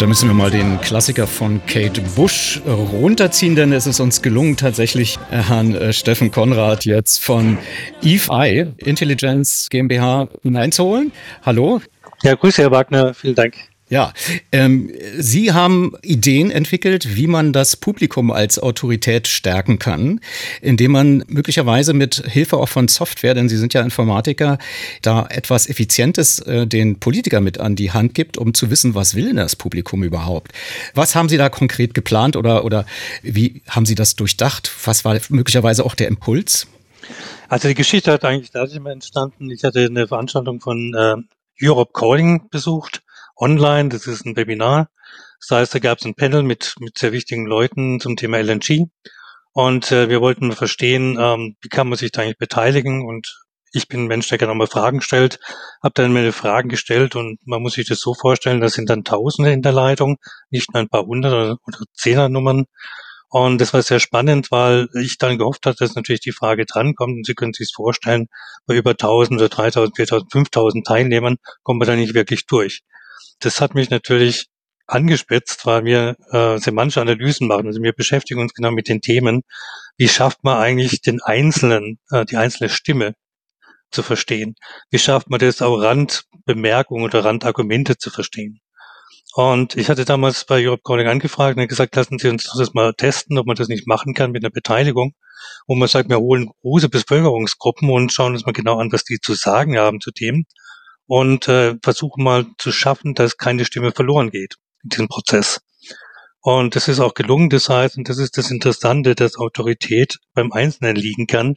Da 0.00 0.06
müssen 0.06 0.30
wir 0.30 0.34
mal 0.34 0.50
den 0.50 0.80
Klassiker 0.80 1.26
von 1.26 1.60
Kate 1.66 2.00
Bush 2.00 2.62
runterziehen, 2.66 3.54
denn 3.54 3.70
es 3.70 3.86
ist 3.86 4.00
uns 4.00 4.22
gelungen, 4.22 4.56
tatsächlich 4.56 5.18
Herrn 5.28 5.74
äh, 5.74 5.92
Steffen 5.92 6.30
Konrad 6.30 6.86
jetzt 6.86 7.18
von 7.22 7.58
Eye 8.02 8.72
Intelligence 8.78 9.68
GmbH 9.68 10.28
hineinzuholen. 10.42 11.12
Hallo. 11.42 11.82
Ja, 12.22 12.34
grüße, 12.34 12.62
Herr 12.62 12.70
Wagner. 12.70 13.12
Vielen 13.12 13.34
Dank. 13.34 13.56
Ja, 13.90 14.12
ähm, 14.52 14.92
Sie 15.18 15.52
haben 15.52 15.94
Ideen 16.02 16.52
entwickelt, 16.52 17.16
wie 17.16 17.26
man 17.26 17.52
das 17.52 17.74
Publikum 17.74 18.30
als 18.30 18.60
Autorität 18.60 19.26
stärken 19.26 19.80
kann, 19.80 20.20
indem 20.62 20.92
man 20.92 21.24
möglicherweise 21.26 21.92
mit 21.92 22.22
Hilfe 22.24 22.58
auch 22.58 22.68
von 22.68 22.86
Software, 22.86 23.34
denn 23.34 23.48
Sie 23.48 23.56
sind 23.56 23.74
ja 23.74 23.82
Informatiker, 23.82 24.58
da 25.02 25.26
etwas 25.26 25.68
Effizientes 25.68 26.38
äh, 26.38 26.68
den 26.68 27.00
Politiker 27.00 27.40
mit 27.40 27.58
an 27.58 27.74
die 27.74 27.90
Hand 27.90 28.14
gibt, 28.14 28.38
um 28.38 28.54
zu 28.54 28.70
wissen, 28.70 28.94
was 28.94 29.16
will 29.16 29.26
denn 29.26 29.36
das 29.36 29.56
Publikum 29.56 30.04
überhaupt? 30.04 30.52
Was 30.94 31.16
haben 31.16 31.28
Sie 31.28 31.36
da 31.36 31.48
konkret 31.48 31.92
geplant 31.92 32.36
oder, 32.36 32.64
oder 32.64 32.86
wie 33.24 33.60
haben 33.68 33.86
Sie 33.86 33.96
das 33.96 34.14
durchdacht? 34.14 34.70
Was 34.84 35.04
war 35.04 35.18
möglicherweise 35.30 35.84
auch 35.84 35.96
der 35.96 36.06
Impuls? 36.06 36.68
Also 37.48 37.66
die 37.66 37.74
Geschichte 37.74 38.12
hat 38.12 38.24
eigentlich 38.24 38.52
dadurch 38.52 38.76
entstanden. 38.86 39.50
Ich 39.50 39.64
hatte 39.64 39.84
eine 39.84 40.06
Veranstaltung 40.06 40.60
von 40.60 40.94
äh, 40.94 41.16
Europe 41.60 41.90
Calling 41.92 42.48
besucht 42.50 43.02
online. 43.40 43.88
Das 43.88 44.06
ist 44.06 44.24
ein 44.24 44.36
Webinar. 44.36 44.90
Das 45.40 45.58
heißt, 45.58 45.74
da 45.74 45.78
gab 45.78 45.98
es 45.98 46.04
ein 46.04 46.14
Panel 46.14 46.42
mit, 46.42 46.74
mit 46.78 46.98
sehr 46.98 47.12
wichtigen 47.12 47.46
Leuten 47.46 47.98
zum 47.98 48.16
Thema 48.16 48.38
LNG. 48.38 48.86
Und 49.52 49.90
äh, 49.90 50.08
wir 50.08 50.20
wollten 50.20 50.52
verstehen, 50.52 51.16
ähm, 51.18 51.56
wie 51.60 51.68
kann 51.68 51.88
man 51.88 51.98
sich 51.98 52.12
da 52.12 52.22
eigentlich 52.22 52.38
beteiligen. 52.38 53.04
Und 53.04 53.40
ich 53.72 53.88
bin 53.88 54.04
ein 54.04 54.06
Mensch, 54.06 54.28
der 54.28 54.38
gerne 54.38 54.54
mal 54.54 54.66
Fragen 54.66 55.00
stellt, 55.00 55.40
habe 55.82 55.94
dann 55.94 56.12
meine 56.12 56.32
Fragen 56.32 56.68
gestellt 56.68 57.16
und 57.16 57.38
man 57.46 57.62
muss 57.62 57.74
sich 57.74 57.86
das 57.86 58.00
so 58.00 58.14
vorstellen, 58.14 58.60
das 58.60 58.72
sind 58.74 58.90
dann 58.90 59.04
Tausende 59.04 59.52
in 59.52 59.62
der 59.62 59.72
Leitung, 59.72 60.16
nicht 60.50 60.72
nur 60.72 60.80
ein 60.80 60.88
paar 60.88 61.06
hundert 61.06 61.32
oder, 61.32 61.56
oder 61.66 61.78
Zehnernummern. 61.94 62.64
Und 63.28 63.60
das 63.60 63.72
war 63.72 63.82
sehr 63.82 64.00
spannend, 64.00 64.50
weil 64.50 64.88
ich 65.00 65.16
dann 65.18 65.38
gehofft 65.38 65.64
hatte, 65.64 65.84
dass 65.84 65.94
natürlich 65.94 66.20
die 66.20 66.32
Frage 66.32 66.66
drankommt. 66.66 67.18
Und 67.18 67.26
Sie 67.26 67.34
können 67.34 67.52
sich 67.52 67.70
vorstellen, 67.74 68.26
bei 68.66 68.74
über 68.74 68.90
1000 68.90 69.40
oder 69.40 69.48
3000, 69.48 69.94
4000, 69.96 70.32
5000 70.32 70.86
Teilnehmern 70.86 71.36
kommen 71.62 71.80
wir 71.80 71.86
da 71.86 71.94
nicht 71.94 72.14
wirklich 72.14 72.46
durch 72.46 72.82
das 73.40 73.60
hat 73.60 73.74
mich 73.74 73.90
natürlich 73.90 74.46
angespitzt, 74.86 75.66
weil 75.66 75.84
wir 75.84 76.16
äh, 76.30 76.58
semantische 76.58 77.00
Analysen 77.00 77.48
machen. 77.48 77.66
Also 77.66 77.82
wir 77.82 77.92
beschäftigen 77.92 78.40
uns 78.40 78.54
genau 78.54 78.70
mit 78.70 78.88
den 78.88 79.00
Themen, 79.00 79.42
wie 79.96 80.08
schafft 80.08 80.42
man 80.44 80.58
eigentlich 80.58 81.00
den 81.00 81.20
Einzelnen, 81.22 81.98
äh, 82.10 82.24
die 82.24 82.36
einzelne 82.36 82.68
Stimme 82.68 83.14
zu 83.90 84.02
verstehen? 84.02 84.54
Wie 84.90 84.98
schafft 84.98 85.30
man 85.30 85.40
das 85.40 85.62
auch 85.62 85.76
Randbemerkungen 85.76 87.04
oder 87.04 87.24
Randargumente 87.24 87.98
zu 87.98 88.10
verstehen? 88.10 88.60
Und 89.34 89.76
ich 89.76 89.88
hatte 89.88 90.04
damals 90.04 90.44
bei 90.44 90.66
Europe 90.66 90.82
Calling 90.84 91.06
angefragt 91.06 91.56
und 91.56 91.68
gesagt, 91.68 91.94
lassen 91.94 92.18
Sie 92.18 92.28
uns 92.28 92.50
das 92.58 92.74
mal 92.74 92.92
testen, 92.94 93.38
ob 93.38 93.46
man 93.46 93.54
das 93.54 93.68
nicht 93.68 93.86
machen 93.86 94.12
kann 94.12 94.32
mit 94.32 94.42
einer 94.42 94.50
Beteiligung. 94.50 95.12
Und 95.66 95.78
man 95.78 95.88
sagt, 95.88 96.08
wir 96.08 96.18
holen 96.18 96.50
große 96.62 96.88
Bevölkerungsgruppen 96.88 97.88
und 97.90 98.12
schauen 98.12 98.32
uns 98.32 98.44
mal 98.44 98.52
genau 98.52 98.78
an, 98.78 98.90
was 98.90 99.04
die 99.04 99.20
zu 99.20 99.34
sagen 99.34 99.78
haben 99.78 100.00
zu 100.00 100.10
Themen 100.10 100.46
und 101.10 101.48
äh, 101.48 101.74
versuchen 101.82 102.22
mal 102.22 102.46
zu 102.56 102.70
schaffen, 102.70 103.14
dass 103.14 103.36
keine 103.36 103.64
Stimme 103.64 103.90
verloren 103.90 104.30
geht 104.30 104.54
in 104.84 104.90
diesem 104.90 105.08
Prozess. 105.08 105.60
Und 106.40 106.76
das 106.76 106.86
ist 106.86 107.00
auch 107.00 107.14
gelungen. 107.14 107.50
Das 107.50 107.68
heißt, 107.68 107.98
und 107.98 108.08
das 108.08 108.18
ist 108.18 108.38
das 108.38 108.52
Interessante, 108.52 109.16
dass 109.16 109.36
Autorität 109.36 110.18
beim 110.34 110.52
Einzelnen 110.52 110.94
liegen 110.94 111.26
kann, 111.26 111.56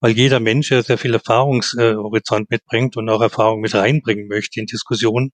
weil 0.00 0.12
jeder 0.12 0.40
Mensch 0.40 0.70
ja 0.70 0.82
sehr 0.82 0.96
viel 0.96 1.12
Erfahrungshorizont 1.12 2.48
mitbringt 2.48 2.96
und 2.96 3.10
auch 3.10 3.20
Erfahrung 3.20 3.60
mit 3.60 3.74
reinbringen 3.74 4.26
möchte 4.26 4.58
in 4.58 4.64
Diskussionen. 4.64 5.32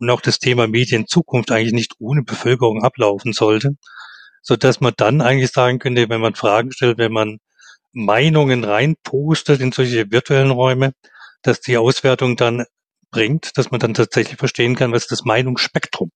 Und 0.00 0.10
auch 0.10 0.20
das 0.20 0.40
Thema 0.40 0.66
Medienzukunft 0.66 1.52
eigentlich 1.52 1.72
nicht 1.72 1.92
ohne 2.00 2.24
Bevölkerung 2.24 2.82
ablaufen 2.82 3.32
sollte, 3.32 3.76
so 4.42 4.56
dass 4.56 4.80
man 4.80 4.92
dann 4.96 5.20
eigentlich 5.20 5.52
sagen 5.52 5.78
könnte, 5.78 6.08
wenn 6.08 6.20
man 6.20 6.34
Fragen 6.34 6.72
stellt, 6.72 6.98
wenn 6.98 7.12
man 7.12 7.38
Meinungen 7.92 8.64
reinpostet 8.64 9.60
in 9.60 9.70
solche 9.70 10.10
virtuellen 10.10 10.50
Räume, 10.50 10.94
dass 11.42 11.60
die 11.60 11.76
Auswertung 11.76 12.34
dann 12.34 12.64
bringt, 13.14 13.56
dass 13.56 13.70
man 13.70 13.78
dann 13.78 13.94
tatsächlich 13.94 14.38
verstehen 14.38 14.74
kann, 14.74 14.92
was 14.92 15.04
ist 15.04 15.12
das 15.12 15.24
Meinungsspektrum. 15.24 16.10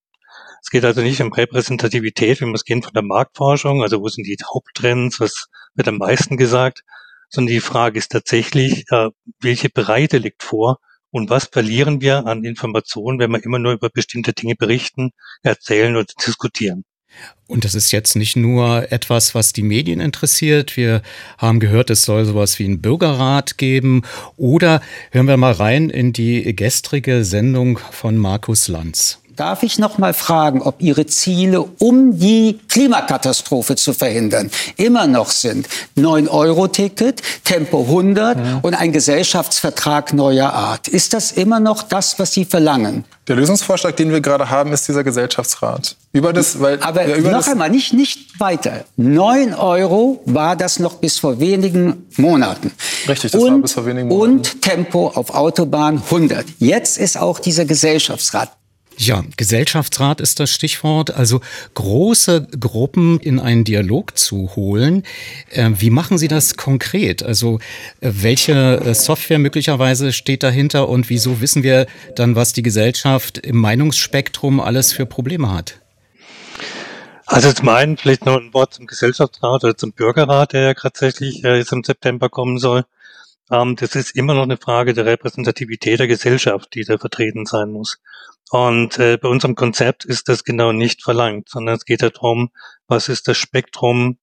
Es 0.61 0.69
geht 0.69 0.83
also 0.83 1.01
nicht 1.01 1.21
um 1.21 1.31
Repräsentativität, 1.31 2.41
wie 2.41 2.45
wir 2.45 2.53
es 2.53 2.65
gehen 2.65 2.83
von 2.83 2.91
der 2.93 3.03
Marktforschung, 3.03 3.81
also 3.81 4.01
wo 4.01 4.09
sind 4.09 4.27
die 4.27 4.37
Haupttrends, 4.53 5.21
was 5.21 5.47
wird 5.75 5.87
am 5.87 5.97
meisten 5.97 6.35
gesagt, 6.35 6.83
sondern 7.29 7.53
die 7.53 7.61
Frage 7.61 7.97
ist 7.97 8.11
tatsächlich, 8.11 8.83
äh, 8.91 9.09
welche 9.39 9.69
Breite 9.69 10.17
liegt 10.17 10.43
vor 10.43 10.79
und 11.09 11.29
was 11.29 11.45
verlieren 11.45 12.01
wir 12.01 12.25
an 12.25 12.43
Informationen, 12.43 13.17
wenn 13.17 13.31
wir 13.31 13.41
immer 13.43 13.59
nur 13.59 13.71
über 13.71 13.89
bestimmte 13.89 14.33
Dinge 14.33 14.55
berichten, 14.55 15.11
erzählen 15.41 15.95
oder 15.95 16.05
diskutieren. 16.27 16.83
Und 17.47 17.65
das 17.65 17.73
ist 17.73 17.91
jetzt 17.91 18.15
nicht 18.15 18.35
nur 18.35 18.91
etwas, 18.91 19.33
was 19.33 19.53
die 19.53 19.63
Medien 19.63 19.99
interessiert. 19.99 20.77
Wir 20.77 21.01
haben 21.37 21.59
gehört, 21.59 21.89
es 21.89 22.03
soll 22.03 22.25
sowas 22.25 22.59
wie 22.59 22.65
einen 22.65 22.81
Bürgerrat 22.81 23.57
geben. 23.57 24.03
Oder 24.37 24.81
hören 25.11 25.27
wir 25.27 25.37
mal 25.37 25.53
rein 25.53 25.89
in 25.89 26.13
die 26.13 26.55
gestrige 26.55 27.25
Sendung 27.25 27.79
von 27.91 28.17
Markus 28.17 28.67
Lanz. 28.67 29.19
Darf 29.39 29.63
ich 29.63 29.79
noch 29.79 29.97
mal 29.97 30.13
fragen, 30.13 30.61
ob 30.61 30.81
Ihre 30.81 31.05
Ziele, 31.05 31.61
um 31.61 32.19
die 32.19 32.59
Klimakatastrophe 32.67 33.77
zu 33.77 33.93
verhindern, 33.93 34.51
immer 34.75 35.07
noch 35.07 35.31
sind 35.31 35.65
9-Euro-Ticket, 35.95 37.21
Tempo 37.45 37.83
100 37.83 38.37
mhm. 38.37 38.59
und 38.63 38.73
ein 38.73 38.91
Gesellschaftsvertrag 38.91 40.11
neuer 40.11 40.51
Art? 40.51 40.89
Ist 40.89 41.13
das 41.13 41.31
immer 41.31 41.61
noch 41.61 41.83
das, 41.83 42.19
was 42.19 42.33
Sie 42.33 42.43
verlangen? 42.43 43.05
Der 43.29 43.37
Lösungsvorschlag, 43.37 43.95
den 43.95 44.11
wir 44.11 44.19
gerade 44.19 44.49
haben, 44.49 44.73
ist 44.73 44.89
dieser 44.89 45.05
Gesellschaftsrat. 45.05 45.95
Über 46.11 46.33
das, 46.33 46.59
weil, 46.59 46.81
Aber 46.81 47.07
ja, 47.07 47.15
über 47.15 47.31
noch 47.31 47.47
einmal, 47.47 47.69
nicht, 47.69 47.93
nicht 47.93 48.41
weiter. 48.41 48.83
9 48.97 49.53
Euro 49.53 50.21
war 50.25 50.57
das 50.57 50.79
noch 50.79 50.95
bis 50.95 51.17
vor 51.17 51.39
wenigen 51.39 52.07
Monaten. 52.17 52.73
Richtig, 53.07 53.31
das 53.31 53.41
und, 53.41 53.51
war 53.53 53.59
bis 53.59 53.71
vor 53.71 53.85
wenigen 53.85 54.09
Monaten. 54.09 54.39
Und 54.39 54.61
Tempo 54.61 55.07
auf 55.15 55.33
Autobahn 55.33 56.03
100. 56.03 56.45
Jetzt 56.59 56.97
ist 56.97 57.17
auch 57.17 57.39
dieser 57.39 57.63
Gesellschaftsrat. 57.63 58.51
Ja, 59.01 59.23
Gesellschaftsrat 59.37 60.19
ist 60.19 60.41
das 60.41 60.51
Stichwort. 60.51 61.11
Also 61.11 61.39
große 61.73 62.47
Gruppen 62.59 63.21
in 63.21 63.39
einen 63.39 63.63
Dialog 63.63 64.17
zu 64.17 64.57
holen. 64.57 65.03
Äh, 65.51 65.69
wie 65.75 65.89
machen 65.89 66.17
Sie 66.17 66.27
das 66.27 66.57
konkret? 66.57 67.23
Also 67.23 67.59
äh, 68.01 68.11
welche 68.11 68.81
äh, 68.81 68.93
Software 68.93 69.39
möglicherweise 69.39 70.11
steht 70.11 70.43
dahinter 70.43 70.89
und 70.89 71.09
wieso 71.09 71.39
wissen 71.39 71.63
wir 71.63 71.87
dann, 72.17 72.35
was 72.35 72.51
die 72.51 72.61
Gesellschaft 72.61 73.37
im 73.37 73.55
Meinungsspektrum 73.55 74.59
alles 74.59 74.91
für 74.91 75.05
Probleme 75.05 75.49
hat? 75.49 75.79
Also 77.25 77.53
zum 77.53 77.69
einen 77.69 77.95
vielleicht 77.95 78.25
noch 78.25 78.35
ein 78.35 78.53
Wort 78.53 78.73
zum 78.73 78.85
Gesellschaftsrat 78.85 79.63
oder 79.63 79.77
zum 79.77 79.93
Bürgerrat, 79.93 80.51
der 80.51 80.61
ja 80.61 80.73
tatsächlich 80.73 81.41
jetzt 81.43 81.71
im 81.71 81.85
September 81.85 82.27
kommen 82.27 82.57
soll. 82.57 82.83
Ähm, 83.51 83.75
das 83.75 83.95
ist 83.95 84.15
immer 84.15 84.33
noch 84.33 84.43
eine 84.43 84.57
Frage 84.57 84.93
der 84.93 85.05
Repräsentativität 85.05 85.99
der 85.99 86.07
Gesellschaft, 86.07 86.73
die 86.73 86.83
da 86.83 86.97
vertreten 86.97 87.45
sein 87.45 87.71
muss. 87.71 87.99
Und 88.51 88.97
äh, 88.99 89.17
bei 89.17 89.29
unserem 89.29 89.55
Konzept 89.55 90.05
ist 90.05 90.29
das 90.29 90.43
genau 90.43 90.71
nicht 90.71 91.03
verlangt, 91.03 91.49
sondern 91.49 91.75
es 91.75 91.85
geht 91.85 92.01
darum, 92.01 92.49
was 92.87 93.09
ist 93.09 93.27
das 93.27 93.37
Spektrum 93.37 94.17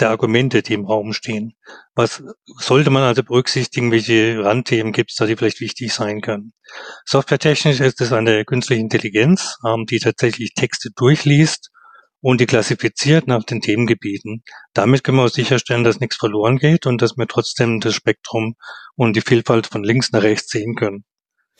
der 0.00 0.10
Argumente, 0.10 0.62
die 0.62 0.74
im 0.74 0.84
Raum 0.84 1.12
stehen. 1.12 1.54
Was 1.94 2.22
sollte 2.58 2.90
man 2.90 3.02
also 3.02 3.22
berücksichtigen, 3.22 3.90
welche 3.90 4.42
Randthemen 4.44 4.92
gibt 4.92 5.10
es 5.10 5.16
da, 5.16 5.26
die 5.26 5.36
vielleicht 5.36 5.60
wichtig 5.60 5.92
sein 5.92 6.20
können. 6.20 6.52
Softwaretechnisch 7.04 7.80
ist 7.80 8.00
es 8.00 8.12
eine 8.12 8.44
künstliche 8.44 8.80
Intelligenz, 8.80 9.58
ähm, 9.66 9.86
die 9.86 9.98
tatsächlich 9.98 10.54
Texte 10.54 10.90
durchliest 10.94 11.70
und 12.20 12.40
die 12.40 12.46
klassifiziert 12.46 13.26
nach 13.26 13.44
den 13.44 13.60
Themengebieten. 13.60 14.42
Damit 14.74 15.04
können 15.04 15.18
wir 15.18 15.24
auch 15.24 15.28
sicherstellen, 15.28 15.84
dass 15.84 16.00
nichts 16.00 16.16
verloren 16.16 16.58
geht 16.58 16.86
und 16.86 17.00
dass 17.00 17.16
wir 17.16 17.26
trotzdem 17.26 17.80
das 17.80 17.94
Spektrum 17.94 18.56
und 18.96 19.14
die 19.14 19.20
Vielfalt 19.20 19.66
von 19.66 19.84
links 19.84 20.12
nach 20.12 20.22
rechts 20.22 20.50
sehen 20.50 20.74
können. 20.74 21.04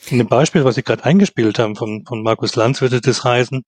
In 0.07 0.17
dem 0.17 0.27
Beispiel, 0.27 0.63
was 0.63 0.75
Sie 0.75 0.83
gerade 0.83 1.03
eingespielt 1.03 1.59
haben 1.59 1.75
von, 1.75 2.05
von 2.07 2.23
Markus 2.23 2.55
Lanz, 2.55 2.79
würde 2.79 3.01
das 3.01 3.23
heißen, 3.25 3.63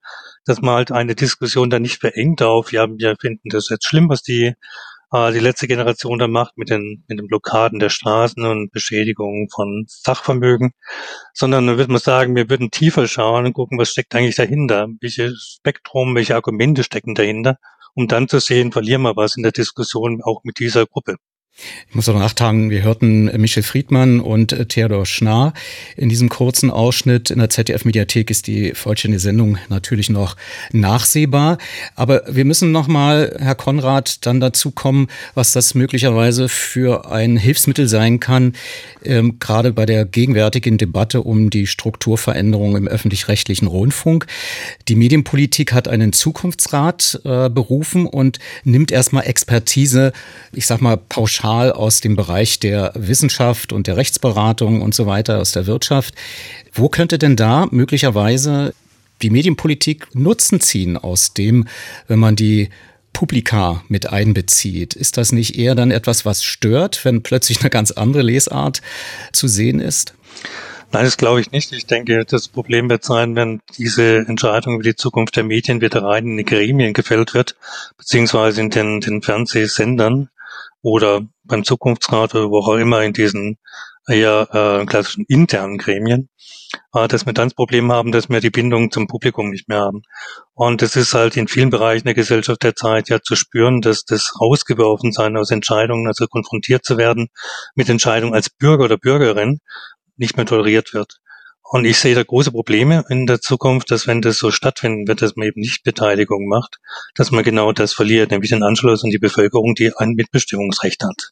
dass 0.46 0.62
man 0.62 0.76
halt 0.76 0.92
eine 0.92 1.14
Diskussion 1.14 1.70
da 1.70 1.78
nicht 1.78 2.00
verengt 2.00 2.42
auf, 2.42 2.72
ja, 2.72 2.88
wir 2.88 3.16
finden 3.20 3.50
das 3.50 3.68
jetzt 3.70 3.86
schlimm, 3.86 4.08
was 4.08 4.22
die, 4.22 4.54
äh, 5.12 5.32
die 5.32 5.40
letzte 5.40 5.68
Generation 5.68 6.20
da 6.20 6.28
macht 6.28 6.58
mit 6.58 6.70
den, 6.70 7.04
mit 7.08 7.20
den 7.20 7.28
Blockaden 7.28 7.80
der 7.80 7.90
Straßen 7.90 8.44
und 8.46 8.72
Beschädigungen 8.72 9.50
von 9.50 9.86
Sachvermögen, 9.88 10.72
sondern 11.34 11.68
dann 11.68 11.78
würde 11.78 11.92
man 11.92 12.02
sagen, 12.02 12.36
wir 12.36 12.50
würden 12.50 12.72
tiefer 12.72 13.08
schauen 13.08 13.46
und 13.46 13.54
gucken, 13.54 13.78
was 13.78 13.90
steckt 13.90 14.16
eigentlich 14.16 14.36
dahinter, 14.36 14.88
welches 15.02 15.58
Spektrum, 15.60 16.16
welche 16.16 16.36
Argumente 16.36 16.84
stecken 16.84 17.16
dahinter, 17.16 17.58
um 17.94 18.08
dann 18.08 18.28
zu 18.28 18.40
sehen, 18.40 18.72
verlieren 18.72 19.02
wir 19.02 19.16
was 19.16 19.36
in 19.36 19.44
der 19.44 19.52
Diskussion 19.52 20.22
auch 20.24 20.42
mit 20.44 20.60
dieser 20.60 20.86
Gruppe. 20.86 21.18
Ich 21.90 21.96
muss 21.96 22.08
auch 22.08 22.18
nachtragen, 22.18 22.70
wir 22.70 22.84
hörten 22.84 23.26
Michel 23.40 23.64
Friedmann 23.64 24.22
und 24.22 24.70
Theodor 24.70 25.06
Schnarr 25.06 25.54
in 25.98 26.08
diesem 26.08 26.30
kurzen 26.30 26.72
Ausschnitt. 26.72 27.30
In 27.30 27.40
der 27.40 27.50
ZDF-Mediathek 27.50 28.32
ist 28.32 28.48
die 28.48 28.74
vollständige 28.74 29.20
Sendung 29.20 29.58
natürlich 29.68 30.10
noch 30.10 30.38
nachsehbar. 30.72 31.58
Aber 31.96 32.24
wir 32.30 32.46
müssen 32.46 32.72
nochmal, 32.72 33.36
Herr 33.40 33.56
Konrad, 33.56 34.26
dann 34.26 34.40
dazu 34.40 34.72
kommen, 34.72 35.08
was 35.34 35.52
das 35.52 35.76
möglicherweise 35.76 36.48
für 36.48 37.12
ein 37.12 37.36
Hilfsmittel 37.36 37.90
sein 37.90 38.22
kann, 38.22 38.54
ähm, 39.04 39.38
gerade 39.40 39.74
bei 39.74 39.86
der 39.86 40.06
gegenwärtigen 40.06 40.78
Debatte 40.78 41.22
um 41.22 41.50
die 41.50 41.68
Strukturveränderung 41.68 42.78
im 42.78 42.88
öffentlich-rechtlichen 42.88 43.68
Rundfunk. 43.68 44.28
Die 44.88 44.96
Medienpolitik 44.96 45.74
hat 45.74 45.90
einen 45.90 46.14
Zukunftsrat 46.14 47.20
äh, 47.26 47.50
berufen 47.50 48.06
und 48.06 48.40
nimmt 48.64 48.92
erstmal 48.92 49.26
Expertise, 49.26 50.14
ich 50.54 50.66
sag 50.66 50.82
mal 50.82 50.96
pauschal 50.96 51.41
pauschal 51.42 51.72
aus 51.72 52.02
dem 52.02 52.16
Bereich 52.16 52.60
der 52.60 52.92
Wissenschaft 52.96 53.74
und 53.74 53.88
der 53.88 53.98
Rechtsberatung 53.98 54.82
und 54.82 54.94
so 54.94 55.08
weiter, 55.08 55.40
aus 55.40 55.52
der 55.52 55.66
Wirtschaft. 55.66 56.14
Wo 56.74 56.88
könnte 56.88 57.18
denn 57.18 57.36
da 57.36 57.68
möglicherweise 57.72 58.74
die 59.22 59.30
Medienpolitik 59.30 60.08
Nutzen 60.14 60.62
ziehen 60.62 60.98
aus 60.98 61.34
dem, 61.34 61.68
wenn 62.08 62.20
man 62.20 62.36
die 62.36 62.70
Publika 63.14 63.84
mit 63.88 64.08
einbezieht? 64.08 64.96
Ist 64.96 65.18
das 65.18 65.32
nicht 65.32 65.58
eher 65.58 65.76
dann 65.76 65.92
etwas, 65.92 66.26
was 66.26 66.44
stört, 66.44 67.04
wenn 67.06 67.24
plötzlich 67.24 67.62
eine 67.62 67.70
ganz 67.70 67.92
andere 67.92 68.22
Lesart 68.22 68.82
zu 69.34 69.48
sehen 69.48 69.80
ist? 69.80 70.14
Nein, 70.94 71.06
das 71.06 71.18
glaube 71.18 71.42
ich 71.42 71.52
nicht. 71.52 71.72
Ich 71.72 71.88
denke, 71.88 72.26
das 72.26 72.50
Problem 72.50 72.90
wird 72.90 73.04
sein, 73.04 73.36
wenn 73.36 73.62
diese 73.78 74.18
Entscheidung 74.28 74.76
über 74.76 74.84
die 74.84 74.96
Zukunft 74.96 75.38
der 75.38 75.46
Medien 75.46 75.82
wieder 75.82 76.04
rein 76.04 76.26
in 76.26 76.38
die 76.38 76.44
Gremien 76.44 76.94
gefällt 76.94 77.34
wird, 77.34 77.56
beziehungsweise 77.98 78.62
in 78.62 78.70
den, 78.70 79.00
den 79.00 79.22
Fernsehsendern 79.22 80.30
oder 80.82 81.22
beim 81.44 81.64
Zukunftsrat 81.64 82.36
oder 82.36 82.50
wo 82.50 82.60
auch 82.60 82.76
immer 82.76 83.04
in 83.04 83.14
diesen 83.14 83.58
eher 84.08 84.48
äh, 84.52 84.86
klassischen 84.86 85.26
internen 85.28 85.78
Gremien, 85.78 86.30
äh, 86.94 87.08
dass 87.08 87.26
wir 87.26 87.34
dann 87.34 87.50
das 87.50 87.54
Problem 87.54 87.92
haben, 87.92 88.12
dass 88.12 88.30
wir 88.30 88.40
die 88.40 88.50
Bindung 88.50 88.92
zum 88.92 89.08
Publikum 89.08 89.52
nicht 89.52 89.68
mehr 89.68 89.82
haben. 89.82 90.02
Und 90.54 90.82
das 90.82 90.96
ist 90.96 91.14
halt 91.14 91.38
in 91.38 91.48
vielen 91.48 91.70
Bereichen 91.70 92.06
der 92.06 92.16
Gesellschaft 92.16 92.64
der 92.64 92.76
Zeit 92.76 93.10
ja 93.10 93.22
zu 93.22 93.36
spüren, 93.36 93.82
dass 93.82 94.06
das 94.06 94.34
rausgeworfen 94.40 95.12
sein 95.12 95.38
aus 95.38 95.52
Entscheidungen, 95.52 96.08
also 96.08 96.28
konfrontiert 96.28 96.84
zu 96.84 96.98
werden 96.98 97.30
mit 97.76 97.90
Entscheidungen 97.90 98.34
als 98.34 98.50
Bürger 98.50 98.86
oder 98.86 98.98
Bürgerin, 98.98 99.60
nicht 100.18 100.38
mehr 100.38 100.46
toleriert 100.46 100.94
wird. 100.94 101.20
Und 101.74 101.86
ich 101.86 102.00
sehe 102.00 102.16
da 102.16 102.22
große 102.22 102.52
Probleme 102.52 103.06
in 103.08 103.26
der 103.26 103.40
Zukunft, 103.40 103.92
dass 103.92 104.06
wenn 104.06 104.22
das 104.22 104.38
so 104.38 104.52
stattfinden 104.52 105.08
wird, 105.08 105.22
dass 105.22 105.38
man 105.38 105.48
eben 105.48 105.62
nicht 105.62 105.86
Beteiligung 105.86 106.50
macht, 106.50 106.80
dass 107.16 107.32
man 107.32 107.46
genau 107.46 107.72
das 107.72 107.94
verliert, 107.94 108.30
nämlich 108.30 108.50
den 108.50 108.62
Anschluss 108.62 109.06
an 109.06 109.10
die 109.10 109.20
Bevölkerung, 109.20 109.74
die 109.74 109.96
ein 109.96 110.10
Mitbestimmungsrecht 110.10 111.02
hat. 111.02 111.30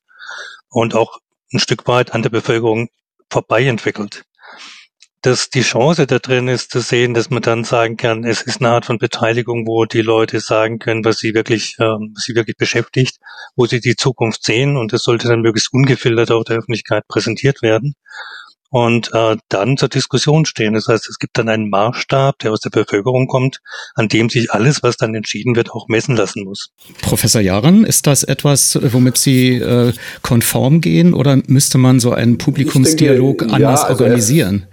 Und 0.69 0.95
auch 0.95 1.17
ein 1.51 1.59
Stück 1.59 1.89
weit 1.89 2.13
an 2.13 2.21
der 2.21 2.29
Bevölkerung 2.29 2.87
vorbei 3.29 3.65
entwickelt. 3.65 4.23
Dass 5.21 5.49
die 5.49 5.61
Chance 5.61 6.07
da 6.07 6.19
drin 6.19 6.47
ist 6.47 6.71
zu 6.71 6.79
sehen, 6.79 7.13
dass 7.13 7.29
man 7.29 7.41
dann 7.41 7.65
sagen 7.65 7.97
kann, 7.97 8.23
es 8.23 8.41
ist 8.41 8.61
eine 8.61 8.69
Art 8.69 8.85
von 8.85 8.97
Beteiligung, 8.97 9.67
wo 9.67 9.83
die 9.83 10.01
Leute 10.01 10.39
sagen 10.39 10.79
können, 10.79 11.03
was 11.03 11.17
sie 11.17 11.33
wirklich, 11.33 11.75
äh, 11.79 11.83
was 11.83 12.23
sie 12.23 12.35
wirklich 12.35 12.55
beschäftigt, 12.55 13.17
wo 13.57 13.65
sie 13.65 13.81
die 13.81 13.97
Zukunft 13.97 14.45
sehen 14.45 14.77
und 14.77 14.93
das 14.93 15.03
sollte 15.03 15.27
dann 15.27 15.41
möglichst 15.41 15.73
ungefiltert 15.73 16.31
auf 16.31 16.45
der 16.45 16.59
Öffentlichkeit 16.59 17.05
präsentiert 17.09 17.61
werden 17.61 17.95
und 18.69 19.11
äh, 19.13 19.37
dann 19.49 19.77
zur 19.77 19.89
Diskussion 19.89 20.45
stehen. 20.45 20.73
Das 20.73 20.87
heißt, 20.87 21.09
es 21.09 21.17
gibt 21.17 21.37
dann 21.37 21.49
einen 21.49 21.69
Maßstab, 21.69 22.39
der 22.39 22.51
aus 22.51 22.59
der 22.59 22.69
Bevölkerung 22.69 23.27
kommt, 23.27 23.61
an 23.95 24.07
dem 24.07 24.29
sich 24.29 24.51
alles, 24.51 24.83
was 24.83 24.97
dann 24.97 25.15
entschieden 25.15 25.55
wird, 25.55 25.71
auch 25.71 25.87
messen 25.87 26.15
lassen 26.15 26.43
muss. 26.43 26.71
Professor 27.01 27.41
Jahren, 27.41 27.83
ist 27.83 28.07
das 28.07 28.23
etwas, 28.23 28.77
womit 28.81 29.17
Sie 29.17 29.55
äh, 29.55 29.93
konform 30.21 30.81
gehen 30.81 31.13
oder 31.13 31.41
müsste 31.47 31.77
man 31.77 31.99
so 31.99 32.13
einen 32.13 32.37
Publikumsdialog 32.37 33.39
denke, 33.39 33.53
anders 33.55 33.81
ja, 33.81 33.87
also 33.87 34.03
organisieren? 34.03 34.67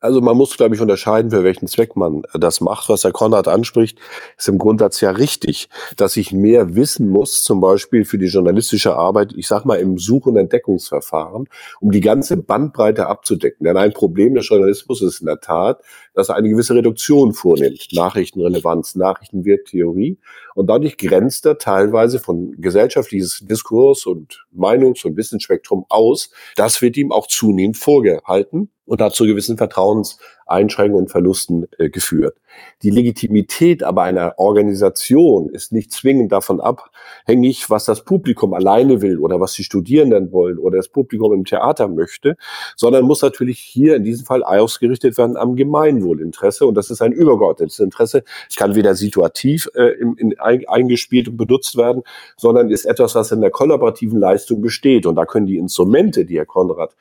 Also 0.00 0.22
man 0.22 0.36
muss, 0.36 0.56
glaube 0.56 0.74
ich, 0.74 0.80
unterscheiden, 0.80 1.30
für 1.30 1.44
welchen 1.44 1.68
Zweck 1.68 1.94
man 1.94 2.22
das 2.32 2.62
macht. 2.62 2.88
Was 2.88 3.04
Herr 3.04 3.12
Konrad 3.12 3.48
anspricht, 3.48 3.98
ist 4.38 4.48
im 4.48 4.56
Grundsatz 4.56 5.02
ja 5.02 5.10
richtig, 5.10 5.68
dass 5.96 6.16
ich 6.16 6.32
mehr 6.32 6.74
wissen 6.74 7.10
muss, 7.10 7.44
zum 7.44 7.60
Beispiel 7.60 8.06
für 8.06 8.16
die 8.16 8.26
journalistische 8.26 8.96
Arbeit, 8.96 9.34
ich 9.36 9.46
sage 9.46 9.68
mal 9.68 9.78
im 9.78 9.98
Such- 9.98 10.26
und 10.26 10.38
Entdeckungsverfahren, 10.38 11.48
um 11.80 11.90
die 11.90 12.00
ganze 12.00 12.38
Bandbreite 12.38 13.08
abzudecken. 13.08 13.64
Denn 13.64 13.76
ein 13.76 13.92
Problem 13.92 14.34
des 14.34 14.48
Journalismus 14.48 15.02
ist 15.02 15.20
in 15.20 15.26
der 15.26 15.40
Tat, 15.40 15.82
dass 16.14 16.30
er 16.30 16.36
eine 16.36 16.48
gewisse 16.48 16.74
Reduktion 16.74 17.34
vornimmt. 17.34 17.88
Nachrichtenrelevanz, 17.92 18.94
Nachrichtenwerttheorie. 18.94 20.18
Und 20.54 20.68
dadurch 20.68 20.96
grenzt 20.96 21.44
er 21.44 21.58
teilweise 21.58 22.20
von 22.20 22.54
gesellschaftliches 22.58 23.40
Diskurs 23.42 24.06
und 24.06 24.46
Meinungs- 24.50 25.04
und 25.04 25.18
Wissensspektrum 25.18 25.84
aus. 25.90 26.30
Das 26.56 26.80
wird 26.80 26.96
ihm 26.96 27.12
auch 27.12 27.26
zunehmend 27.26 27.76
vorgehalten 27.76 28.70
und 28.90 29.00
hat 29.00 29.14
zu 29.14 29.24
gewissen 29.24 29.56
Vertrauenseinschränkungen 29.56 31.04
und 31.04 31.12
Verlusten 31.12 31.68
äh, 31.78 31.90
geführt. 31.90 32.36
Die 32.82 32.90
Legitimität 32.90 33.84
aber 33.84 34.02
einer 34.02 34.34
Organisation 34.36 35.48
ist 35.48 35.70
nicht 35.70 35.92
zwingend 35.92 36.32
davon 36.32 36.60
abhängig, 36.60 37.70
was 37.70 37.84
das 37.84 38.04
Publikum 38.04 38.52
alleine 38.52 39.00
will 39.00 39.20
oder 39.20 39.38
was 39.38 39.52
die 39.52 39.62
Studierenden 39.62 40.32
wollen 40.32 40.58
oder 40.58 40.78
das 40.78 40.88
Publikum 40.88 41.32
im 41.32 41.44
Theater 41.44 41.86
möchte, 41.86 42.36
sondern 42.74 43.04
muss 43.04 43.22
natürlich 43.22 43.60
hier 43.60 43.94
in 43.94 44.02
diesem 44.02 44.26
Fall 44.26 44.42
ausgerichtet 44.42 45.16
werden 45.18 45.36
am 45.36 45.54
Gemeinwohlinteresse 45.54 46.66
und 46.66 46.74
das 46.74 46.90
ist 46.90 47.00
ein 47.00 47.12
übergeordnetes 47.12 47.78
Interesse. 47.78 48.24
Es 48.48 48.56
kann 48.56 48.74
weder 48.74 48.96
situativ 48.96 49.70
äh, 49.76 49.92
in, 50.00 50.16
in, 50.16 50.40
eingespielt 50.40 51.28
und 51.28 51.36
benutzt 51.36 51.76
werden, 51.76 52.02
sondern 52.36 52.70
ist 52.70 52.86
etwas, 52.86 53.14
was 53.14 53.30
in 53.30 53.40
der 53.40 53.52
kollaborativen 53.52 54.18
Leistung 54.18 54.60
besteht 54.60 55.06
und 55.06 55.14
da 55.14 55.26
können 55.26 55.46
die 55.46 55.58
Instrumente, 55.58 56.24
die 56.24 56.38
Herr 56.38 56.46
Konrad 56.46 56.96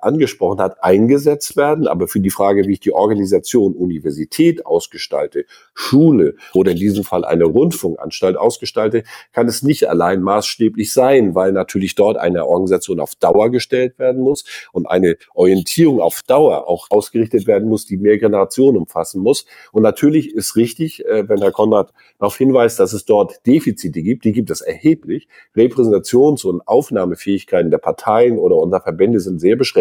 angesprochen 0.00 0.60
hat, 0.60 0.82
eingesetzt 0.82 1.56
werden. 1.56 1.86
Aber 1.86 2.08
für 2.08 2.20
die 2.20 2.30
Frage, 2.30 2.66
wie 2.66 2.74
ich 2.74 2.80
die 2.80 2.92
Organisation 2.92 3.74
Universität 3.74 4.64
ausgestalte, 4.66 5.44
Schule 5.74 6.36
oder 6.54 6.72
in 6.72 6.78
diesem 6.78 7.04
Fall 7.04 7.24
eine 7.24 7.44
Rundfunkanstalt 7.44 8.36
ausgestalte, 8.36 9.04
kann 9.32 9.48
es 9.48 9.62
nicht 9.62 9.88
allein 9.88 10.22
maßstäblich 10.22 10.92
sein, 10.92 11.34
weil 11.34 11.52
natürlich 11.52 11.94
dort 11.94 12.16
eine 12.16 12.46
Organisation 12.46 13.00
auf 13.00 13.14
Dauer 13.16 13.50
gestellt 13.50 13.98
werden 13.98 14.22
muss 14.22 14.44
und 14.72 14.86
eine 14.86 15.16
Orientierung 15.34 16.00
auf 16.00 16.22
Dauer 16.26 16.68
auch 16.68 16.86
ausgerichtet 16.90 17.46
werden 17.46 17.68
muss, 17.68 17.86
die 17.86 17.96
mehr 17.96 18.18
Generationen 18.18 18.78
umfassen 18.78 19.20
muss. 19.20 19.44
Und 19.72 19.82
natürlich 19.82 20.34
ist 20.34 20.56
richtig, 20.56 21.04
äh, 21.04 21.28
wenn 21.28 21.40
Herr 21.40 21.52
Konrad 21.52 21.92
darauf 22.18 22.36
hinweist, 22.36 22.80
dass 22.80 22.92
es 22.92 23.04
dort 23.04 23.46
Defizite 23.46 24.02
gibt, 24.02 24.24
die 24.24 24.32
gibt 24.32 24.50
es 24.50 24.60
erheblich. 24.60 25.28
Repräsentations- 25.56 26.46
und 26.46 26.66
Aufnahmefähigkeiten 26.66 27.70
der 27.70 27.78
Parteien 27.78 28.38
oder 28.38 28.56
unserer 28.56 28.80
Verbände 28.80 29.20
sind 29.20 29.40
sehr 29.40 29.56
beschränkt. 29.56 29.73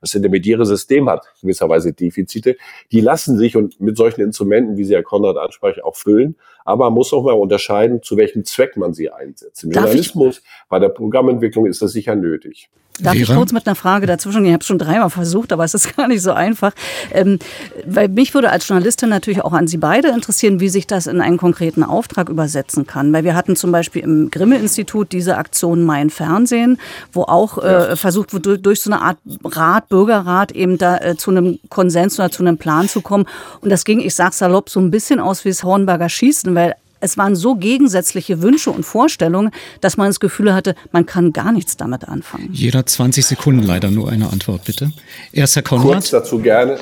Das 0.00 0.14
intermediäre 0.14 0.66
System 0.66 1.08
hat 1.08 1.26
gewisserweise 1.40 1.92
Defizite. 1.92 2.56
Die 2.92 3.00
lassen 3.00 3.36
sich 3.38 3.56
und 3.56 3.80
mit 3.80 3.96
solchen 3.96 4.22
Instrumenten, 4.22 4.76
wie 4.76 4.84
sie 4.84 4.94
Herr 4.94 5.02
Konrad 5.02 5.36
anspricht, 5.36 5.82
auch 5.82 5.96
füllen. 5.96 6.36
Aber 6.64 6.86
man 6.86 6.94
muss 6.94 7.12
auch 7.12 7.22
mal 7.22 7.32
unterscheiden, 7.32 8.02
zu 8.02 8.16
welchem 8.16 8.44
Zweck 8.44 8.76
man 8.76 8.94
sie 8.94 9.10
einsetzt. 9.10 9.64
Im 9.64 9.70
Darf 9.70 9.84
Journalismus, 9.84 10.42
bei 10.68 10.78
der 10.78 10.88
Programmentwicklung 10.88 11.66
ist 11.66 11.82
das 11.82 11.92
sicher 11.92 12.14
nötig. 12.14 12.70
Darf 13.00 13.16
ich 13.16 13.26
kurz 13.26 13.52
mit 13.52 13.66
einer 13.66 13.74
Frage 13.74 14.06
dazwischen? 14.06 14.44
Ich 14.44 14.52
habe 14.52 14.60
es 14.60 14.66
schon 14.66 14.78
dreimal 14.78 15.10
versucht, 15.10 15.52
aber 15.52 15.64
es 15.64 15.74
ist 15.74 15.96
gar 15.96 16.06
nicht 16.06 16.22
so 16.22 16.32
einfach. 16.32 16.72
Ähm, 17.12 17.40
weil 17.84 18.08
mich 18.08 18.34
würde 18.34 18.50
als 18.50 18.68
Journalistin 18.68 19.08
natürlich 19.08 19.42
auch 19.42 19.52
an 19.52 19.66
Sie 19.66 19.78
beide 19.78 20.08
interessieren, 20.08 20.60
wie 20.60 20.68
sich 20.68 20.86
das 20.86 21.08
in 21.08 21.20
einen 21.20 21.36
konkreten 21.36 21.82
Auftrag 21.82 22.28
übersetzen 22.28 22.86
kann. 22.86 23.12
Weil 23.12 23.24
wir 23.24 23.34
hatten 23.34 23.56
zum 23.56 23.72
Beispiel 23.72 24.02
im 24.02 24.30
Grimme-Institut 24.30 25.10
diese 25.10 25.36
Aktion 25.38 25.82
Mein 25.82 26.08
Fernsehen, 26.08 26.78
wo 27.12 27.22
auch 27.22 27.58
äh, 27.58 27.96
versucht 27.96 28.32
wurde, 28.32 28.60
durch 28.60 28.80
so 28.80 28.92
eine 28.92 29.02
Art 29.02 29.18
Rat, 29.44 29.88
Bürgerrat 29.88 30.52
eben 30.52 30.78
da 30.78 30.98
äh, 30.98 31.16
zu 31.16 31.32
einem 31.32 31.58
Konsens 31.70 32.18
oder 32.20 32.30
zu 32.30 32.44
einem 32.44 32.58
Plan 32.58 32.88
zu 32.88 33.00
kommen. 33.00 33.26
Und 33.60 33.70
das 33.70 33.84
ging, 33.84 33.98
ich 33.98 34.14
sag 34.14 34.32
salopp, 34.34 34.70
so 34.70 34.78
ein 34.78 34.92
bisschen 34.92 35.18
aus 35.18 35.44
wie 35.44 35.48
das 35.48 35.64
Hornberger 35.64 36.08
Schießen, 36.08 36.53
weil 36.54 36.74
es 37.00 37.18
waren 37.18 37.36
so 37.36 37.54
gegensätzliche 37.54 38.40
Wünsche 38.40 38.70
und 38.70 38.84
Vorstellungen, 38.84 39.50
dass 39.82 39.96
man 39.96 40.06
das 40.08 40.20
Gefühl 40.20 40.54
hatte, 40.54 40.74
man 40.90 41.04
kann 41.04 41.32
gar 41.34 41.52
nichts 41.52 41.76
damit 41.76 42.08
anfangen. 42.08 42.48
Jeder 42.52 42.86
20 42.86 43.26
Sekunden 43.26 43.62
leider 43.62 43.90
nur 43.90 44.10
eine 44.10 44.30
Antwort, 44.30 44.64
bitte. 44.64 44.90
Erst 45.30 45.56
Herr 45.56 45.62
Konrad. 45.62 45.92
Kurz 45.92 46.10
dazu 46.10 46.38
gerne. 46.38 46.78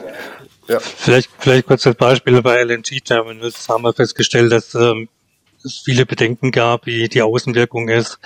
Ja. 0.68 0.78
Vielleicht, 0.78 1.28
vielleicht 1.38 1.66
kurz 1.66 1.86
als 1.86 1.96
Beispiel 1.96 2.40
bei 2.40 2.62
LNG-Terminals 2.62 3.68
haben 3.68 3.82
wir 3.82 3.92
festgestellt, 3.92 4.52
dass 4.52 4.74
ähm, 4.76 5.08
es 5.64 5.78
viele 5.84 6.06
Bedenken 6.06 6.52
gab, 6.52 6.86
wie 6.86 7.08
die 7.08 7.20
Außenwirkung 7.20 7.88
ist 7.88 8.18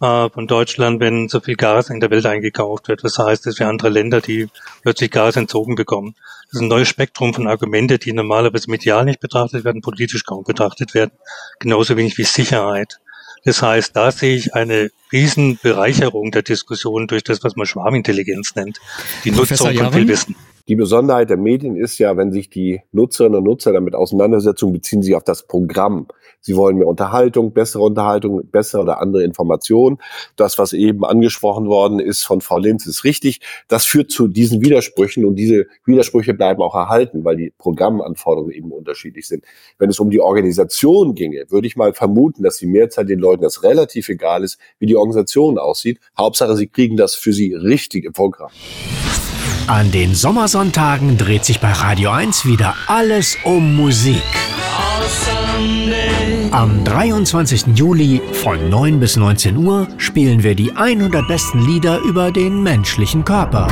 äh, 0.00 0.30
von 0.30 0.46
Deutschland, 0.46 1.00
wenn 1.00 1.28
so 1.28 1.40
viel 1.40 1.56
Gas 1.56 1.90
in 1.90 2.00
der 2.00 2.10
Welt 2.10 2.26
eingekauft 2.26 2.88
wird. 2.88 3.04
Das 3.04 3.18
heißt, 3.18 3.46
es 3.46 3.58
wären 3.58 3.70
andere 3.70 3.88
Länder, 3.88 4.20
die 4.20 4.48
plötzlich 4.82 5.10
Gas 5.10 5.36
entzogen 5.36 5.74
bekommen. 5.74 6.14
Das 6.46 6.54
ist 6.54 6.60
ein 6.62 6.68
neues 6.68 6.88
Spektrum 6.88 7.34
von 7.34 7.46
Argumente, 7.46 7.98
die 7.98 8.12
normalerweise 8.12 8.70
medial 8.70 9.04
nicht 9.04 9.20
betrachtet 9.20 9.64
werden, 9.64 9.82
politisch 9.82 10.24
kaum 10.24 10.44
betrachtet 10.44 10.94
werden. 10.94 11.12
Genauso 11.58 11.96
wenig 11.96 12.16
wie 12.18 12.24
Sicherheit. 12.24 13.00
Das 13.44 13.62
heißt, 13.62 13.94
da 13.94 14.10
sehe 14.10 14.36
ich 14.36 14.54
eine 14.54 14.90
Riesenbereicherung 15.12 16.30
der 16.30 16.42
Diskussion 16.42 17.06
durch 17.06 17.22
das, 17.22 17.42
was 17.44 17.56
man 17.56 17.66
Schwarmintelligenz 17.66 18.54
nennt. 18.54 18.80
Die 19.24 19.30
Nutzung 19.30 19.74
von 19.74 19.92
viel 19.92 20.08
Wissen. 20.08 20.36
Die 20.68 20.76
Besonderheit 20.76 21.30
der 21.30 21.38
Medien 21.38 21.76
ist 21.76 21.98
ja, 21.98 22.16
wenn 22.18 22.30
sich 22.30 22.50
die 22.50 22.82
Nutzerinnen 22.92 23.38
und 23.38 23.44
Nutzer 23.44 23.72
damit 23.72 23.94
auseinandersetzen, 23.94 24.70
beziehen 24.70 25.02
sie 25.02 25.14
auf 25.14 25.24
das 25.24 25.46
Programm. 25.46 26.08
Sie 26.40 26.56
wollen 26.56 26.76
mehr 26.76 26.86
Unterhaltung, 26.86 27.52
bessere 27.52 27.82
Unterhaltung, 27.82 28.48
bessere 28.50 28.82
oder 28.82 29.00
andere 29.00 29.24
Informationen. 29.24 29.98
Das, 30.36 30.58
was 30.58 30.72
eben 30.72 31.04
angesprochen 31.04 31.66
worden 31.66 32.00
ist 32.00 32.22
von 32.22 32.40
Frau 32.40 32.58
Linz, 32.58 32.86
ist 32.86 33.04
richtig. 33.04 33.40
Das 33.68 33.86
führt 33.86 34.10
zu 34.10 34.28
diesen 34.28 34.60
Widersprüchen 34.60 35.24
und 35.24 35.36
diese 35.36 35.66
Widersprüche 35.84 36.34
bleiben 36.34 36.62
auch 36.62 36.74
erhalten, 36.74 37.24
weil 37.24 37.36
die 37.36 37.52
Programmanforderungen 37.58 38.52
eben 38.52 38.72
unterschiedlich 38.72 39.26
sind. 39.26 39.44
Wenn 39.78 39.90
es 39.90 40.00
um 40.00 40.10
die 40.10 40.20
Organisation 40.20 41.14
ginge, 41.14 41.44
würde 41.48 41.66
ich 41.66 41.76
mal 41.76 41.92
vermuten, 41.92 42.42
dass 42.42 42.58
die 42.58 42.66
Mehrzahl 42.66 43.04
den 43.04 43.18
Leuten 43.18 43.42
das 43.42 43.62
relativ 43.62 44.08
egal 44.08 44.44
ist, 44.44 44.58
wie 44.78 44.86
die 44.86 44.96
Organisation 44.96 45.58
aussieht. 45.58 46.00
Hauptsache, 46.16 46.56
sie 46.56 46.68
kriegen 46.68 46.96
das 46.96 47.14
für 47.14 47.32
sie 47.32 47.54
richtig 47.54 48.04
im 48.04 48.12
Programm. 48.12 48.50
An 49.66 49.92
den 49.92 50.14
Sommersonntagen 50.14 51.18
dreht 51.18 51.44
sich 51.44 51.60
bei 51.60 51.70
Radio 51.72 52.10
1 52.10 52.46
wieder 52.46 52.74
alles 52.86 53.36
um 53.44 53.76
Musik. 53.76 54.22
Am 56.50 56.82
23. 56.84 57.66
Juli 57.74 58.22
von 58.32 58.70
9 58.70 59.00
bis 59.00 59.16
19 59.16 59.56
Uhr 59.56 59.86
spielen 59.98 60.42
wir 60.42 60.54
die 60.54 60.74
100 60.74 61.26
besten 61.28 61.60
Lieder 61.66 61.98
über 62.00 62.32
den 62.32 62.62
menschlichen 62.62 63.24
Körper. 63.24 63.68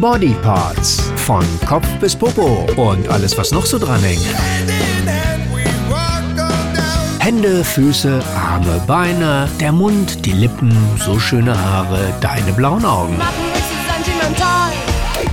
Body 0.00 0.34
Parts 0.42 1.12
von 1.16 1.44
Kopf 1.66 1.86
bis 2.00 2.16
Popo 2.16 2.66
und 2.76 3.08
alles, 3.08 3.36
was 3.36 3.52
noch 3.52 3.66
so 3.66 3.78
dran 3.78 4.00
hängt. 4.00 4.26
Hände, 7.18 7.62
Füße, 7.62 8.20
Arme, 8.34 8.82
Beine, 8.86 9.48
der 9.60 9.72
Mund, 9.72 10.24
die 10.24 10.32
Lippen, 10.32 10.76
so 10.98 11.18
schöne 11.18 11.56
Haare, 11.56 12.12
deine 12.20 12.52
blauen 12.52 12.84
Augen. 12.84 13.16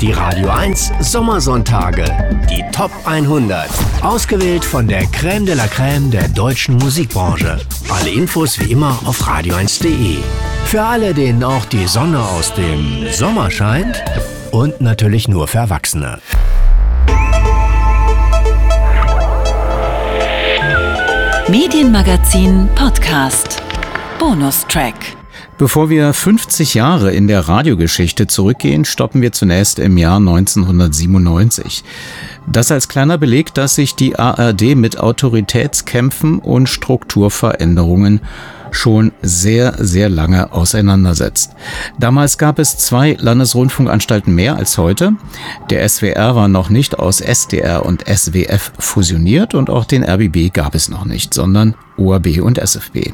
Die 0.02 0.14
Radio 0.14 0.48
1 0.48 0.94
Sommersonntage. 1.02 2.06
Die 2.50 2.64
Top 2.72 2.90
100. 3.04 3.68
Ausgewählt 4.02 4.64
von 4.64 4.88
der 4.88 5.04
Crème 5.08 5.46
de 5.46 5.56
la 5.56 5.66
Crème 5.66 6.10
der 6.10 6.30
deutschen 6.30 6.78
Musikbranche. 6.78 7.58
Alle 7.90 8.10
Infos 8.10 8.58
wie 8.62 8.72
immer 8.72 8.98
auf 9.04 9.22
radio1.de. 9.28 10.20
Für 10.64 10.84
alle, 10.84 11.14
denen 11.14 11.44
auch 11.44 11.66
die 11.66 11.86
Sonne 11.86 12.18
aus 12.18 12.54
dem 12.54 13.12
Sommer 13.12 13.52
scheint. 13.52 14.02
Und 14.52 14.80
natürlich 14.80 15.28
nur 15.28 15.50
für 15.50 15.58
Erwachsene. 15.58 16.20
Medienmagazin 21.50 22.70
Podcast. 22.74 23.62
Bonustrack. 24.18 25.19
Bevor 25.60 25.90
wir 25.90 26.14
50 26.14 26.74
Jahre 26.74 27.12
in 27.12 27.28
der 27.28 27.42
Radiogeschichte 27.50 28.28
zurückgehen, 28.28 28.86
stoppen 28.86 29.22
wir 29.22 29.34
zunächst 29.34 29.78
im 29.78 29.98
Jahr 29.98 30.16
1997. 30.16 31.84
Das 32.48 32.72
als 32.72 32.88
kleiner 32.88 33.18
Beleg, 33.18 33.54
dass 33.54 33.76
sich 33.76 33.94
die 33.94 34.18
ARD 34.18 34.78
mit 34.78 35.02
Autoritätskämpfen 35.02 36.40
und 36.40 36.70
Strukturveränderungen 36.70 38.22
schon 38.76 39.12
sehr, 39.22 39.76
sehr 39.78 40.10
lange 40.10 40.52
auseinandersetzt. 40.52 41.52
Damals 42.00 42.38
gab 42.38 42.60
es 42.60 42.78
zwei 42.78 43.18
Landesrundfunkanstalten 43.20 44.34
mehr 44.34 44.56
als 44.56 44.78
heute. 44.78 45.14
Der 45.70 45.88
SWR 45.88 46.36
war 46.36 46.48
noch 46.48 46.70
nicht 46.70 47.00
aus 47.00 47.22
SDR 47.22 47.86
und 47.86 48.06
SWF 48.08 48.72
fusioniert 48.80 49.54
und 49.54 49.70
auch 49.70 49.86
den 49.86 50.04
RBB 50.04 50.54
gab 50.54 50.76
es 50.76 50.90
noch 50.90 51.06
nicht, 51.06 51.34
sondern 51.34 51.76
ORB 51.98 52.42
und 52.42 52.58
SFB. 52.58 53.14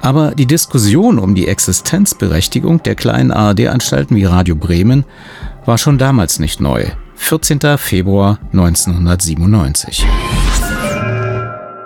Aber 0.00 0.32
die 0.32 0.46
Diskussion 0.46 1.18
um 1.18 1.34
die 1.34 1.48
Existenzberechtigung 1.48 2.82
der 2.82 2.94
kleinen 2.94 3.30
ARD-Anstalten 3.30 4.16
wie 4.16 4.24
Radio 4.24 4.56
Bremen 4.56 5.04
war 5.64 5.78
schon 5.78 5.98
damals 5.98 6.38
nicht 6.38 6.60
neu. 6.60 6.86
14. 7.16 7.60
Februar 7.78 8.38
1997. 8.52 10.06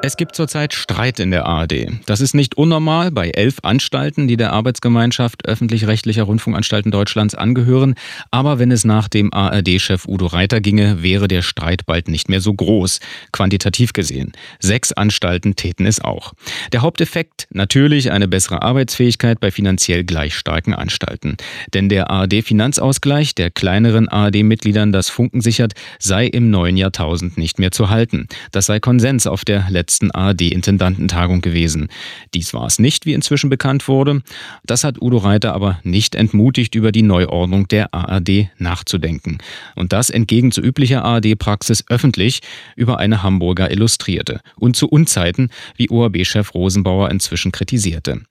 Es 0.05 0.17
gibt 0.17 0.35
zurzeit 0.35 0.75
Streit 0.75 1.21
in 1.21 1.31
der 1.31 1.47
ARD. 1.47 1.87
Das 2.07 2.21
ist 2.21 2.35
nicht 2.35 2.57
unnormal 2.57 3.13
bei 3.13 3.31
elf 3.31 3.59
Anstalten, 3.63 4.27
die 4.27 4.37
der 4.37 4.53
Arbeitsgemeinschaft 4.53 5.47
öffentlich-rechtlicher 5.47 6.25
Rundfunkanstalten 6.25 6.91
Deutschlands 6.91 7.37
angehören. 7.37 7.95
Aber 8.33 8.59
wenn 8.59 8.73
es 8.73 8.85
nach 8.85 9.07
dem 9.07 9.33
ARD-Chef 9.33 10.09
Udo 10.09 10.27
Reiter 10.27 10.61
ginge, 10.61 11.05
wäre 11.05 11.29
der 11.29 11.43
Streit 11.43 11.87
bald 11.87 12.09
nicht 12.09 12.29
mehr 12.29 12.41
so 12.41 12.53
groß, 12.53 12.99
quantitativ 13.31 13.93
gesehen. 13.93 14.33
Sechs 14.59 14.91
Anstalten 14.91 15.55
täten 15.55 15.87
es 15.87 16.01
auch. 16.01 16.33
Der 16.73 16.83
Haupteffekt 16.83 17.47
natürlich 17.51 18.11
eine 18.11 18.27
bessere 18.27 18.61
Arbeitsfähigkeit 18.61 19.39
bei 19.39 19.53
finanziell 19.53 20.03
gleich 20.03 20.35
starken 20.35 20.75
Anstalten. 20.75 21.37
Denn 21.75 21.89
der 21.89 22.11
ARD-Finanzausgleich, 22.11 23.37
der 23.37 23.53
kleineren 23.53 24.09
ARD-Mitgliedern 24.09 24.91
das 24.91 25.11
Funken 25.11 25.43
sichert, 25.43 25.75
sei 26.01 26.27
im 26.27 26.51
neuen 26.51 26.77
Jahrtausend 26.77 27.39
nicht 27.39 27.61
mehr 27.61 27.71
zu 27.71 27.89
halten. 27.89 28.27
Das 28.51 28.67
sei 28.67 28.81
Konsens 28.81 29.29
auf 29.29 29.45
der 29.45 29.71
letzten 29.71 29.92
letzten 29.93 30.11
ARD-Intendantentagung 30.11 31.43
gewesen. 31.43 31.89
Dies 32.33 32.55
war 32.55 32.65
es 32.65 32.79
nicht, 32.79 33.05
wie 33.05 33.13
inzwischen 33.13 33.51
bekannt 33.51 33.89
wurde. 33.89 34.23
Das 34.65 34.85
hat 34.85 35.03
Udo 35.03 35.19
Reiter 35.19 35.53
aber 35.53 35.81
nicht 35.83 36.15
entmutigt, 36.15 36.75
über 36.75 36.93
die 36.93 37.03
Neuordnung 37.03 37.69
der 37.69 37.93
ARD 37.93 38.49
nachzudenken. 38.57 39.37
Und 39.75 39.93
das 39.93 40.09
entgegen 40.09 40.51
zu 40.51 40.63
üblicher 40.63 41.05
ARD-Praxis 41.05 41.85
öffentlich 41.89 42.41
über 42.75 42.99
eine 43.01 43.23
Hamburger 43.23 43.71
Illustrierte. 43.71 44.41
Und 44.57 44.77
zu 44.77 44.89
Unzeiten, 44.89 45.51
wie 45.77 45.91
ORB-Chef 45.91 46.55
Rosenbauer 46.55 47.11
inzwischen 47.11 47.53
kritisierte. 47.53 48.23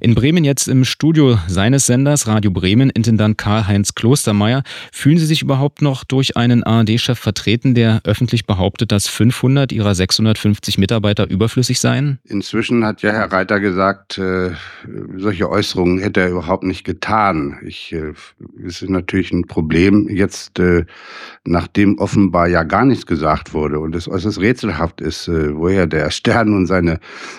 In 0.00 0.14
Bremen 0.14 0.44
jetzt 0.44 0.68
im 0.68 0.84
Studio 0.84 1.38
seines 1.48 1.86
Senders 1.86 2.26
Radio 2.26 2.50
Bremen, 2.50 2.90
Intendant 2.90 3.38
Karl-Heinz 3.38 3.94
Klostermeier, 3.94 4.62
fühlen 4.92 5.18
Sie 5.18 5.26
sich 5.26 5.40
überhaupt 5.40 5.80
noch 5.80 6.04
durch 6.04 6.36
einen 6.36 6.62
ARD-Chef 6.62 7.18
vertreten, 7.18 7.74
der 7.74 8.02
öffentlich 8.04 8.44
behauptet, 8.44 8.92
dass 8.92 9.08
500 9.08 9.72
ihrer 9.72 9.94
650 9.94 10.76
Mitarbeiter 10.76 11.05
Mitarbeiter 11.06 11.30
überflüssig 11.30 11.80
seien? 11.80 12.18
Inzwischen 12.24 12.84
hat 12.84 13.02
ja 13.02 13.12
Herr 13.12 13.32
Reiter 13.32 13.60
gesagt, 13.60 14.18
äh, 14.18 14.50
solche 15.16 15.48
Äußerungen 15.48 15.98
hätte 15.98 16.20
er 16.20 16.30
überhaupt 16.30 16.64
nicht 16.64 16.84
getan. 16.84 17.58
Ich, 17.64 17.92
äh, 17.92 18.12
es 18.64 18.82
ist 18.82 18.90
natürlich 18.90 19.32
ein 19.32 19.46
Problem 19.46 20.08
jetzt, 20.08 20.58
äh, 20.58 20.84
nachdem 21.44 21.98
offenbar 21.98 22.48
ja 22.48 22.64
gar 22.64 22.84
nichts 22.84 23.06
gesagt 23.06 23.54
wurde 23.54 23.78
und 23.78 23.94
es 23.94 24.08
äußerst 24.08 24.40
rätselhaft 24.40 25.00
ist, 25.00 25.28
woher 25.28 25.86
der 25.86 26.10
Stern 26.10 26.54
und 26.54 26.66
seine 26.66 26.98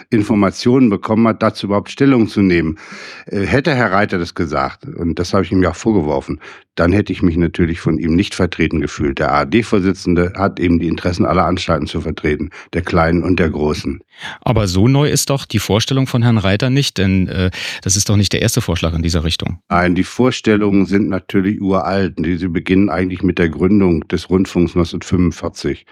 Informationen 0.09 0.89
bekommen 0.89 1.27
hat, 1.27 1.43
dazu 1.43 1.67
überhaupt 1.67 1.89
Stellung 1.89 2.27
zu 2.27 2.41
nehmen. 2.41 2.77
Hätte 3.25 3.73
Herr 3.73 3.91
Reiter 3.91 4.17
das 4.17 4.35
gesagt, 4.35 4.85
und 4.85 5.19
das 5.19 5.33
habe 5.33 5.43
ich 5.43 5.51
ihm 5.51 5.61
ja 5.61 5.71
auch 5.71 5.75
vorgeworfen, 5.75 6.39
dann 6.77 6.93
hätte 6.93 7.11
ich 7.11 7.21
mich 7.21 7.37
natürlich 7.37 7.79
von 7.79 7.97
ihm 7.97 8.15
nicht 8.15 8.35
vertreten 8.35 8.79
gefühlt. 8.79 9.19
Der 9.19 9.31
ARD-Vorsitzende 9.31 10.33
hat 10.37 10.59
eben 10.59 10.79
die 10.79 10.87
Interessen 10.87 11.25
aller 11.25 11.45
Anstalten 11.45 11.87
zu 11.87 12.01
vertreten, 12.01 12.51
der 12.73 12.83
Kleinen 12.83 13.23
und 13.23 13.39
der 13.39 13.49
Großen. 13.49 13.99
Aber 14.41 14.67
so 14.67 14.87
neu 14.87 15.09
ist 15.09 15.29
doch 15.29 15.45
die 15.45 15.59
Vorstellung 15.59 16.07
von 16.07 16.21
Herrn 16.21 16.37
Reiter 16.37 16.69
nicht, 16.69 16.97
denn 16.97 17.27
äh, 17.27 17.49
das 17.81 17.95
ist 17.95 18.09
doch 18.09 18.15
nicht 18.15 18.31
der 18.31 18.41
erste 18.41 18.61
Vorschlag 18.61 18.93
in 18.93 19.01
dieser 19.01 19.23
Richtung. 19.23 19.59
Nein, 19.69 19.95
die 19.95 20.03
Vorstellungen 20.03 20.85
sind 20.85 21.09
natürlich 21.09 21.59
uralt. 21.59 22.15
Sie 22.17 22.47
beginnen 22.47 22.89
eigentlich 22.89 23.23
mit 23.23 23.39
der 23.39 23.49
Gründung 23.49 24.07
des 24.07 24.29
Rundfunks 24.29 24.75
1945 24.75 25.85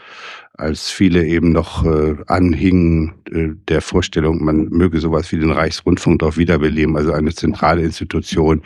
als 0.57 0.89
viele 0.89 1.25
eben 1.25 1.51
noch 1.51 1.85
äh, 1.85 2.15
anhingen 2.27 3.13
äh, 3.31 3.49
der 3.67 3.81
Vorstellung, 3.81 4.43
man 4.43 4.69
möge 4.69 4.99
sowas 4.99 5.31
wie 5.31 5.39
den 5.39 5.51
Reichsrundfunk 5.51 6.19
doch 6.19 6.37
wiederbeleben, 6.37 6.95
also 6.95 7.11
eine 7.11 7.33
zentrale 7.33 7.81
Institution. 7.81 8.61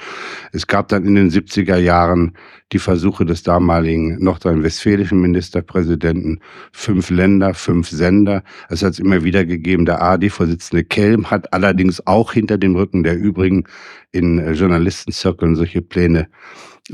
Es 0.52 0.68
gab 0.68 0.88
dann 0.90 1.06
in 1.06 1.16
den 1.16 1.32
70er 1.32 1.78
Jahren 1.78 2.34
die 2.72 2.80
Versuche 2.80 3.26
des 3.26 3.42
damaligen 3.42 4.24
nordrhein-westfälischen 4.24 5.20
Ministerpräsidenten, 5.20 6.40
fünf 6.72 7.10
Länder, 7.10 7.56
fünf 7.56 7.90
Sender. 7.90 8.44
Es 8.70 8.84
hat 8.84 8.94
es 8.94 9.00
immer 9.00 9.24
wieder 9.24 9.44
gegeben. 9.44 9.86
Der 9.86 10.02
ARD-Vorsitzende 10.02 10.84
Kelm 10.84 11.32
hat 11.32 11.52
allerdings 11.54 12.06
auch 12.06 12.34
hinter 12.34 12.60
dem 12.60 12.76
Rücken 12.76 13.04
der 13.04 13.18
übrigen 13.18 13.64
in 14.12 14.38
äh, 14.38 14.52
Journalistenzirkeln 14.52 15.56
solche 15.56 15.82
Pläne 15.82 16.28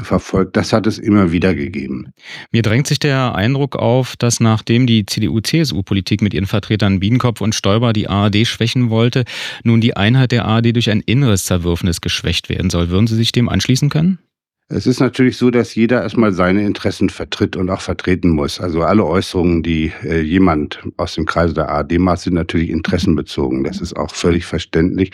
verfolgt. 0.02 0.56
Das 0.56 0.74
hat 0.74 0.88
es 0.88 0.98
immer 0.98 1.32
wieder 1.32 1.54
gegeben. 1.54 2.14
Mir 2.52 2.62
drängt 2.62 2.88
sich 2.88 3.00
der 3.00 3.36
Eindruck 3.36 3.76
auf, 3.76 4.16
dass 4.16 4.40
nachdem 4.40 4.88
die 4.88 5.06
CDU-CSU-Politik 5.06 6.22
mit 6.22 6.34
ihren 6.34 6.46
Vertretern 6.46 7.00
Biedenkopf 7.00 7.42
und 7.42 7.56
Stoiber 7.56 7.94
die 7.94 8.08
ARD 8.08 8.48
schwächen 8.48 8.90
wollte, 8.90 9.26
nun 9.64 9.82
die 9.82 9.96
Einheit 9.96 10.32
der 10.32 10.46
ARD 10.46 10.76
durch 10.76 10.90
ein 10.90 11.02
inneres 11.02 11.46
Zerwürfnis 11.46 12.02
geschwächt 12.02 12.50
werden 12.50 12.70
soll. 12.70 12.90
Würden 12.90 13.08
Sie 13.08 13.16
sich 13.16 13.32
dem 13.32 13.50
anschließen 13.50 13.90
können? 13.90 14.20
Es 14.68 14.88
ist 14.88 15.00
natürlich 15.00 15.38
so, 15.38 15.52
dass 15.52 15.76
jeder 15.76 16.02
erstmal 16.02 16.34
seine 16.34 16.66
Interessen 16.66 17.10
vertritt 17.10 17.56
und 17.56 17.70
auch 17.70 17.82
vertreten 17.82 18.30
muss. 18.30 18.60
Also 18.60 18.82
alle 18.82 19.06
Äußerungen, 19.06 19.62
die 19.62 19.92
äh, 20.04 20.22
jemand 20.22 20.80
aus 20.98 21.14
dem 21.14 21.28
Kreise 21.28 21.54
der 21.54 21.70
ARD 21.70 22.00
macht, 22.00 22.22
sind 22.22 22.34
natürlich 22.34 22.72
interessenbezogen. 22.72 23.64
Das 23.64 23.80
ist 23.80 23.96
auch 23.96 24.10
völlig 24.10 24.48
verständlich. 24.48 25.12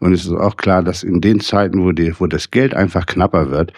Und 0.00 0.14
es 0.14 0.24
ist 0.24 0.32
auch 0.32 0.56
klar, 0.56 0.82
dass 0.82 1.02
in 1.02 1.20
den 1.20 1.40
Zeiten, 1.40 1.84
wo, 1.84 1.92
die, 1.92 2.18
wo 2.18 2.26
das 2.26 2.50
Geld 2.50 2.72
einfach 2.72 3.04
knapper 3.04 3.50
wird, 3.50 3.74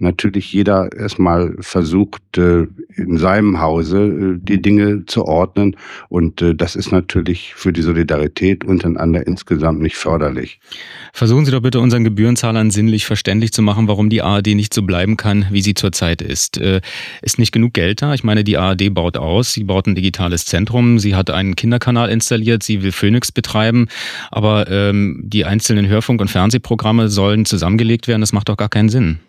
natürlich 0.00 0.50
jeder 0.50 0.90
erstmal 0.96 1.54
versucht, 1.60 2.38
äh, 2.38 2.66
in 2.96 3.18
seinem 3.18 3.60
Hause 3.60 3.98
äh, 3.98 4.38
die 4.40 4.62
Dinge 4.62 5.04
zu 5.04 5.26
ordnen. 5.26 5.76
Und 6.08 6.40
äh, 6.40 6.54
das 6.54 6.74
ist 6.74 6.90
natürlich 6.90 7.52
für 7.54 7.74
die 7.74 7.82
Solidarität 7.82 8.64
untereinander 8.64 9.26
insgesamt 9.26 9.82
nicht 9.82 9.96
förderlich. 9.96 10.58
Versuchen 11.12 11.44
Sie 11.44 11.50
doch 11.50 11.60
bitte 11.60 11.80
unseren 11.80 12.04
Gebührenzahlern 12.04 12.70
sinnlich 12.70 13.04
verständlich 13.04 13.52
zu 13.52 13.60
machen, 13.60 13.86
warum 13.86 14.08
die 14.08 14.22
ARD 14.22 14.54
nicht 14.54 14.69
so 14.74 14.82
bleiben 14.82 15.16
kann, 15.16 15.46
wie 15.50 15.62
sie 15.62 15.74
zurzeit 15.74 16.22
ist. 16.22 16.58
Äh, 16.58 16.80
ist 17.22 17.38
nicht 17.38 17.52
genug 17.52 17.74
Geld 17.74 18.02
da? 18.02 18.14
Ich 18.14 18.24
meine, 18.24 18.44
die 18.44 18.56
ARD 18.56 18.92
baut 18.92 19.16
aus, 19.16 19.52
sie 19.52 19.64
baut 19.64 19.86
ein 19.86 19.94
digitales 19.94 20.46
Zentrum, 20.46 20.98
sie 20.98 21.14
hat 21.14 21.30
einen 21.30 21.56
Kinderkanal 21.56 22.10
installiert, 22.10 22.62
sie 22.62 22.82
will 22.82 22.92
Phoenix 22.92 23.32
betreiben, 23.32 23.88
aber 24.30 24.68
ähm, 24.70 25.20
die 25.22 25.44
einzelnen 25.44 25.86
Hörfunk- 25.88 26.20
und 26.20 26.28
Fernsehprogramme 26.28 27.08
sollen 27.08 27.44
zusammengelegt 27.44 28.08
werden. 28.08 28.20
Das 28.20 28.32
macht 28.32 28.48
doch 28.48 28.56
gar 28.56 28.68
keinen 28.68 28.88
Sinn. 28.88 29.20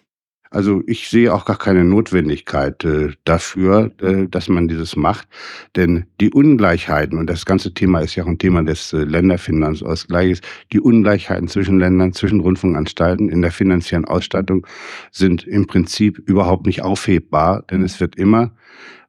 Also 0.54 0.84
ich 0.86 1.08
sehe 1.08 1.34
auch 1.34 1.45
gar 1.45 1.58
keine 1.58 1.86
Notwendigkeit 1.86 2.84
äh, 2.84 3.14
dafür, 3.24 3.91
äh, 4.02 4.28
dass 4.28 4.49
man 4.49 4.68
dieses 4.68 4.97
macht. 4.97 5.30
Denn 5.78 6.08
die 6.20 6.30
Ungleichheiten, 6.30 7.18
und 7.18 7.30
das 7.30 7.45
ganze 7.45 7.74
Thema 7.74 8.02
ist 8.02 8.16
ja 8.16 8.26
auch 8.26 8.28
ein 8.28 8.38
Thema 8.38 8.62
des 8.62 8.91
äh, 8.91 8.97
Länderfinanzausgleichs, 8.97 10.41
die 10.74 10.82
Ungleichheiten 10.82 11.47
zwischen 11.47 11.80
Ländern, 11.80 12.12
zwischen 12.12 12.41
Rundfunkanstalten 12.41 13.30
in 13.30 13.41
der 13.41 13.54
finanziellen 13.54 14.04
Ausstattung 14.04 14.68
sind 15.10 15.47
im 15.47 15.68
Prinzip 15.68 16.18
überhaupt 16.18 16.66
nicht 16.66 16.84
aufhebbar, 16.84 17.64
denn 17.72 17.82
es 17.84 18.02
wird 18.02 18.18
immer 18.18 18.52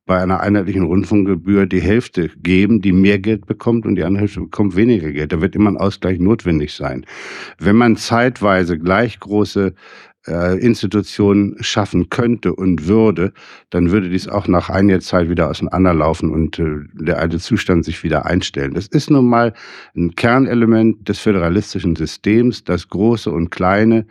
bei 0.07 0.20
einer 0.20 0.40
einheitlichen 0.40 0.84
Rundfunkgebühr 0.84 1.66
die 1.66 1.80
Hälfte 1.80 2.28
geben, 2.36 2.82
die 2.82 2.93
mehr 2.93 3.18
Geld 3.18 3.47
bekommt 3.47 3.86
und 3.86 3.95
die 3.97 4.05
andere 4.05 4.22
Hälfte 4.22 4.40
bekommt 4.40 4.76
weniger 4.76 5.11
Geld. 5.11 5.32
Da 5.32 5.40
wird 5.40 5.55
immer 5.55 5.70
ein 5.70 5.76
Ausgleich 5.76 6.18
notwendig 6.18 6.74
sein. 6.74 7.07
Wenn 7.59 7.76
man 7.76 7.97
zeitweise 7.97 8.78
gleich 8.78 9.20
große 9.20 9.74
äh, 10.26 10.58
Institution 10.58 11.56
schaffen 11.60 12.10
könnte 12.10 12.54
und 12.54 12.86
würde, 12.86 13.32
dann 13.70 13.90
würde 13.90 14.08
dies 14.08 14.28
auch 14.28 14.46
nach 14.46 14.70
einiger 14.70 15.00
Zeit 15.00 15.28
wieder 15.28 15.50
auseinanderlaufen 15.50 16.30
und 16.30 16.58
äh, 16.58 16.80
der 16.92 17.18
alte 17.18 17.38
Zustand 17.38 17.84
sich 17.84 18.02
wieder 18.04 18.26
einstellen. 18.26 18.74
Das 18.74 18.86
ist 18.86 19.10
nun 19.10 19.26
mal 19.26 19.52
ein 19.96 20.14
Kernelement 20.14 21.08
des 21.08 21.18
föderalistischen 21.18 21.96
Systems, 21.96 22.64
das 22.64 22.88
Große 22.88 23.30
und 23.30 23.50
Kleine 23.50 24.06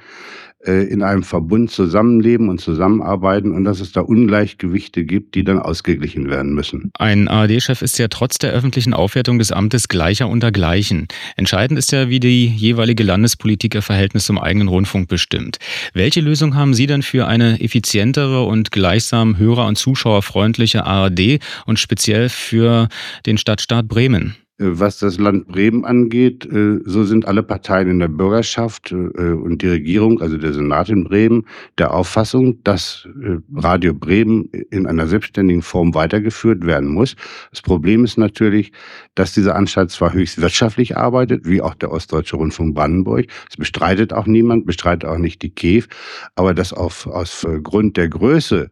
äh, 0.65 0.83
in 0.83 1.03
einem 1.03 1.23
Verbund 1.23 1.71
zusammenleben 1.71 2.49
und 2.49 2.61
zusammenarbeiten 2.61 3.51
und 3.51 3.63
dass 3.63 3.79
es 3.79 3.91
da 3.91 4.01
Ungleichgewichte 4.01 5.03
gibt, 5.05 5.35
die 5.35 5.43
dann 5.43 5.59
ausgeglichen 5.59 6.29
werden 6.29 6.53
müssen. 6.53 6.91
Ein 6.97 7.27
ARD-Chef 7.27 7.81
ist 7.81 7.97
ja 7.97 8.07
trotz 8.07 8.37
der 8.37 8.51
öffentlichen 8.51 8.93
Aufwertung 8.93 9.39
des 9.39 9.51
Amtes 9.51 9.87
gleicher 9.87 10.29
unter 10.29 10.51
Gleichen. 10.51 11.07
Entscheidend 11.35 11.79
ist 11.79 11.91
ja, 11.91 12.09
wie 12.09 12.19
die 12.19 12.47
jeweilige 12.47 13.03
Landespolitik 13.03 13.75
ihr 13.75 13.81
Verhältnis 13.81 14.25
zum 14.25 14.37
eigenen 14.37 14.67
Rundfunk 14.67 15.07
bestimmt. 15.07 15.57
Welche 15.93 16.21
Lösung 16.21 16.55
haben 16.55 16.73
Sie 16.73 16.87
denn 16.87 17.01
für 17.01 17.27
eine 17.27 17.59
effizientere 17.59 18.43
und 18.43 18.71
gleichsam 18.71 19.37
hörer- 19.37 19.67
und 19.67 19.77
zuschauerfreundliche 19.77 20.85
ARD 20.85 21.39
und 21.65 21.79
speziell 21.79 22.29
für 22.29 22.87
den 23.25 23.37
Stadtstaat 23.37 23.87
Bremen? 23.87 24.35
Äh, 24.61 24.79
was 24.79 24.99
das 24.99 25.17
Land 25.17 25.47
Bremen 25.47 25.85
angeht, 25.85 26.45
äh, 26.45 26.79
so 26.85 27.03
sind 27.03 27.27
alle 27.27 27.43
Parteien 27.43 27.89
in 27.89 27.99
der 27.99 28.07
Bürgerschaft 28.07 28.91
äh, 28.91 28.95
und 28.95 29.61
die 29.61 29.67
Regierung, 29.67 30.21
also 30.21 30.37
der 30.37 30.53
Senat 30.53 30.89
in 30.89 31.03
Bremen, 31.03 31.45
der 31.77 31.93
Auffassung, 31.93 32.63
dass 32.63 33.07
Radio 33.55 33.93
Bremen 33.93 34.45
in 34.69 34.85
einer 34.85 35.07
selbstständigen 35.07 35.61
Form 35.61 35.93
weitergeführt 35.93 36.65
werden 36.65 36.89
muss. 36.89 37.15
Das 37.49 37.61
Problem 37.61 38.03
ist 38.03 38.17
natürlich, 38.17 38.71
dass 39.15 39.33
diese 39.33 39.55
Anstalt 39.55 39.91
zwar 39.91 40.13
höchst 40.13 40.41
wirtschaftlich 40.41 40.97
arbeitet, 40.97 41.45
wie 41.45 41.61
auch 41.61 41.75
der 41.75 41.91
Ostdeutsche 41.91 42.37
Rundfunk 42.37 42.75
Brandenburg. 42.75 43.25
Es 43.49 43.57
bestreitet 43.57 44.13
auch 44.13 44.27
niemand, 44.27 44.65
bestreitet 44.65 45.05
auch 45.05 45.17
nicht 45.17 45.41
die 45.41 45.49
KEF, 45.49 45.87
aber 46.35 46.53
dass 46.53 46.73
auf, 46.73 47.07
aus 47.07 47.45
Grund 47.63 47.97
der 47.97 48.09
Größe 48.09 48.69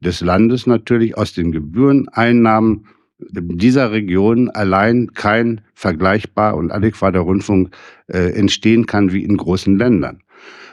des 0.00 0.20
Landes 0.20 0.66
natürlich 0.66 1.16
aus 1.16 1.32
den 1.32 1.52
Gebühreneinnahmen 1.52 2.86
dieser 3.30 3.92
Region 3.92 4.50
allein 4.50 5.12
kein 5.14 5.60
vergleichbar 5.74 6.56
und 6.56 6.70
adäquater 6.70 7.20
Rundfunk 7.20 7.74
äh, 8.08 8.32
entstehen 8.32 8.86
kann 8.86 9.12
wie 9.12 9.24
in 9.24 9.36
großen 9.36 9.76
Ländern. 9.76 10.22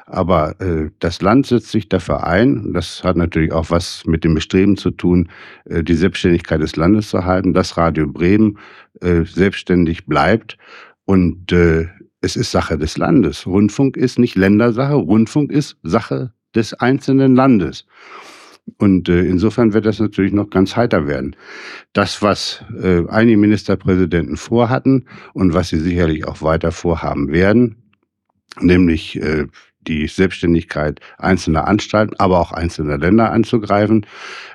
Aber 0.06 0.60
äh, 0.60 0.90
das 0.98 1.22
Land 1.22 1.46
setzt 1.46 1.70
sich 1.70 1.88
dafür 1.88 2.26
ein, 2.26 2.74
das 2.74 3.04
hat 3.04 3.16
natürlich 3.16 3.52
auch 3.52 3.70
was 3.70 4.04
mit 4.08 4.24
dem 4.24 4.34
Bestreben 4.34 4.76
zu 4.76 4.90
tun, 4.90 5.30
äh, 5.66 5.84
die 5.84 5.94
Selbstständigkeit 5.94 6.62
des 6.62 6.76
Landes 6.76 7.10
zu 7.10 7.26
halten, 7.26 7.54
dass 7.54 7.78
Radio 7.78 8.08
Bremen 8.08 8.58
äh, 9.02 9.24
selbstständig 9.24 10.08
bleibt. 10.08 10.58
Und 11.06 11.52
äh, 11.52 11.88
es 12.22 12.36
ist 12.36 12.52
Sache 12.52 12.78
des 12.78 12.98
Landes. 12.98 13.46
Rundfunk 13.46 13.98
ist 13.98 14.18
nicht 14.18 14.36
Ländersache, 14.36 14.96
Rundfunk 14.96 15.52
ist 15.52 15.78
Sache 15.84 16.34
des 16.56 16.74
einzelnen 16.74 17.36
Landes. 17.36 17.86
Und 18.78 19.10
äh, 19.10 19.22
insofern 19.22 19.74
wird 19.74 19.86
das 19.86 20.00
natürlich 20.00 20.34
noch 20.34 20.50
ganz 20.50 20.76
heiter 20.76 21.08
werden. 21.08 21.36
Das, 21.94 22.22
was 22.22 22.64
äh, 22.82 23.08
einige 23.08 23.38
Ministerpräsidenten 23.38 24.38
vorhatten 24.38 25.06
und 25.34 25.54
was 25.54 25.70
sie 25.70 25.80
sicherlich 25.80 26.28
auch 26.28 26.42
weiter 26.42 26.72
vorhaben 26.72 27.32
werden, 27.32 27.76
nämlich 28.60 29.22
äh, 29.22 29.48
die 29.88 30.08
Selbstständigkeit 30.08 31.00
einzelner 31.18 31.68
Anstalten, 31.68 32.16
aber 32.20 32.40
auch 32.40 32.52
einzelner 32.52 32.98
Länder 32.98 33.32
anzugreifen. 33.32 34.06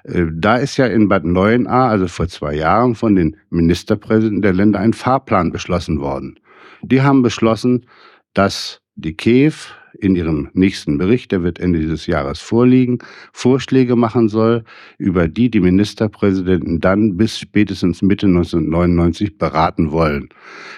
Äh, 0.05 0.25
da 0.33 0.57
ist 0.57 0.77
ja 0.77 0.87
in 0.87 1.09
Bad 1.09 1.25
Neuenahr, 1.25 1.91
also 1.91 2.09
vor 2.09 2.29
zwei 2.29 2.55
Jahren, 2.55 2.95
von 2.95 3.15
den 3.15 3.37
Ministerpräsidenten 3.51 4.43
der 4.43 4.53
Länder 4.53 4.81
ein 4.81 4.93
Fahrplan 4.93 5.51
beschlossen 5.51 6.01
worden. 6.01 6.39
Die 6.83 7.03
haben 7.03 7.23
beschlossen, 7.23 7.87
dass 8.35 8.81
die 8.97 9.17
KEF 9.17 9.75
in 9.95 10.17
ihrem 10.17 10.49
nächsten 10.53 10.99
Bericht, 10.99 11.33
der 11.33 11.43
wird 11.43 11.61
Ende 11.61 11.79
dieses 11.79 12.07
Jahres 12.07 12.41
vorliegen, 12.41 12.99
Vorschläge 13.33 13.97
machen 13.97 14.29
soll, 14.29 14.65
über 14.99 15.29
die 15.29 15.51
die 15.51 15.61
Ministerpräsidenten 15.61 16.81
dann 16.81 17.17
bis 17.17 17.39
spätestens 17.39 18.03
Mitte 18.03 18.27
1999 18.27 19.39
beraten 19.39 19.93
wollen. 19.93 20.29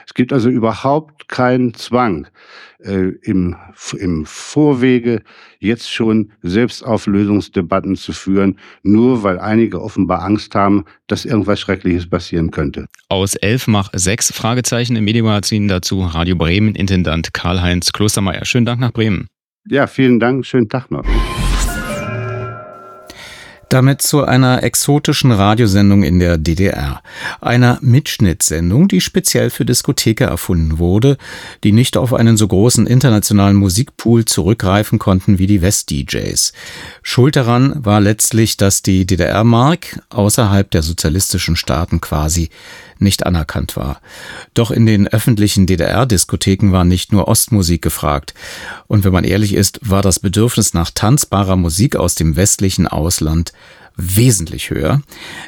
Es 0.06 0.14
gibt 0.14 0.32
also 0.32 0.48
überhaupt 0.48 1.28
keinen 1.28 1.74
Zwang, 1.74 2.26
äh, 2.86 3.12
im, 3.22 3.56
im 3.98 4.26
Vorwege 4.26 5.22
jetzt 5.58 5.90
schon 5.90 6.32
Selbstauflösungsdebatten 6.42 7.96
zu 7.96 8.12
führen, 8.12 8.58
nur 8.82 9.22
weil 9.22 9.38
einige 9.38 9.80
offenbar 9.82 10.22
Angst 10.22 10.54
haben, 10.54 10.84
dass 11.06 11.24
irgendwas 11.24 11.60
Schreckliches 11.60 12.08
passieren 12.08 12.50
könnte. 12.50 12.86
Aus 13.08 13.34
elf 13.36 13.66
mach 13.66 13.90
sechs 13.94 14.32
Fragezeichen 14.32 14.96
im 14.96 15.04
Medienmagazin 15.04 15.68
dazu 15.68 16.00
Radio 16.00 16.36
Bremen 16.36 16.74
Intendant 16.74 17.32
Karl-Heinz 17.32 17.92
Klostermeier. 17.92 18.44
Schönen 18.44 18.66
Dank 18.66 18.80
nach 18.80 18.92
Bremen. 18.92 19.05
Ja, 19.68 19.86
vielen 19.86 20.20
Dank. 20.20 20.46
Schönen 20.46 20.68
Tag 20.68 20.90
noch. 20.90 21.04
Damit 23.68 24.00
zu 24.00 24.22
einer 24.22 24.62
exotischen 24.62 25.32
Radiosendung 25.32 26.04
in 26.04 26.20
der 26.20 26.38
DDR. 26.38 27.02
Einer 27.40 27.78
Mitschnittsendung, 27.82 28.86
die 28.86 29.00
speziell 29.00 29.50
für 29.50 29.64
Diskotheke 29.64 30.22
erfunden 30.22 30.78
wurde, 30.78 31.16
die 31.64 31.72
nicht 31.72 31.96
auf 31.96 32.14
einen 32.14 32.36
so 32.36 32.46
großen 32.46 32.86
internationalen 32.86 33.56
Musikpool 33.56 34.24
zurückgreifen 34.24 35.00
konnten 35.00 35.40
wie 35.40 35.48
die 35.48 35.62
West-DJs. 35.62 36.52
Schuld 37.02 37.34
daran 37.34 37.72
war 37.84 38.00
letztlich, 38.00 38.56
dass 38.56 38.82
die 38.82 39.04
DDR-Mark 39.04 40.00
außerhalb 40.10 40.70
der 40.70 40.82
sozialistischen 40.82 41.56
Staaten 41.56 42.00
quasi 42.00 42.50
nicht 43.00 43.26
anerkannt 43.26 43.76
war. 43.76 44.00
Doch 44.54 44.70
in 44.70 44.86
den 44.86 45.06
öffentlichen 45.08 45.66
DDR-Diskotheken 45.66 46.72
war 46.72 46.84
nicht 46.84 47.12
nur 47.12 47.28
Ostmusik 47.28 47.82
gefragt. 47.82 48.34
Und 48.86 49.04
wenn 49.04 49.12
man 49.12 49.24
ehrlich 49.24 49.54
ist, 49.54 49.80
war 49.82 50.02
das 50.02 50.20
Bedürfnis 50.20 50.74
nach 50.74 50.90
tanzbarer 50.90 51.56
Musik 51.56 51.96
aus 51.96 52.14
dem 52.14 52.36
westlichen 52.36 52.86
Ausland 52.86 53.52
wesentlich 53.96 54.70
höher. 54.70 55.00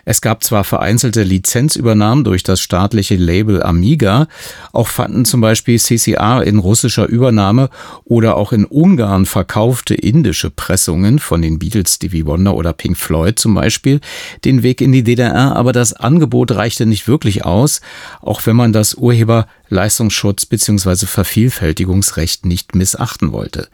Es 0.05 0.21
gab 0.23 0.43
zwar 0.43 0.65
vereinzelte 0.65 1.23
Lizenzübernahmen 1.23 2.25
durch 2.25 2.43
das 2.43 2.61
staatliche 2.61 3.17
Label 3.17 3.63
Amiga, 3.63 4.27
auch 4.73 4.89
fanden 4.89 5.27
zum 5.27 5.43
Beispiel 5.43 5.79
CCR 5.79 6.43
in 6.45 6.59
russischer 6.59 7.07
Übernahme 7.07 7.69
oder 8.05 8.37
auch 8.37 8.53
in 8.53 8.65
Ungarn 8.65 9.27
verkaufte 9.27 9.95
indische 9.95 10.51
Pressungen 10.51 11.19
von 11.19 11.43
den 11.43 11.59
Beatles, 11.59 11.97
Stevie 11.97 12.25
Wonder 12.25 12.55
oder 12.55 12.73
Pink 12.73 12.97
Floyd 12.97 13.39
zum 13.39 13.55
Beispiel 13.55 14.01
den 14.45 14.63
Weg 14.63 14.81
in 14.81 14.93
die 14.93 15.05
DDR, 15.05 15.55
aber 15.55 15.73
das 15.73 15.93
Angebot 15.93 16.53
reichte 16.53 16.87
nicht 16.87 17.07
wirklich 17.07 17.45
aus, 17.45 17.83
auch 18.23 18.47
wenn 18.47 18.57
man 18.57 18.73
das 18.73 18.95
Urheber 18.95 19.47
Leistungsschutz 19.71 20.47
bzw. 20.47 21.05
Vervielfältigungsrecht 21.05 22.47
nicht 22.47 22.75
missachten 22.75 23.33
wollte. 23.33 23.69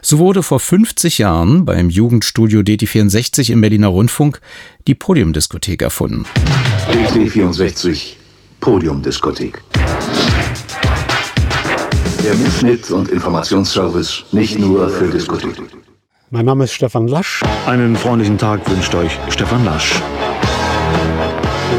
So 0.00 0.18
wurde 0.18 0.44
vor 0.44 0.60
50 0.60 1.18
Jahren 1.18 1.64
beim 1.64 1.90
Jugendstudio 1.90 2.60
DT64 2.60 3.50
im 3.50 3.60
Berliner 3.60 3.88
Rundfunk 3.88 4.11
die 4.86 4.94
Podiumdiskothek 4.94 5.82
erfunden. 5.82 6.26
DT64 6.90 8.14
Podiumdiskothek. 8.60 9.62
Der 12.24 12.34
Mitschnitt- 12.34 12.90
und 12.90 13.08
Informationsservice 13.08 14.24
nicht 14.32 14.58
nur 14.58 14.88
für 14.88 15.08
Diskothek. 15.08 15.60
Mein 16.30 16.44
Name 16.44 16.64
ist 16.64 16.72
Stefan 16.72 17.08
Lasch. 17.08 17.42
Einen 17.66 17.96
freundlichen 17.96 18.38
Tag 18.38 18.68
wünscht 18.70 18.94
euch 18.94 19.18
Stefan 19.28 19.64
Lasch. 19.64 20.00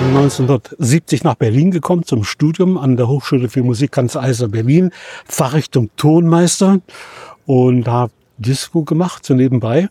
1970 0.09 1.23
nach 1.23 1.36
Berlin 1.36 1.71
gekommen 1.71 2.03
zum 2.03 2.23
Studium 2.23 2.77
an 2.77 2.97
der 2.97 3.07
Hochschule 3.07 3.49
für 3.49 3.63
Musik 3.63 3.95
Hans 3.97 4.17
Eiser 4.17 4.47
Berlin, 4.47 4.91
Fachrichtung 5.25 5.89
Tonmeister 5.95 6.81
und 7.45 7.88
habe 7.88 8.11
Disco 8.38 8.84
gemacht, 8.84 9.25
so 9.25 9.34
nebenbei. 9.34 9.89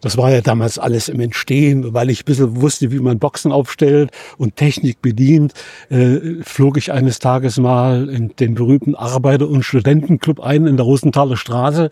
Das 0.00 0.16
war 0.16 0.30
ja 0.30 0.40
damals 0.40 0.78
alles 0.78 1.08
im 1.08 1.20
Entstehen, 1.20 1.92
weil 1.92 2.10
ich 2.10 2.22
ein 2.22 2.24
bisschen 2.24 2.60
wusste, 2.60 2.90
wie 2.90 3.00
man 3.00 3.18
Boxen 3.18 3.52
aufstellt 3.52 4.10
und 4.38 4.56
Technik 4.56 5.02
bedient, 5.02 5.52
äh, 5.90 6.42
flog 6.42 6.76
ich 6.76 6.92
eines 6.92 7.18
Tages 7.18 7.58
mal 7.58 8.08
in 8.08 8.34
den 8.36 8.54
berühmten 8.54 8.94
Arbeiter- 8.94 9.48
und 9.48 9.62
Studentenclub 9.62 10.40
ein 10.40 10.66
in 10.66 10.76
der 10.76 10.86
Rosenthaler 10.86 11.36
Straße 11.36 11.90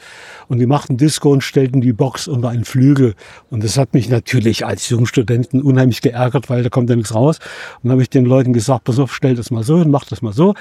und 0.48 0.58
die 0.58 0.66
machten 0.66 0.96
Disco 0.96 1.30
und 1.30 1.42
stellten 1.42 1.80
die 1.80 1.92
Box 1.92 2.28
unter 2.28 2.48
einen 2.48 2.64
Flügel. 2.64 3.14
Und 3.50 3.62
das 3.62 3.76
hat 3.76 3.94
mich 3.94 4.08
natürlich 4.08 4.64
als 4.64 4.88
Jungstudenten 4.88 5.62
unheimlich 5.62 6.00
geärgert, 6.00 6.48
weil 6.48 6.62
da 6.62 6.68
kommt 6.68 6.90
ja 6.90 6.96
nichts 6.96 7.14
raus. 7.14 7.38
Und 7.82 7.90
habe 7.90 8.02
ich 8.02 8.10
den 8.10 8.24
Leuten 8.24 8.52
gesagt, 8.52 8.84
pass 8.84 8.98
auf, 8.98 9.14
stell 9.14 9.34
das 9.34 9.50
mal 9.50 9.62
so 9.62 9.76
und 9.76 9.90
mach 9.90 10.04
das 10.04 10.22
mal 10.22 10.32
so. 10.32 10.54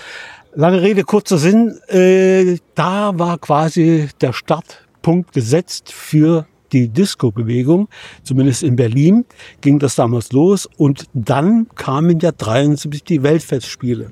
Lange 0.54 0.82
Rede, 0.82 1.04
kurzer 1.04 1.38
Sinn, 1.38 1.78
äh, 1.88 2.58
da 2.76 3.18
war 3.18 3.38
quasi 3.38 4.10
der 4.22 4.34
Startpunkt 4.34 5.32
gesetzt 5.34 5.94
für 5.94 6.48
die 6.74 6.90
Disco-Bewegung, 6.90 7.88
zumindest 8.24 8.64
in 8.64 8.76
Berlin, 8.76 9.26
ging 9.62 9.80
das 9.80 9.96
damals 9.96 10.32
los. 10.32 10.68
Und 10.78 11.06
dann 11.14 11.68
kamen 11.76 12.20
ja 12.20 12.32
73 12.32 13.04
die 13.04 13.24
Weltfestspiele. 13.24 14.12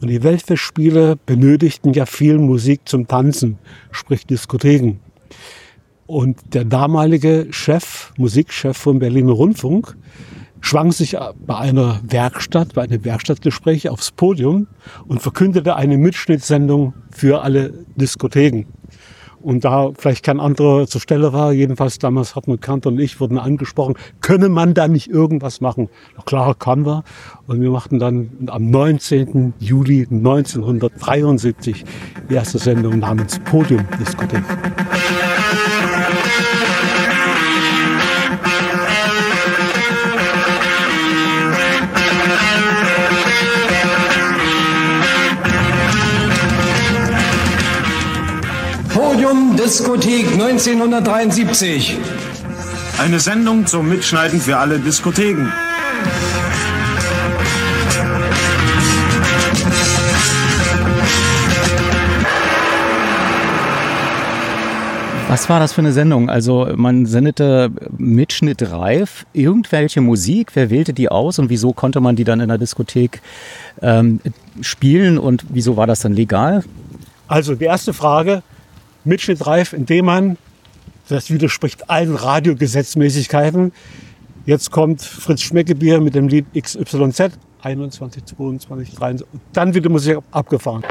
Und 0.00 0.08
die 0.08 0.22
Weltfestspiele 0.22 1.16
benötigten 1.24 1.92
ja 1.92 2.06
viel 2.06 2.38
Musik 2.38 2.82
zum 2.84 3.08
Tanzen, 3.08 3.58
sprich 3.90 4.26
Diskotheken. 4.26 5.00
Und 6.06 6.54
der 6.54 6.64
damalige 6.64 7.48
Chef, 7.50 8.12
Musikchef 8.16 8.76
vom 8.76 8.98
Berliner 9.00 9.32
Rundfunk, 9.32 9.96
schwang 10.60 10.92
sich 10.92 11.16
bei 11.46 11.56
einer 11.56 12.00
Werkstatt, 12.02 12.74
bei 12.74 12.82
einem 12.82 13.04
Werkstattgespräch 13.04 13.88
aufs 13.88 14.10
Podium 14.12 14.68
und 15.06 15.20
verkündete 15.22 15.76
eine 15.76 15.98
Mitschnittsendung 15.98 16.94
für 17.10 17.42
alle 17.42 17.72
Diskotheken. 17.96 18.66
Und 19.46 19.64
da 19.64 19.92
vielleicht 19.96 20.24
kein 20.24 20.40
anderer 20.40 20.88
zur 20.88 21.00
Stelle 21.00 21.32
war, 21.32 21.52
jedenfalls 21.52 22.00
damals 22.00 22.34
Hartmut 22.34 22.60
Kanter 22.60 22.88
und 22.88 22.98
ich 22.98 23.20
wurden 23.20 23.38
angesprochen, 23.38 23.94
könne 24.20 24.48
man 24.48 24.74
da 24.74 24.88
nicht 24.88 25.08
irgendwas 25.08 25.60
machen? 25.60 25.88
Na 26.16 26.24
klar, 26.24 26.56
kann 26.56 26.84
wir. 26.84 27.04
Und 27.46 27.60
wir 27.60 27.70
machten 27.70 28.00
dann 28.00 28.28
am 28.48 28.70
19. 28.70 29.54
Juli 29.60 30.08
1973 30.10 31.84
die 32.28 32.34
erste 32.34 32.58
Sendung 32.58 32.98
namens 32.98 33.38
Podium 33.38 33.84
Diskothek. 34.00 34.42
Diskothek 49.66 50.26
1973. 50.30 51.96
Eine 53.00 53.18
Sendung 53.18 53.66
zum 53.66 53.88
Mitschneiden 53.88 54.40
für 54.40 54.58
alle 54.58 54.78
Diskotheken. 54.78 55.52
Was 65.26 65.48
war 65.48 65.58
das 65.58 65.72
für 65.72 65.80
eine 65.80 65.90
Sendung? 65.90 66.30
Also 66.30 66.68
man 66.76 67.06
sendete 67.06 67.72
Mitschnitt 67.98 68.70
reif, 68.70 69.26
irgendwelche 69.32 70.00
Musik, 70.00 70.52
wer 70.54 70.70
wählte 70.70 70.92
die 70.92 71.08
aus 71.08 71.40
und 71.40 71.50
wieso 71.50 71.72
konnte 71.72 72.00
man 72.00 72.14
die 72.14 72.22
dann 72.22 72.38
in 72.38 72.46
der 72.46 72.58
Diskothek 72.58 73.20
ähm, 73.82 74.20
spielen 74.60 75.18
und 75.18 75.44
wieso 75.48 75.76
war 75.76 75.88
das 75.88 75.98
dann 75.98 76.12
legal? 76.12 76.62
Also 77.26 77.56
die 77.56 77.64
erste 77.64 77.92
Frage, 77.92 78.44
Mitschnittreif, 79.06 79.72
indem 79.72 80.06
man, 80.06 80.38
das 81.08 81.30
widerspricht 81.30 81.88
allen 81.88 82.14
Radiogesetzmäßigkeiten, 82.14 83.72
jetzt 84.44 84.70
kommt 84.70 85.02
Fritz 85.02 85.42
Schmeckebier 85.42 86.00
mit 86.00 86.14
dem 86.14 86.28
Lied 86.28 86.46
XYZ, 86.60 87.38
21, 87.62 88.24
22, 88.24 88.94
23, 88.94 89.26
und 89.32 89.40
dann 89.52 89.74
wird 89.74 89.84
die 89.84 89.88
Musik 89.88 90.18
abgefahren. 90.30 90.84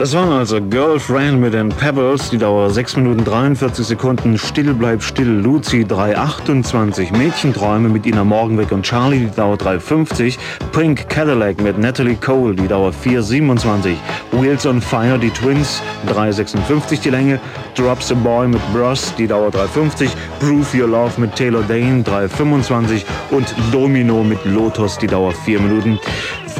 Das 0.00 0.14
waren 0.14 0.32
also 0.32 0.62
Girlfriend 0.62 1.42
mit 1.42 1.52
den 1.52 1.68
Pebbles, 1.68 2.30
die 2.30 2.38
Dauer 2.38 2.70
6 2.70 2.96
Minuten 2.96 3.22
43 3.22 3.86
Sekunden, 3.86 4.38
Still 4.38 4.72
bleib 4.72 5.02
still, 5.02 5.28
Lucy 5.28 5.84
3,28, 5.84 7.14
Mädchenträume 7.14 7.90
mit 7.90 8.06
Ina 8.06 8.24
Morgenweg 8.24 8.72
und 8.72 8.82
Charlie, 8.82 9.26
die 9.26 9.36
Dauer 9.36 9.56
3,50, 9.56 10.38
Pink 10.72 11.06
Cadillac 11.10 11.60
mit 11.60 11.76
Natalie 11.76 12.14
Cole, 12.14 12.54
die 12.54 12.66
Dauer 12.66 12.92
4,27, 12.92 13.96
Wheels 14.32 14.64
on 14.64 14.80
Fire, 14.80 15.18
die 15.18 15.28
Twins, 15.28 15.82
3,56 16.08 17.02
die 17.02 17.10
Länge, 17.10 17.38
Drops 17.76 18.10
a 18.10 18.14
Boy 18.14 18.48
mit 18.48 18.62
Bros, 18.72 19.12
die 19.18 19.26
Dauer 19.26 19.50
3,50, 19.50 20.08
Prove 20.38 20.80
Your 20.80 20.88
Love 20.88 21.20
mit 21.20 21.36
Taylor 21.36 21.62
Dane, 21.68 22.02
3,25 22.04 23.02
und 23.32 23.54
Domino 23.70 24.24
mit 24.24 24.42
Lotus, 24.46 24.96
die 24.96 25.08
Dauer 25.08 25.32
4 25.44 25.60
Minuten 25.60 26.00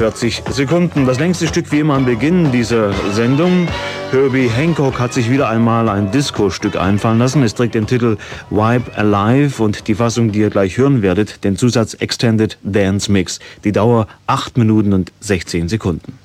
40 0.01 0.41
Sekunden. 0.49 1.05
Das 1.05 1.19
längste 1.19 1.45
Stück 1.45 1.71
wie 1.71 1.77
immer 1.77 1.93
am 1.93 2.05
Beginn 2.05 2.51
dieser 2.51 2.91
Sendung. 3.13 3.67
Herbie 4.09 4.49
Hancock 4.49 4.99
hat 4.99 5.13
sich 5.13 5.29
wieder 5.29 5.47
einmal 5.47 5.87
ein 5.89 6.09
Disco-Stück 6.09 6.75
einfallen 6.75 7.19
lassen. 7.19 7.43
Es 7.43 7.53
trägt 7.53 7.75
den 7.75 7.85
Titel 7.85 8.17
Wipe 8.49 8.97
Alive 8.97 9.61
und 9.61 9.87
die 9.87 9.93
Fassung, 9.93 10.31
die 10.31 10.39
ihr 10.39 10.49
gleich 10.49 10.75
hören 10.79 11.03
werdet, 11.03 11.43
den 11.43 11.55
Zusatz 11.55 11.93
Extended 11.93 12.57
Dance 12.63 13.11
Mix. 13.11 13.39
Die 13.63 13.71
Dauer 13.71 14.07
8 14.25 14.57
Minuten 14.57 14.93
und 14.93 15.11
16 15.19 15.69
Sekunden. 15.69 16.17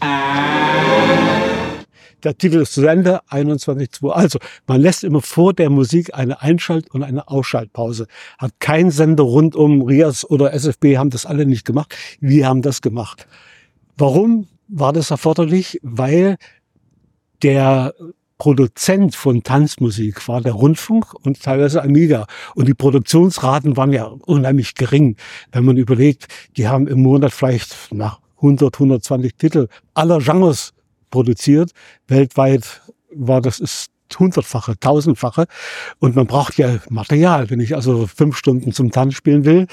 Ah. 0.00 0.95
Der 2.26 2.36
Titel 2.36 2.56
ist 2.56 2.74
zu 2.74 2.84
Ende, 2.84 3.20
21.2. 3.30 4.10
Also, 4.10 4.40
man 4.66 4.80
lässt 4.80 5.04
immer 5.04 5.22
vor 5.22 5.54
der 5.54 5.70
Musik 5.70 6.12
eine 6.12 6.42
Einschalt- 6.42 6.90
und 6.90 7.04
eine 7.04 7.28
Ausschaltpause. 7.28 8.08
Hat 8.36 8.50
kein 8.58 8.90
Sender 8.90 9.22
rund 9.22 9.54
um 9.54 9.82
Rias 9.82 10.28
oder 10.28 10.52
SFB 10.52 10.96
haben 10.96 11.10
das 11.10 11.24
alle 11.24 11.46
nicht 11.46 11.64
gemacht. 11.64 11.94
Wir 12.18 12.48
haben 12.48 12.62
das 12.62 12.82
gemacht. 12.82 13.28
Warum 13.96 14.48
war 14.66 14.92
das 14.92 15.12
erforderlich? 15.12 15.78
Weil 15.84 16.36
der 17.44 17.94
Produzent 18.38 19.14
von 19.14 19.44
Tanzmusik 19.44 20.26
war 20.26 20.40
der 20.40 20.54
Rundfunk 20.54 21.14
und 21.24 21.40
teilweise 21.40 21.80
Amiga. 21.80 22.26
Und 22.56 22.66
die 22.66 22.74
Produktionsraten 22.74 23.76
waren 23.76 23.92
ja 23.92 24.06
unheimlich 24.06 24.74
gering. 24.74 25.14
Wenn 25.52 25.64
man 25.64 25.76
überlegt, 25.76 26.26
die 26.56 26.66
haben 26.66 26.88
im 26.88 27.04
Monat 27.04 27.32
vielleicht 27.32 27.92
nach 27.92 28.18
100, 28.38 28.74
120 28.74 29.36
Titel 29.36 29.68
aller 29.94 30.18
Genres 30.18 30.72
produziert. 31.10 31.72
Weltweit 32.08 32.82
war 33.14 33.40
das 33.40 33.60
ist 33.60 33.90
hundertfache, 34.18 34.78
tausendfache. 34.78 35.46
Und 35.98 36.14
man 36.14 36.26
braucht 36.26 36.58
ja 36.58 36.78
Material. 36.88 37.50
Wenn 37.50 37.60
ich 37.60 37.74
also 37.74 38.06
fünf 38.06 38.36
Stunden 38.36 38.72
zum 38.72 38.92
Tanz 38.92 39.14
spielen 39.14 39.44
will, 39.44 39.66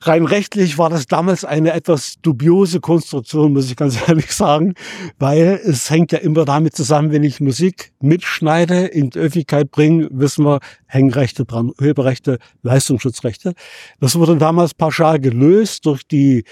Rein 0.00 0.26
rechtlich 0.26 0.78
war 0.78 0.90
das 0.90 1.08
damals 1.08 1.44
eine 1.44 1.72
etwas 1.72 2.20
dubiose 2.22 2.78
Konstruktion, 2.78 3.52
muss 3.52 3.68
ich 3.68 3.74
ganz 3.74 3.98
ehrlich 4.08 4.30
sagen, 4.30 4.74
weil 5.18 5.60
es 5.64 5.90
hängt 5.90 6.12
ja 6.12 6.18
immer 6.18 6.44
damit 6.44 6.76
zusammen, 6.76 7.10
wenn 7.10 7.24
ich 7.24 7.40
Musik 7.40 7.92
mitschneide, 8.00 8.86
in 8.86 9.10
die 9.10 9.18
Öffentlichkeit 9.18 9.72
bringe, 9.72 10.08
wissen 10.12 10.44
wir, 10.44 10.60
Hängrechte 10.86 11.44
dran, 11.44 11.72
Urheberrechte, 11.80 12.38
Leistungsschutzrechte. 12.62 13.54
Das 13.98 14.14
wurde 14.14 14.36
damals 14.36 14.72
pauschal 14.72 15.18
gelöst 15.18 15.84
durch 15.84 16.06
die 16.06 16.44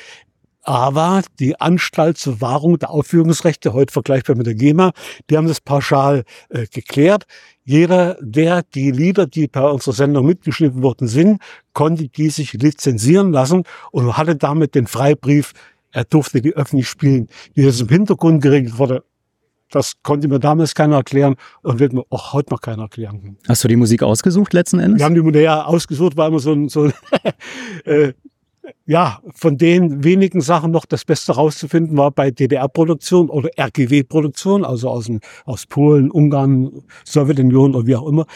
aber 0.66 1.22
die 1.38 1.60
Anstalt 1.60 2.18
zur 2.18 2.40
Wahrung 2.40 2.78
der 2.78 2.90
Aufführungsrechte, 2.90 3.72
heute 3.72 3.92
vergleichbar 3.92 4.36
mit 4.36 4.46
der 4.46 4.54
GEMA, 4.54 4.92
die 5.30 5.36
haben 5.36 5.46
das 5.46 5.60
pauschal 5.60 6.24
äh, 6.48 6.66
geklärt. 6.66 7.24
Jeder, 7.64 8.18
der 8.20 8.64
die 8.74 8.90
Lieder, 8.90 9.26
die 9.26 9.46
bei 9.46 9.62
unserer 9.62 9.94
Sendung 9.94 10.26
mitgeschnitten 10.26 10.82
worden 10.82 11.06
sind, 11.06 11.40
konnte 11.72 12.08
die 12.08 12.30
sich 12.30 12.52
lizenzieren 12.52 13.32
lassen 13.32 13.62
und 13.92 14.16
hatte 14.16 14.34
damit 14.34 14.74
den 14.74 14.88
Freibrief, 14.88 15.52
er 15.92 16.04
durfte 16.04 16.42
die 16.42 16.54
öffentlich 16.54 16.88
spielen. 16.88 17.28
Wie 17.54 17.64
das 17.64 17.80
im 17.80 17.88
Hintergrund 17.88 18.42
geregelt 18.42 18.76
wurde, 18.76 19.04
das 19.70 19.94
konnte 20.02 20.26
mir 20.26 20.40
damals 20.40 20.74
keiner 20.74 20.96
erklären 20.96 21.36
und 21.62 21.78
wird 21.78 21.92
mir 21.92 22.04
auch 22.10 22.32
heute 22.32 22.52
noch 22.52 22.60
keiner 22.60 22.82
erklären. 22.82 23.36
Hast 23.48 23.62
du 23.62 23.68
die 23.68 23.76
Musik 23.76 24.02
ausgesucht 24.02 24.52
letzten 24.52 24.80
Endes? 24.80 24.98
Wir 24.98 25.04
haben 25.06 25.14
die 25.14 25.22
Musik 25.22 25.42
ja 25.42 25.64
ausgesucht, 25.64 26.16
weil 26.16 26.32
wir 26.32 26.40
so 26.40 26.52
ein, 26.52 26.68
so 26.68 26.84
ein 26.84 26.92
äh, 27.84 28.12
ja, 28.86 29.20
von 29.34 29.58
den 29.58 30.04
wenigen 30.04 30.40
Sachen 30.40 30.70
noch 30.70 30.86
das 30.86 31.04
Beste 31.04 31.32
rauszufinden 31.32 31.96
war 31.96 32.10
bei 32.10 32.30
DDR-Produktion 32.30 33.30
oder 33.30 33.50
RGW-Produktion, 33.58 34.64
also 34.64 34.90
aus, 34.90 35.06
dem, 35.06 35.20
aus 35.44 35.66
Polen, 35.66 36.10
Ungarn, 36.10 36.82
Sowjetunion 37.04 37.74
oder 37.74 37.86
wie 37.86 37.96
auch 37.96 38.06
immer. 38.06 38.26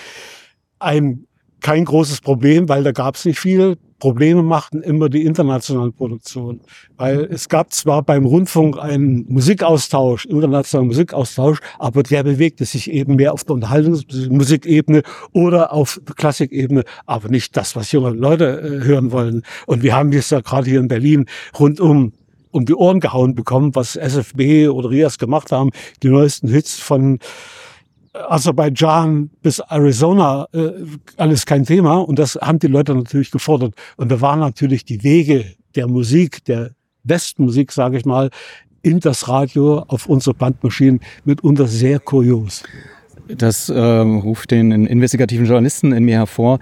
Ein 0.78 1.26
kein 1.60 1.84
großes 1.84 2.20
Problem, 2.20 2.68
weil 2.68 2.82
da 2.82 2.92
gab 2.92 3.16
es 3.16 3.24
nicht 3.24 3.38
viel. 3.38 3.76
Probleme 4.00 4.42
machten 4.42 4.82
immer 4.82 5.08
die 5.08 5.24
internationalen 5.24 5.92
Produktionen. 5.92 6.60
Weil 6.96 7.20
es 7.30 7.48
gab 7.48 7.72
zwar 7.72 8.02
beim 8.02 8.24
Rundfunk 8.24 8.78
einen 8.78 9.26
Musikaustausch, 9.28 10.24
internationalen 10.24 10.88
Musikaustausch, 10.88 11.60
aber 11.78 12.02
der 12.02 12.24
bewegte 12.24 12.64
sich 12.64 12.90
eben 12.90 13.14
mehr 13.14 13.32
auf 13.32 13.44
der 13.44 13.54
Unterhaltungsmusikebene 13.54 15.02
oder 15.32 15.72
auf 15.72 16.00
der 16.08 16.16
Klassikebene, 16.16 16.82
aber 17.06 17.28
nicht 17.28 17.56
das, 17.56 17.76
was 17.76 17.92
junge 17.92 18.10
Leute 18.10 18.60
äh, 18.60 18.84
hören 18.84 19.12
wollen. 19.12 19.42
Und 19.66 19.84
wir 19.84 19.94
haben 19.94 20.10
jetzt 20.12 20.32
ja 20.32 20.40
gerade 20.40 20.68
hier 20.68 20.80
in 20.80 20.88
Berlin 20.88 21.26
rundum 21.58 22.12
um 22.52 22.64
die 22.64 22.74
Ohren 22.74 22.98
gehauen 22.98 23.36
bekommen, 23.36 23.76
was 23.76 23.94
SFB 23.94 24.68
oder 24.68 24.90
RIAS 24.90 25.18
gemacht 25.18 25.52
haben, 25.52 25.70
die 26.02 26.08
neuesten 26.08 26.48
Hits 26.48 26.80
von 26.80 27.20
Aserbaidschan 28.12 29.30
bis 29.42 29.60
Arizona 29.60 30.46
äh, 30.52 30.70
alles 31.16 31.46
kein 31.46 31.64
Thema. 31.64 31.98
Und 31.98 32.18
das 32.18 32.36
haben 32.40 32.58
die 32.58 32.66
Leute 32.66 32.94
natürlich 32.94 33.30
gefordert. 33.30 33.74
Und 33.96 34.10
da 34.10 34.20
waren 34.20 34.40
natürlich 34.40 34.84
die 34.84 35.02
Wege 35.04 35.44
der 35.76 35.86
Musik, 35.86 36.44
der 36.44 36.70
Westmusik, 37.04 37.72
sage 37.72 37.96
ich 37.96 38.04
mal, 38.04 38.30
in 38.82 39.00
das 39.00 39.28
Radio 39.28 39.80
auf 39.88 40.06
unsere 40.06 40.34
Bandmaschinen 40.34 41.00
mitunter 41.24 41.66
sehr 41.66 42.00
kurios. 42.00 42.62
Das 43.28 43.68
äh, 43.68 43.78
ruft 43.78 44.50
den 44.50 44.72
investigativen 44.72 45.46
Journalisten 45.46 45.92
in 45.92 46.04
mir 46.04 46.16
hervor. 46.16 46.58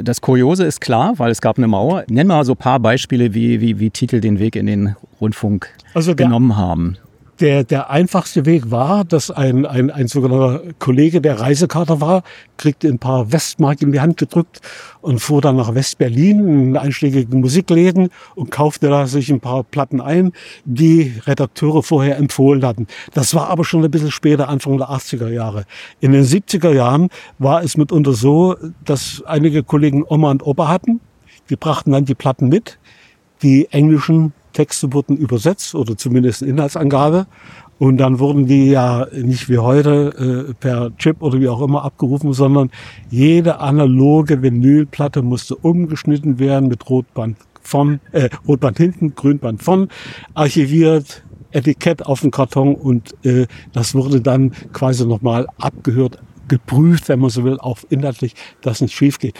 Das 0.00 0.20
Kuriose 0.20 0.64
ist 0.64 0.80
klar, 0.80 1.14
weil 1.18 1.30
es 1.30 1.40
gab 1.40 1.58
eine 1.58 1.68
Mauer. 1.68 2.04
Nenn 2.08 2.26
mal 2.26 2.44
so 2.44 2.54
ein 2.54 2.58
paar 2.58 2.80
Beispiele, 2.80 3.34
wie, 3.34 3.60
wie, 3.60 3.78
wie 3.78 3.90
Titel 3.90 4.20
den 4.20 4.40
Weg 4.40 4.56
in 4.56 4.66
den 4.66 4.96
Rundfunk 5.20 5.68
also 5.94 6.14
der, 6.14 6.26
genommen 6.26 6.56
haben 6.56 6.96
der, 7.42 7.64
der 7.64 7.90
einfachste 7.90 8.46
Weg 8.46 8.70
war, 8.70 9.04
dass 9.04 9.32
ein, 9.32 9.66
ein, 9.66 9.90
ein 9.90 10.06
sogenannter 10.06 10.62
Kollege, 10.78 11.20
der 11.20 11.40
Reisekater 11.40 12.00
war, 12.00 12.22
kriegte 12.56 12.86
ein 12.86 13.00
paar 13.00 13.32
Westmark 13.32 13.82
in 13.82 13.90
die 13.90 14.00
Hand 14.00 14.16
gedrückt 14.16 14.60
und 15.00 15.18
fuhr 15.18 15.40
dann 15.40 15.56
nach 15.56 15.74
West-Berlin 15.74 16.46
in 16.46 16.76
einschlägigen 16.76 17.40
Musikläden 17.40 18.10
und 18.36 18.52
kaufte 18.52 18.88
da 18.88 19.08
sich 19.08 19.28
ein 19.28 19.40
paar 19.40 19.64
Platten 19.64 20.00
ein, 20.00 20.32
die 20.64 21.20
Redakteure 21.26 21.82
vorher 21.82 22.16
empfohlen 22.16 22.64
hatten. 22.64 22.86
Das 23.12 23.34
war 23.34 23.50
aber 23.50 23.64
schon 23.64 23.84
ein 23.84 23.90
bisschen 23.90 24.12
später, 24.12 24.48
Anfang 24.48 24.78
der 24.78 24.90
80er 24.90 25.28
Jahre. 25.28 25.64
In 25.98 26.12
den 26.12 26.24
70er 26.24 26.72
Jahren 26.72 27.08
war 27.40 27.64
es 27.64 27.76
mitunter 27.76 28.12
so, 28.12 28.56
dass 28.84 29.20
einige 29.26 29.64
Kollegen 29.64 30.04
Oma 30.08 30.30
und 30.30 30.46
Opa 30.46 30.68
hatten. 30.68 31.00
Die 31.50 31.56
brachten 31.56 31.90
dann 31.90 32.04
die 32.04 32.14
Platten 32.14 32.48
mit. 32.48 32.78
Die 33.42 33.66
englischen 33.72 34.32
Texte 34.52 34.92
wurden 34.92 35.16
übersetzt 35.16 35.74
oder 35.74 35.96
zumindest 35.96 36.42
Inhaltsangabe. 36.42 37.26
Und 37.78 37.96
dann 37.96 38.20
wurden 38.20 38.46
die 38.46 38.70
ja 38.70 39.08
nicht 39.12 39.48
wie 39.48 39.58
heute 39.58 40.48
äh, 40.50 40.54
per 40.54 40.96
Chip 40.98 41.20
oder 41.20 41.40
wie 41.40 41.48
auch 41.48 41.60
immer 41.62 41.84
abgerufen, 41.84 42.32
sondern 42.32 42.70
jede 43.10 43.58
analoge 43.58 44.40
Vinylplatte 44.40 45.22
musste 45.22 45.56
umgeschnitten 45.56 46.38
werden 46.38 46.68
mit 46.68 46.88
Rotband 46.88 47.38
von, 47.60 48.00
äh, 48.12 48.28
Rotband 48.46 48.76
hinten, 48.76 49.14
Grünband 49.16 49.62
von, 49.62 49.88
archiviert, 50.34 51.24
Etikett 51.50 52.06
auf 52.06 52.20
dem 52.20 52.30
Karton 52.30 52.74
und 52.76 53.14
äh, 53.24 53.46
das 53.72 53.94
wurde 53.94 54.20
dann 54.20 54.52
quasi 54.72 55.04
nochmal 55.04 55.46
abgehört, 55.58 56.18
geprüft, 56.48 57.08
wenn 57.08 57.20
man 57.20 57.30
so 57.30 57.44
will, 57.44 57.58
auch 57.58 57.78
inhaltlich, 57.88 58.34
dass 58.60 58.80
nicht 58.80 58.94
schief 58.94 59.18
geht 59.18 59.34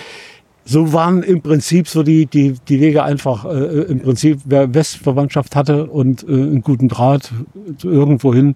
so 0.64 0.92
waren 0.92 1.22
im 1.22 1.42
Prinzip 1.42 1.88
so 1.88 2.02
die, 2.02 2.26
die, 2.26 2.54
die 2.68 2.80
Wege 2.80 3.02
einfach, 3.02 3.44
äh, 3.44 3.82
im 3.82 4.00
Prinzip, 4.00 4.40
wer 4.44 4.72
Westverwandtschaft 4.74 5.56
hatte 5.56 5.86
und 5.86 6.22
äh, 6.22 6.32
einen 6.32 6.62
guten 6.62 6.88
Draht 6.88 7.32
irgendwo 7.82 8.32
hin, 8.32 8.54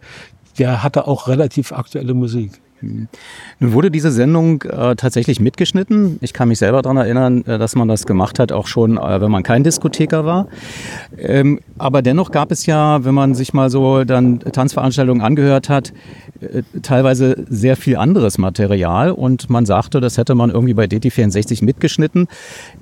der 0.58 0.82
hatte 0.82 1.06
auch 1.06 1.28
relativ 1.28 1.72
aktuelle 1.72 2.14
Musik. 2.14 2.60
Nun 2.82 3.08
wurde 3.72 3.90
diese 3.90 4.10
Sendung 4.10 4.62
äh, 4.62 4.96
tatsächlich 4.96 5.40
mitgeschnitten. 5.40 6.18
Ich 6.20 6.32
kann 6.32 6.48
mich 6.48 6.58
selber 6.58 6.82
daran 6.82 6.98
erinnern, 6.98 7.44
äh, 7.46 7.58
dass 7.58 7.74
man 7.74 7.88
das 7.88 8.06
gemacht 8.06 8.38
hat, 8.38 8.52
auch 8.52 8.66
schon, 8.66 8.98
äh, 8.98 9.20
wenn 9.20 9.30
man 9.30 9.42
kein 9.42 9.64
Diskotheker 9.64 10.24
war. 10.24 10.48
Ähm, 11.18 11.60
aber 11.78 12.02
dennoch 12.02 12.30
gab 12.30 12.50
es 12.52 12.66
ja, 12.66 13.04
wenn 13.04 13.14
man 13.14 13.34
sich 13.34 13.54
mal 13.54 13.70
so 13.70 14.04
dann 14.04 14.40
Tanzveranstaltungen 14.40 15.22
angehört 15.22 15.68
hat, 15.68 15.92
äh, 16.40 16.62
teilweise 16.82 17.44
sehr 17.48 17.76
viel 17.76 17.96
anderes 17.96 18.38
Material 18.38 19.10
und 19.10 19.50
man 19.50 19.66
sagte, 19.66 20.00
das 20.00 20.18
hätte 20.18 20.34
man 20.34 20.50
irgendwie 20.50 20.74
bei 20.74 20.84
DT64 20.84 21.64
mitgeschnitten. 21.64 22.28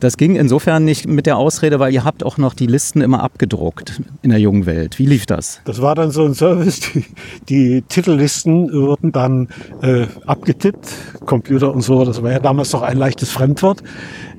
Das 0.00 0.16
ging 0.16 0.36
insofern 0.36 0.84
nicht 0.84 1.06
mit 1.06 1.26
der 1.26 1.36
Ausrede, 1.36 1.78
weil 1.80 1.92
ihr 1.92 2.04
habt 2.04 2.24
auch 2.24 2.38
noch 2.38 2.54
die 2.54 2.66
Listen 2.66 3.00
immer 3.00 3.22
abgedruckt 3.22 4.00
in 4.22 4.30
der 4.30 4.40
jungen 4.40 4.66
Welt. 4.66 4.98
Wie 4.98 5.06
lief 5.06 5.26
das? 5.26 5.60
Das 5.64 5.80
war 5.82 5.94
dann 5.94 6.10
so 6.10 6.24
ein 6.24 6.34
Service. 6.34 6.80
Die, 6.80 7.04
die 7.48 7.82
Titellisten 7.82 8.72
wurden 8.72 9.12
dann 9.12 9.48
äh, 9.82 10.06
abgetippt, 10.26 10.88
Computer 11.26 11.72
und 11.72 11.82
so, 11.82 12.04
das 12.04 12.22
war 12.22 12.32
ja 12.32 12.40
damals 12.40 12.72
noch 12.72 12.82
ein 12.82 12.96
leichtes 12.96 13.30
Fremdwort, 13.30 13.82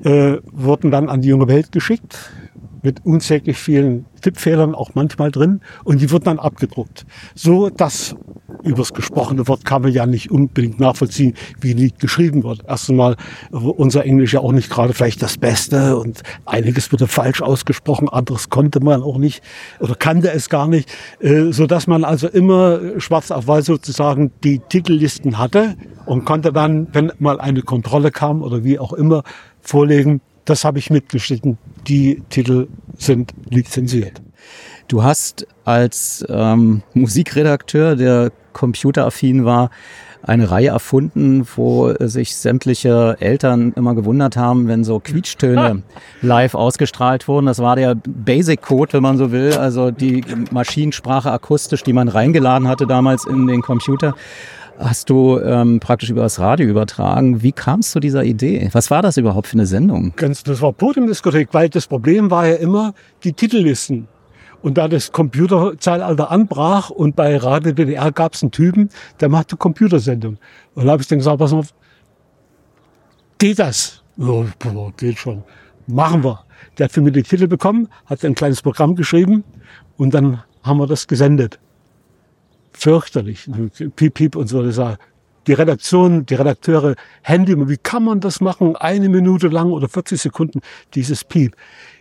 äh, 0.04 0.36
wurden 0.52 0.90
dann 0.90 1.08
an 1.08 1.22
die 1.22 1.28
junge 1.28 1.48
Welt 1.48 1.72
geschickt 1.72 2.30
mit 2.86 3.04
unsäglich 3.04 3.58
vielen 3.58 4.04
Tippfehlern 4.20 4.76
auch 4.76 4.94
manchmal 4.94 5.32
drin 5.32 5.60
und 5.82 6.00
die 6.00 6.08
wurden 6.12 6.24
dann 6.24 6.38
abgedruckt. 6.38 7.04
So 7.34 7.68
dass 7.68 8.14
übers 8.62 8.94
gesprochene 8.94 9.48
Wort 9.48 9.64
kann 9.64 9.82
man 9.82 9.92
ja 9.92 10.06
nicht 10.06 10.30
unbedingt 10.30 10.78
nachvollziehen, 10.78 11.34
wie 11.60 11.72
ein 11.72 11.78
Lied 11.78 11.98
geschrieben 11.98 12.44
wird. 12.44 12.62
Erst 12.68 12.88
einmal 12.88 13.16
unser 13.50 14.04
Englisch 14.04 14.34
ja 14.34 14.40
auch 14.40 14.52
nicht 14.52 14.70
gerade 14.70 14.92
vielleicht 14.92 15.20
das 15.20 15.36
Beste 15.36 15.96
und 15.96 16.22
einiges 16.44 16.92
wurde 16.92 17.08
falsch 17.08 17.42
ausgesprochen, 17.42 18.08
anderes 18.08 18.48
konnte 18.48 18.78
man 18.78 19.02
auch 19.02 19.18
nicht 19.18 19.42
oder 19.80 19.96
kannte 19.96 20.30
es 20.30 20.48
gar 20.48 20.68
nicht, 20.68 20.88
äh, 21.18 21.50
so 21.50 21.66
dass 21.66 21.88
man 21.88 22.04
also 22.04 22.28
immer 22.28 23.00
schwarz 23.00 23.32
auf 23.32 23.48
weiß 23.48 23.66
sozusagen 23.66 24.30
die 24.44 24.60
Titellisten 24.60 25.38
hatte 25.38 25.74
und 26.06 26.24
konnte 26.24 26.52
dann, 26.52 26.86
wenn 26.92 27.10
mal 27.18 27.40
eine 27.40 27.62
Kontrolle 27.62 28.12
kam 28.12 28.42
oder 28.42 28.62
wie 28.62 28.78
auch 28.78 28.92
immer, 28.92 29.24
vorlegen, 29.60 30.20
das 30.46 30.64
habe 30.64 30.78
ich 30.78 30.90
mitgeschnitten. 30.90 31.58
Die 31.86 32.22
Titel 32.30 32.68
sind 32.96 33.34
lizenziert. 33.50 34.22
Du 34.88 35.02
hast 35.02 35.46
als 35.64 36.24
ähm, 36.28 36.82
Musikredakteur 36.94 37.96
der 37.96 38.32
computeraffin 38.52 39.44
war, 39.44 39.70
eine 40.22 40.50
Reihe 40.50 40.68
erfunden, 40.68 41.46
wo 41.54 41.92
sich 42.00 42.34
sämtliche 42.34 43.16
Eltern 43.20 43.72
immer 43.76 43.94
gewundert 43.94 44.36
haben, 44.36 44.66
wenn 44.66 44.82
so 44.82 44.98
Quietschtöne 44.98 45.82
live 46.22 46.54
ausgestrahlt 46.54 47.28
wurden. 47.28 47.46
Das 47.46 47.60
war 47.60 47.76
der 47.76 47.94
Basic 47.94 48.60
Code, 48.60 48.94
wenn 48.94 49.02
man 49.02 49.18
so 49.18 49.30
will, 49.30 49.54
also 49.54 49.90
die 49.90 50.24
Maschinensprache 50.50 51.30
akustisch, 51.30 51.82
die 51.84 51.92
man 51.92 52.08
reingeladen 52.08 52.66
hatte 52.66 52.86
damals 52.86 53.24
in 53.24 53.46
den 53.46 53.62
Computer 53.62 54.14
hast 54.78 55.10
du 55.10 55.38
ähm, 55.40 55.80
praktisch 55.80 56.10
über 56.10 56.22
das 56.22 56.38
Radio 56.38 56.68
übertragen. 56.68 57.42
Wie 57.42 57.52
kamst 57.52 57.94
du 57.94 58.00
dieser 58.00 58.24
Idee? 58.24 58.68
Was 58.72 58.90
war 58.90 59.02
das 59.02 59.16
überhaupt 59.16 59.46
für 59.46 59.54
eine 59.54 59.66
Sendung? 59.66 60.12
Ganz, 60.16 60.42
das 60.42 60.60
war 60.60 60.72
Podiumdiskothek, 60.72 61.48
weil 61.52 61.68
das 61.68 61.86
Problem 61.86 62.30
war 62.30 62.46
ja 62.46 62.54
immer 62.56 62.94
die 63.24 63.32
Titellisten. 63.32 64.08
Und 64.62 64.78
da 64.78 64.88
das 64.88 65.12
Computerzeitalter 65.12 66.30
anbrach 66.30 66.90
und 66.90 67.14
bei 67.14 67.36
Radio 67.36 67.72
DDR 67.72 68.10
gab 68.10 68.34
es 68.34 68.42
einen 68.42 68.50
Typen, 68.50 68.90
der 69.20 69.28
machte 69.28 69.56
Computersendung. 69.56 70.38
Und 70.74 70.86
da 70.86 70.92
habe 70.92 71.02
ich 71.02 71.08
dann 71.08 71.18
gesagt, 71.18 71.38
pass 71.38 71.52
auf, 71.52 71.74
geht 73.38 73.58
das? 73.58 74.02
Ja, 74.16 74.44
geht 74.96 75.18
schon. 75.18 75.44
Machen 75.86 76.24
wir. 76.24 76.40
Der 76.78 76.84
hat 76.84 76.92
für 76.92 77.00
mich 77.00 77.12
den 77.12 77.24
Titel 77.24 77.46
bekommen, 77.46 77.88
hat 78.06 78.24
ein 78.24 78.34
kleines 78.34 78.62
Programm 78.62 78.96
geschrieben 78.96 79.44
und 79.98 80.14
dann 80.14 80.42
haben 80.62 80.78
wir 80.78 80.86
das 80.86 81.06
gesendet. 81.06 81.60
Fürchterlich. 82.78 83.48
Piep, 83.96 84.14
piep 84.14 84.36
und 84.36 84.48
so. 84.48 84.62
Das 84.62 84.78
die 85.46 85.52
Redaktion, 85.52 86.26
die 86.26 86.34
Redakteure, 86.34 86.94
Handy, 87.22 87.56
wie 87.68 87.76
kann 87.76 88.04
man 88.04 88.20
das 88.20 88.40
machen? 88.40 88.76
Eine 88.76 89.08
Minute 89.08 89.48
lang 89.48 89.70
oder 89.70 89.88
40 89.88 90.20
Sekunden 90.20 90.60
dieses 90.94 91.24
Piep. 91.24 91.56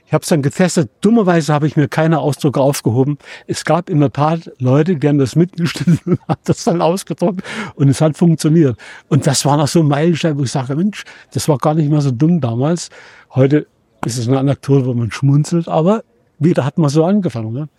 Ich 0.08 0.14
habe 0.14 0.22
es 0.22 0.30
dann 0.30 0.42
getestet. 0.42 0.92
Dummerweise 1.02 1.54
habe 1.54 1.66
ich 1.66 1.76
mir 1.76 1.88
keine 1.88 2.20
Ausdrucke 2.20 2.60
aufgehoben. 2.60 3.18
Es 3.48 3.66
gab 3.66 3.90
in 3.90 4.00
der 4.00 4.12
Tat 4.12 4.52
Leute, 4.60 4.98
die 4.98 5.08
haben 5.08 5.18
das 5.18 5.36
mitgeschnitten 5.36 6.00
und 6.06 6.20
haben 6.28 6.42
das 6.44 6.64
dann 6.64 6.82
ausgedruckt 6.82 7.42
und 7.76 7.88
es 7.88 8.02
hat 8.02 8.18
funktioniert. 8.18 8.78
Und 9.08 9.26
das 9.26 9.46
war 9.46 9.58
noch 9.58 9.68
so 9.68 9.80
ein 9.80 9.88
Meilenstein, 9.88 10.38
wo 10.38 10.44
ich 10.44 10.52
sage, 10.52 10.76
Mensch, 10.76 11.06
das 11.32 11.48
war 11.48 11.58
gar 11.58 11.74
nicht 11.74 11.90
mal 11.90 12.02
so 12.02 12.12
dumm 12.12 12.42
damals. 12.42 12.90
Heute 13.34 13.68
ist 14.06 14.18
es 14.18 14.28
eine 14.28 14.40
Anekdote, 14.40 14.86
wo 14.86 14.94
man 14.94 15.12
schmunzelt, 15.12 15.68
aber 15.68 16.04
wieder 16.38 16.66
hat 16.66 16.78
man 16.78 16.90
so 16.90 17.06
angefangen. 17.06 17.54
Ne? 17.54 17.70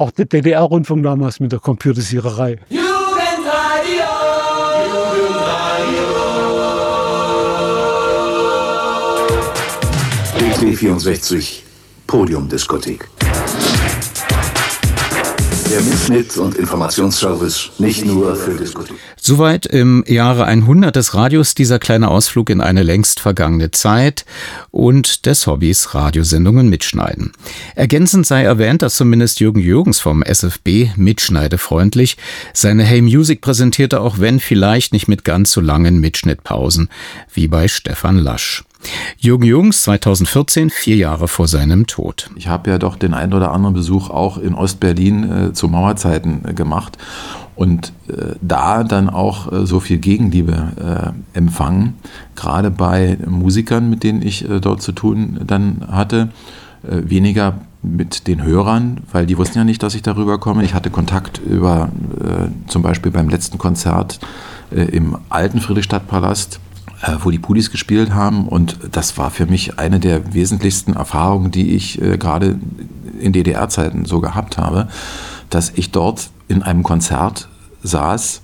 Auch 0.00 0.12
der 0.12 0.26
DDR-Rundfunk 0.26 1.02
damals 1.02 1.40
mit 1.40 1.50
der 1.50 1.58
Computersiererei. 1.58 2.58
Jugendradio, 2.68 4.04
DT64 10.38 11.62
Podiumdiskothek. 12.06 13.08
Der 15.70 15.82
Mitschnitt- 15.82 16.38
und 16.38 16.54
Informationsservice 16.54 17.72
nicht 17.78 18.06
nur 18.06 18.36
für 18.36 18.56
Diskothek. 18.56 18.96
Soweit 19.20 19.66
im 19.66 20.02
Jahre 20.06 20.46
100 20.46 20.96
des 20.96 21.12
Radios 21.14 21.54
dieser 21.54 21.78
kleine 21.78 22.08
Ausflug 22.08 22.48
in 22.48 22.62
eine 22.62 22.82
längst 22.82 23.20
vergangene 23.20 23.70
Zeit 23.70 24.24
und 24.70 25.26
des 25.26 25.46
Hobbys 25.46 25.94
Radiosendungen 25.94 26.70
mitschneiden. 26.70 27.32
Ergänzend 27.74 28.26
sei 28.26 28.44
erwähnt, 28.44 28.80
dass 28.80 28.96
zumindest 28.96 29.40
Jürgen 29.40 29.60
Jürgens 29.60 30.00
vom 30.00 30.22
SFB 30.22 30.96
mitschneidefreundlich 30.96 32.16
seine 32.54 32.84
Hey 32.84 33.02
Music 33.02 33.42
präsentierte, 33.42 34.00
auch 34.00 34.18
wenn 34.18 34.40
vielleicht 34.40 34.94
nicht 34.94 35.08
mit 35.08 35.24
ganz 35.24 35.52
so 35.52 35.60
langen 35.60 36.00
Mitschnittpausen 36.00 36.88
wie 37.34 37.48
bei 37.48 37.68
Stefan 37.68 38.16
Lasch. 38.16 38.64
Jürgen 39.18 39.44
Jungs 39.44 39.82
2014, 39.82 40.70
vier 40.70 40.96
Jahre 40.96 41.28
vor 41.28 41.48
seinem 41.48 41.86
Tod. 41.86 42.30
Ich 42.36 42.48
habe 42.48 42.70
ja 42.70 42.78
doch 42.78 42.96
den 42.96 43.14
einen 43.14 43.34
oder 43.34 43.52
anderen 43.52 43.74
Besuch 43.74 44.10
auch 44.10 44.38
in 44.38 44.54
Ostberlin 44.54 45.48
äh, 45.48 45.52
zu 45.52 45.68
Mauerzeiten 45.68 46.44
äh, 46.44 46.54
gemacht 46.54 46.98
und 47.58 47.92
äh, 48.08 48.36
da 48.40 48.84
dann 48.84 49.10
auch 49.10 49.52
äh, 49.52 49.66
so 49.66 49.80
viel 49.80 49.98
Gegenliebe 49.98 51.12
äh, 51.34 51.36
empfangen, 51.36 51.94
gerade 52.36 52.70
bei 52.70 53.18
Musikern, 53.26 53.90
mit 53.90 54.04
denen 54.04 54.22
ich 54.22 54.48
äh, 54.48 54.60
dort 54.60 54.80
zu 54.80 54.92
tun 54.92 55.40
dann 55.44 55.84
hatte, 55.90 56.30
weniger 56.80 57.58
mit 57.82 58.28
den 58.28 58.44
Hörern, 58.44 59.00
weil 59.10 59.26
die 59.26 59.36
wussten 59.36 59.58
ja 59.58 59.64
nicht, 59.64 59.82
dass 59.82 59.96
ich 59.96 60.02
darüber 60.02 60.38
komme. 60.38 60.62
Ich 60.62 60.74
hatte 60.74 60.90
Kontakt 60.90 61.38
über 61.38 61.88
zum 62.68 62.82
Beispiel 62.82 63.10
beim 63.10 63.28
letzten 63.28 63.58
Konzert 63.58 64.20
im 64.70 65.18
alten 65.28 65.60
Friedrichstadtpalast 65.60 66.60
äh, 67.02 67.16
wo 67.22 67.30
die 67.30 67.38
Pulis 67.38 67.70
gespielt 67.70 68.12
haben. 68.12 68.48
Und 68.48 68.78
das 68.92 69.18
war 69.18 69.30
für 69.30 69.46
mich 69.46 69.78
eine 69.78 70.00
der 70.00 70.34
wesentlichsten 70.34 70.94
Erfahrungen, 70.94 71.50
die 71.50 71.74
ich 71.74 72.00
äh, 72.00 72.18
gerade 72.18 72.58
in 73.20 73.32
DDR-Zeiten 73.32 74.04
so 74.04 74.20
gehabt 74.20 74.58
habe, 74.58 74.88
dass 75.50 75.70
ich 75.74 75.90
dort 75.90 76.30
in 76.48 76.62
einem 76.62 76.82
Konzert 76.82 77.48
saß, 77.82 78.42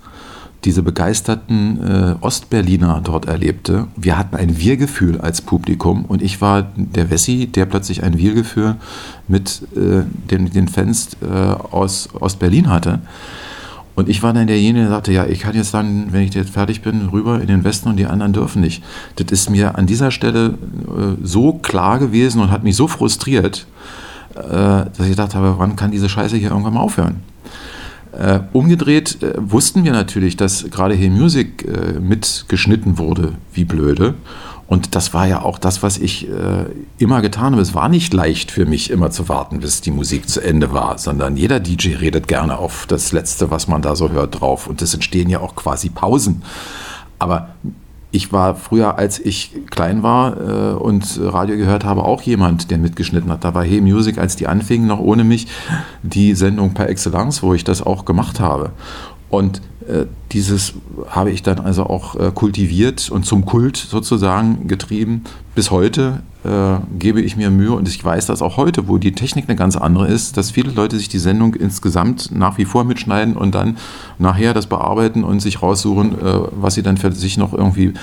diese 0.65 0.83
begeisterten 0.83 1.79
äh, 1.83 2.15
Ostberliner 2.25 3.01
dort 3.05 3.27
erlebte. 3.27 3.87
Wir 3.97 4.17
hatten 4.17 4.35
ein 4.37 4.59
Wir-Gefühl 4.59 5.21
als 5.21 5.43
Publikum 5.43 6.07
und 6.07 6.23
ich 6.23 6.41
war 6.41 6.63
der 6.77 7.11
Wessi, 7.11 7.47
der 7.47 7.67
plötzlich 7.67 8.03
ein 8.03 8.17
Wir-Gefühl 8.17 8.77
mit 9.29 9.63
äh, 9.77 10.05
den, 10.31 10.51
den 10.51 10.69
Fans 10.69 11.17
äh, 11.21 11.27
aus 11.27 12.09
Ostberlin 12.19 12.71
hatte. 12.71 13.01
Und 13.95 14.09
ich 14.09 14.23
war 14.23 14.33
dann 14.33 14.47
derjenige, 14.47 14.87
der 14.87 14.91
sagte, 14.91 15.13
ja, 15.13 15.27
ich 15.27 15.41
kann 15.41 15.55
jetzt 15.55 15.73
dann, 15.73 16.13
wenn 16.13 16.23
ich 16.23 16.35
jetzt 16.35 16.51
fertig 16.51 16.83
bin, 16.83 17.09
rüber 17.09 17.41
in 17.41 17.47
den 17.47 17.63
Westen 17.63 17.89
und 17.89 17.97
die 17.97 18.07
anderen 18.07 18.33
dürfen 18.33 18.61
nicht. 18.61 18.83
Das 19.17 19.27
ist 19.31 19.51
mir 19.51 19.79
an 19.79 19.87
dieser 19.87 20.11
Stelle 20.11 20.55
äh, 20.89 21.17
so 21.23 21.55
klar 21.55 21.99
gewesen 21.99 22.41
und 22.41 22.51
hat 22.51 22.65
mich 22.65 22.75
so 22.75 22.89
frustriert, 22.89 23.67
äh, 24.35 24.41
dass 24.43 25.01
ich 25.01 25.11
gedacht 25.11 25.35
habe, 25.35 25.55
wann 25.59 25.77
kann 25.77 25.93
diese 25.93 26.09
Scheiße 26.09 26.37
hier 26.37 26.51
irgendwann 26.51 26.75
mal 26.75 26.81
aufhören? 26.81 27.23
Äh, 28.19 28.41
umgedreht 28.53 29.23
äh, 29.23 29.35
wussten 29.39 29.85
wir 29.85 29.93
natürlich, 29.93 30.37
dass 30.37 30.71
gerade 30.71 30.95
hier 30.95 31.11
Music 31.11 31.65
äh, 31.67 31.99
mitgeschnitten 31.99 32.99
wurde, 32.99 33.35
wie 33.53 33.65
blöde. 33.65 34.15
Und 34.67 34.95
das 34.95 35.13
war 35.13 35.27
ja 35.27 35.43
auch 35.43 35.59
das, 35.59 35.83
was 35.83 35.99
ich 35.99 36.29
äh, 36.29 36.65
immer 36.99 37.21
getan 37.21 37.53
habe. 37.53 37.63
Es 37.63 37.75
war 37.75 37.89
nicht 37.89 38.15
leicht 38.15 38.51
für 38.51 38.65
mich, 38.65 38.91
immer 38.91 39.11
zu 39.11 39.29
warten, 39.29 39.61
bis 39.61 39.83
die 39.83 39.91
Musik 39.91 40.29
zu 40.29 40.41
Ende 40.41 40.73
war, 40.73 40.97
sondern 40.99 41.37
jeder 41.37 41.61
DJ 41.61 41.97
redet 41.97 42.29
gerne 42.29 42.59
auf 42.59 42.87
das 42.89 43.13
Letzte, 43.13 43.51
was 43.51 43.69
man 43.69 43.83
da 43.83 43.95
so 43.95 44.11
hört, 44.11 44.41
drauf. 44.41 44.67
Und 44.67 44.81
es 44.81 44.95
entstehen 44.95 45.29
ja 45.29 45.41
auch 45.41 45.55
quasi 45.55 45.91
Pausen. 45.91 46.43
Aber 47.19 47.51
ich 48.11 48.33
war 48.33 48.55
früher, 48.55 48.97
als 48.97 49.19
ich 49.19 49.51
klein 49.71 50.03
war 50.03 50.37
äh, 50.41 50.75
und 50.75 51.19
Radio 51.21 51.57
gehört 51.57 51.85
habe, 51.85 52.05
auch 52.05 52.23
jemand, 52.23 52.71
der 52.71 52.79
mitgeschnitten 52.79 53.31
hat. 53.31 53.45
Da 53.45 53.55
war 53.55 53.65
Hey 53.65 53.81
Music, 53.81 54.19
als 54.19 54.37
die 54.37 54.47
anfingen, 54.47 54.87
noch 54.87 55.01
ohne 55.01 55.25
mich, 55.25 55.49
die 56.03 56.35
Sendung 56.35 56.75
par 56.75 56.89
excellence, 56.89 57.43
wo 57.43 57.55
ich 57.55 57.65
das 57.65 57.83
auch 57.83 58.05
gemacht 58.05 58.41
habe. 58.41 58.71
Und 59.31 59.61
dieses 60.33 60.75
habe 61.09 61.31
ich 61.31 61.43
dann 61.43 61.61
also 61.61 61.85
auch 61.85 62.17
äh, 62.17 62.33
kultiviert 62.35 63.11
und 63.11 63.25
zum 63.25 63.45
Kult 63.45 63.77
sozusagen 63.77 64.67
getrieben. 64.67 65.25
Bis 65.55 65.71
heute 65.71 66.23
äh, 66.45 66.79
gebe 66.99 67.21
ich 67.21 67.37
mir 67.37 67.51
Mühe 67.51 67.73
und 67.73 67.89
ich 67.89 68.05
weiß, 68.05 68.27
dass 68.27 68.43
auch 68.43 68.57
heute, 68.57 68.89
wo 68.89 68.99
die 68.99 69.13
Technik 69.13 69.49
eine 69.49 69.57
ganz 69.57 69.77
andere 69.77 70.09
ist, 70.09 70.37
dass 70.37 70.51
viele 70.51 70.73
Leute 70.73 70.99
sich 70.99 71.09
die 71.09 71.19
Sendung 71.19 71.55
insgesamt 71.55 72.31
nach 72.33 72.59
wie 72.59 72.65
vor 72.65 72.85
mitschneiden 72.85 73.37
und 73.37 73.55
dann 73.55 73.79
nachher 74.19 74.53
das 74.53 74.67
bearbeiten 74.67 75.25
und 75.25 75.41
sich 75.41 75.63
raussuchen, 75.63 76.13
äh, 76.21 76.39
was 76.51 76.75
sie 76.75 76.83
dann 76.83 76.97
für 76.97 77.13
sich 77.13 77.39
noch 77.39 77.53
irgendwie 77.53 77.95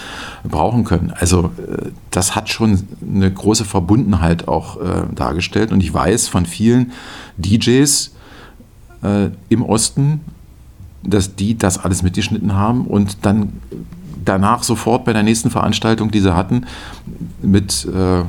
brauchen 0.44 0.86
können. 0.86 1.12
Also 1.12 1.52
äh, 1.58 1.90
das 2.10 2.36
hat 2.36 2.50
schon 2.50 2.82
eine 3.02 3.32
große 3.32 3.66
Verbundenheit 3.66 4.48
auch 4.48 4.78
äh, 4.78 5.04
dargestellt 5.14 5.72
und 5.72 5.82
ich 5.82 5.94
weiß 5.94 6.28
von 6.28 6.46
vielen 6.46 6.92
DJs 7.38 8.12
im 9.50 9.66
Osten, 9.66 10.22
dass 11.04 11.36
die 11.36 11.58
das 11.58 11.84
alles 11.84 12.04
mitgeschnitten 12.04 12.54
haben 12.54 12.86
und 12.86 13.26
dann 13.26 13.54
danach 14.24 14.64
sofort 14.64 15.06
bei 15.06 15.14
der 15.14 15.24
nächsten 15.24 15.49
Veranstaltung, 15.49 16.12
die 16.12 16.20
sie 16.20 16.36
hatten, 16.36 16.66
mit 17.41 17.86
äh, 17.86 18.24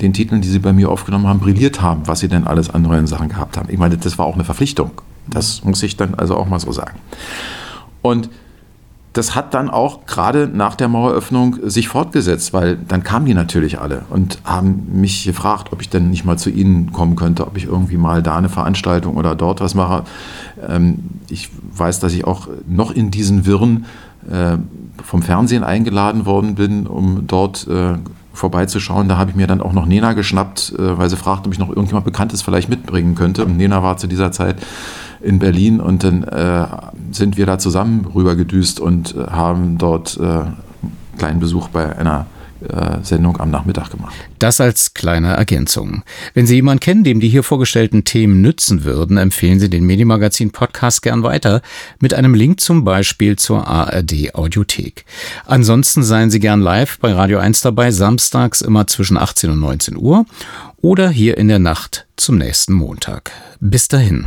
den 0.00 0.12
Titeln, 0.12 0.40
die 0.40 0.48
sie 0.48 0.58
bei 0.58 0.72
mir 0.72 0.90
aufgenommen 0.90 1.26
haben, 1.28 1.38
brilliert 1.38 1.80
haben, 1.80 2.02
was 2.06 2.20
sie 2.20 2.28
denn 2.28 2.46
alles 2.46 2.70
an 2.70 2.82
neuen 2.82 3.06
Sachen 3.06 3.28
gehabt 3.28 3.56
haben. 3.56 3.68
Ich 3.70 3.78
meine, 3.78 3.96
das 3.96 4.18
war 4.18 4.26
auch 4.26 4.34
eine 4.34 4.44
Verpflichtung. 4.44 4.90
Das 5.28 5.62
muss 5.64 5.82
ich 5.82 5.96
dann 5.96 6.14
also 6.14 6.36
auch 6.36 6.48
mal 6.48 6.58
so 6.58 6.72
sagen. 6.72 6.98
Und 8.00 8.28
das 9.12 9.34
hat 9.34 9.52
dann 9.52 9.68
auch 9.68 10.06
gerade 10.06 10.48
nach 10.52 10.74
der 10.74 10.88
Maueröffnung 10.88 11.56
sich 11.64 11.88
fortgesetzt, 11.88 12.52
weil 12.52 12.76
dann 12.76 13.02
kamen 13.02 13.26
die 13.26 13.34
natürlich 13.34 13.78
alle 13.78 14.02
und 14.08 14.38
haben 14.44 14.88
mich 14.92 15.24
gefragt, 15.24 15.72
ob 15.72 15.82
ich 15.82 15.90
denn 15.90 16.08
nicht 16.08 16.24
mal 16.24 16.38
zu 16.38 16.48
ihnen 16.48 16.92
kommen 16.92 17.14
könnte, 17.14 17.46
ob 17.46 17.56
ich 17.56 17.64
irgendwie 17.64 17.98
mal 17.98 18.22
da 18.22 18.36
eine 18.36 18.48
Veranstaltung 18.48 19.16
oder 19.16 19.34
dort 19.34 19.60
was 19.60 19.74
mache. 19.74 20.04
Ähm, 20.66 21.00
ich 21.28 21.50
weiß, 21.76 22.00
dass 22.00 22.14
ich 22.14 22.24
auch 22.24 22.48
noch 22.66 22.90
in 22.90 23.10
diesen 23.10 23.44
Wirren 23.44 23.84
äh, 24.30 24.56
vom 25.02 25.22
Fernsehen 25.22 25.64
eingeladen 25.64 26.24
worden 26.24 26.54
bin, 26.54 26.86
um 26.86 27.26
dort 27.26 27.66
äh, 27.68 27.94
vorbeizuschauen. 28.32 29.08
Da 29.08 29.18
habe 29.18 29.30
ich 29.30 29.36
mir 29.36 29.46
dann 29.46 29.60
auch 29.60 29.74
noch 29.74 29.84
Nena 29.84 30.14
geschnappt, 30.14 30.74
äh, 30.78 30.96
weil 30.96 31.10
sie 31.10 31.16
fragte, 31.18 31.48
ob 31.48 31.52
ich 31.52 31.58
noch 31.58 31.68
irgendjemand 31.68 32.06
Bekanntes 32.06 32.40
vielleicht 32.40 32.70
mitbringen 32.70 33.14
könnte. 33.14 33.44
Und 33.44 33.58
Nena 33.58 33.82
war 33.82 33.98
zu 33.98 34.06
dieser 34.06 34.32
Zeit 34.32 34.56
in 35.20 35.38
Berlin 35.38 35.80
und 35.80 36.02
dann 36.02 36.24
sind 37.12 37.36
wir 37.36 37.46
da 37.46 37.58
zusammen 37.58 38.06
rübergedüst 38.14 38.80
und 38.80 39.14
äh, 39.14 39.26
haben 39.30 39.78
dort 39.78 40.18
äh, 40.18 40.44
kleinen 41.18 41.40
Besuch 41.40 41.68
bei 41.68 41.96
einer 41.96 42.26
äh, 42.68 43.02
Sendung 43.02 43.40
am 43.40 43.50
Nachmittag 43.50 43.90
gemacht. 43.90 44.14
Das 44.38 44.60
als 44.60 44.94
kleine 44.94 45.34
Ergänzung. 45.34 46.02
Wenn 46.34 46.46
Sie 46.46 46.54
jemanden 46.54 46.80
kennen, 46.80 47.04
dem 47.04 47.20
die 47.20 47.28
hier 47.28 47.42
vorgestellten 47.42 48.04
Themen 48.04 48.40
nützen 48.40 48.84
würden, 48.84 49.16
empfehlen 49.16 49.58
Sie 49.58 49.68
den 49.68 49.84
Medienmagazin 49.84 50.52
Podcast 50.52 51.02
gern 51.02 51.22
weiter 51.22 51.60
mit 52.00 52.14
einem 52.14 52.34
Link 52.34 52.60
zum 52.60 52.84
Beispiel 52.84 53.36
zur 53.36 53.66
ARD 53.66 54.34
Audiothek. 54.34 55.04
Ansonsten 55.46 56.02
seien 56.02 56.30
Sie 56.30 56.40
gern 56.40 56.60
live 56.60 56.98
bei 57.00 57.12
Radio 57.12 57.38
1 57.38 57.62
dabei, 57.62 57.90
samstags 57.90 58.60
immer 58.60 58.86
zwischen 58.86 59.16
18 59.16 59.50
und 59.50 59.60
19 59.60 59.96
Uhr 59.96 60.24
oder 60.80 61.10
hier 61.10 61.38
in 61.38 61.48
der 61.48 61.58
Nacht 61.58 62.06
zum 62.16 62.38
nächsten 62.38 62.74
Montag. 62.74 63.32
Bis 63.60 63.88
dahin. 63.88 64.26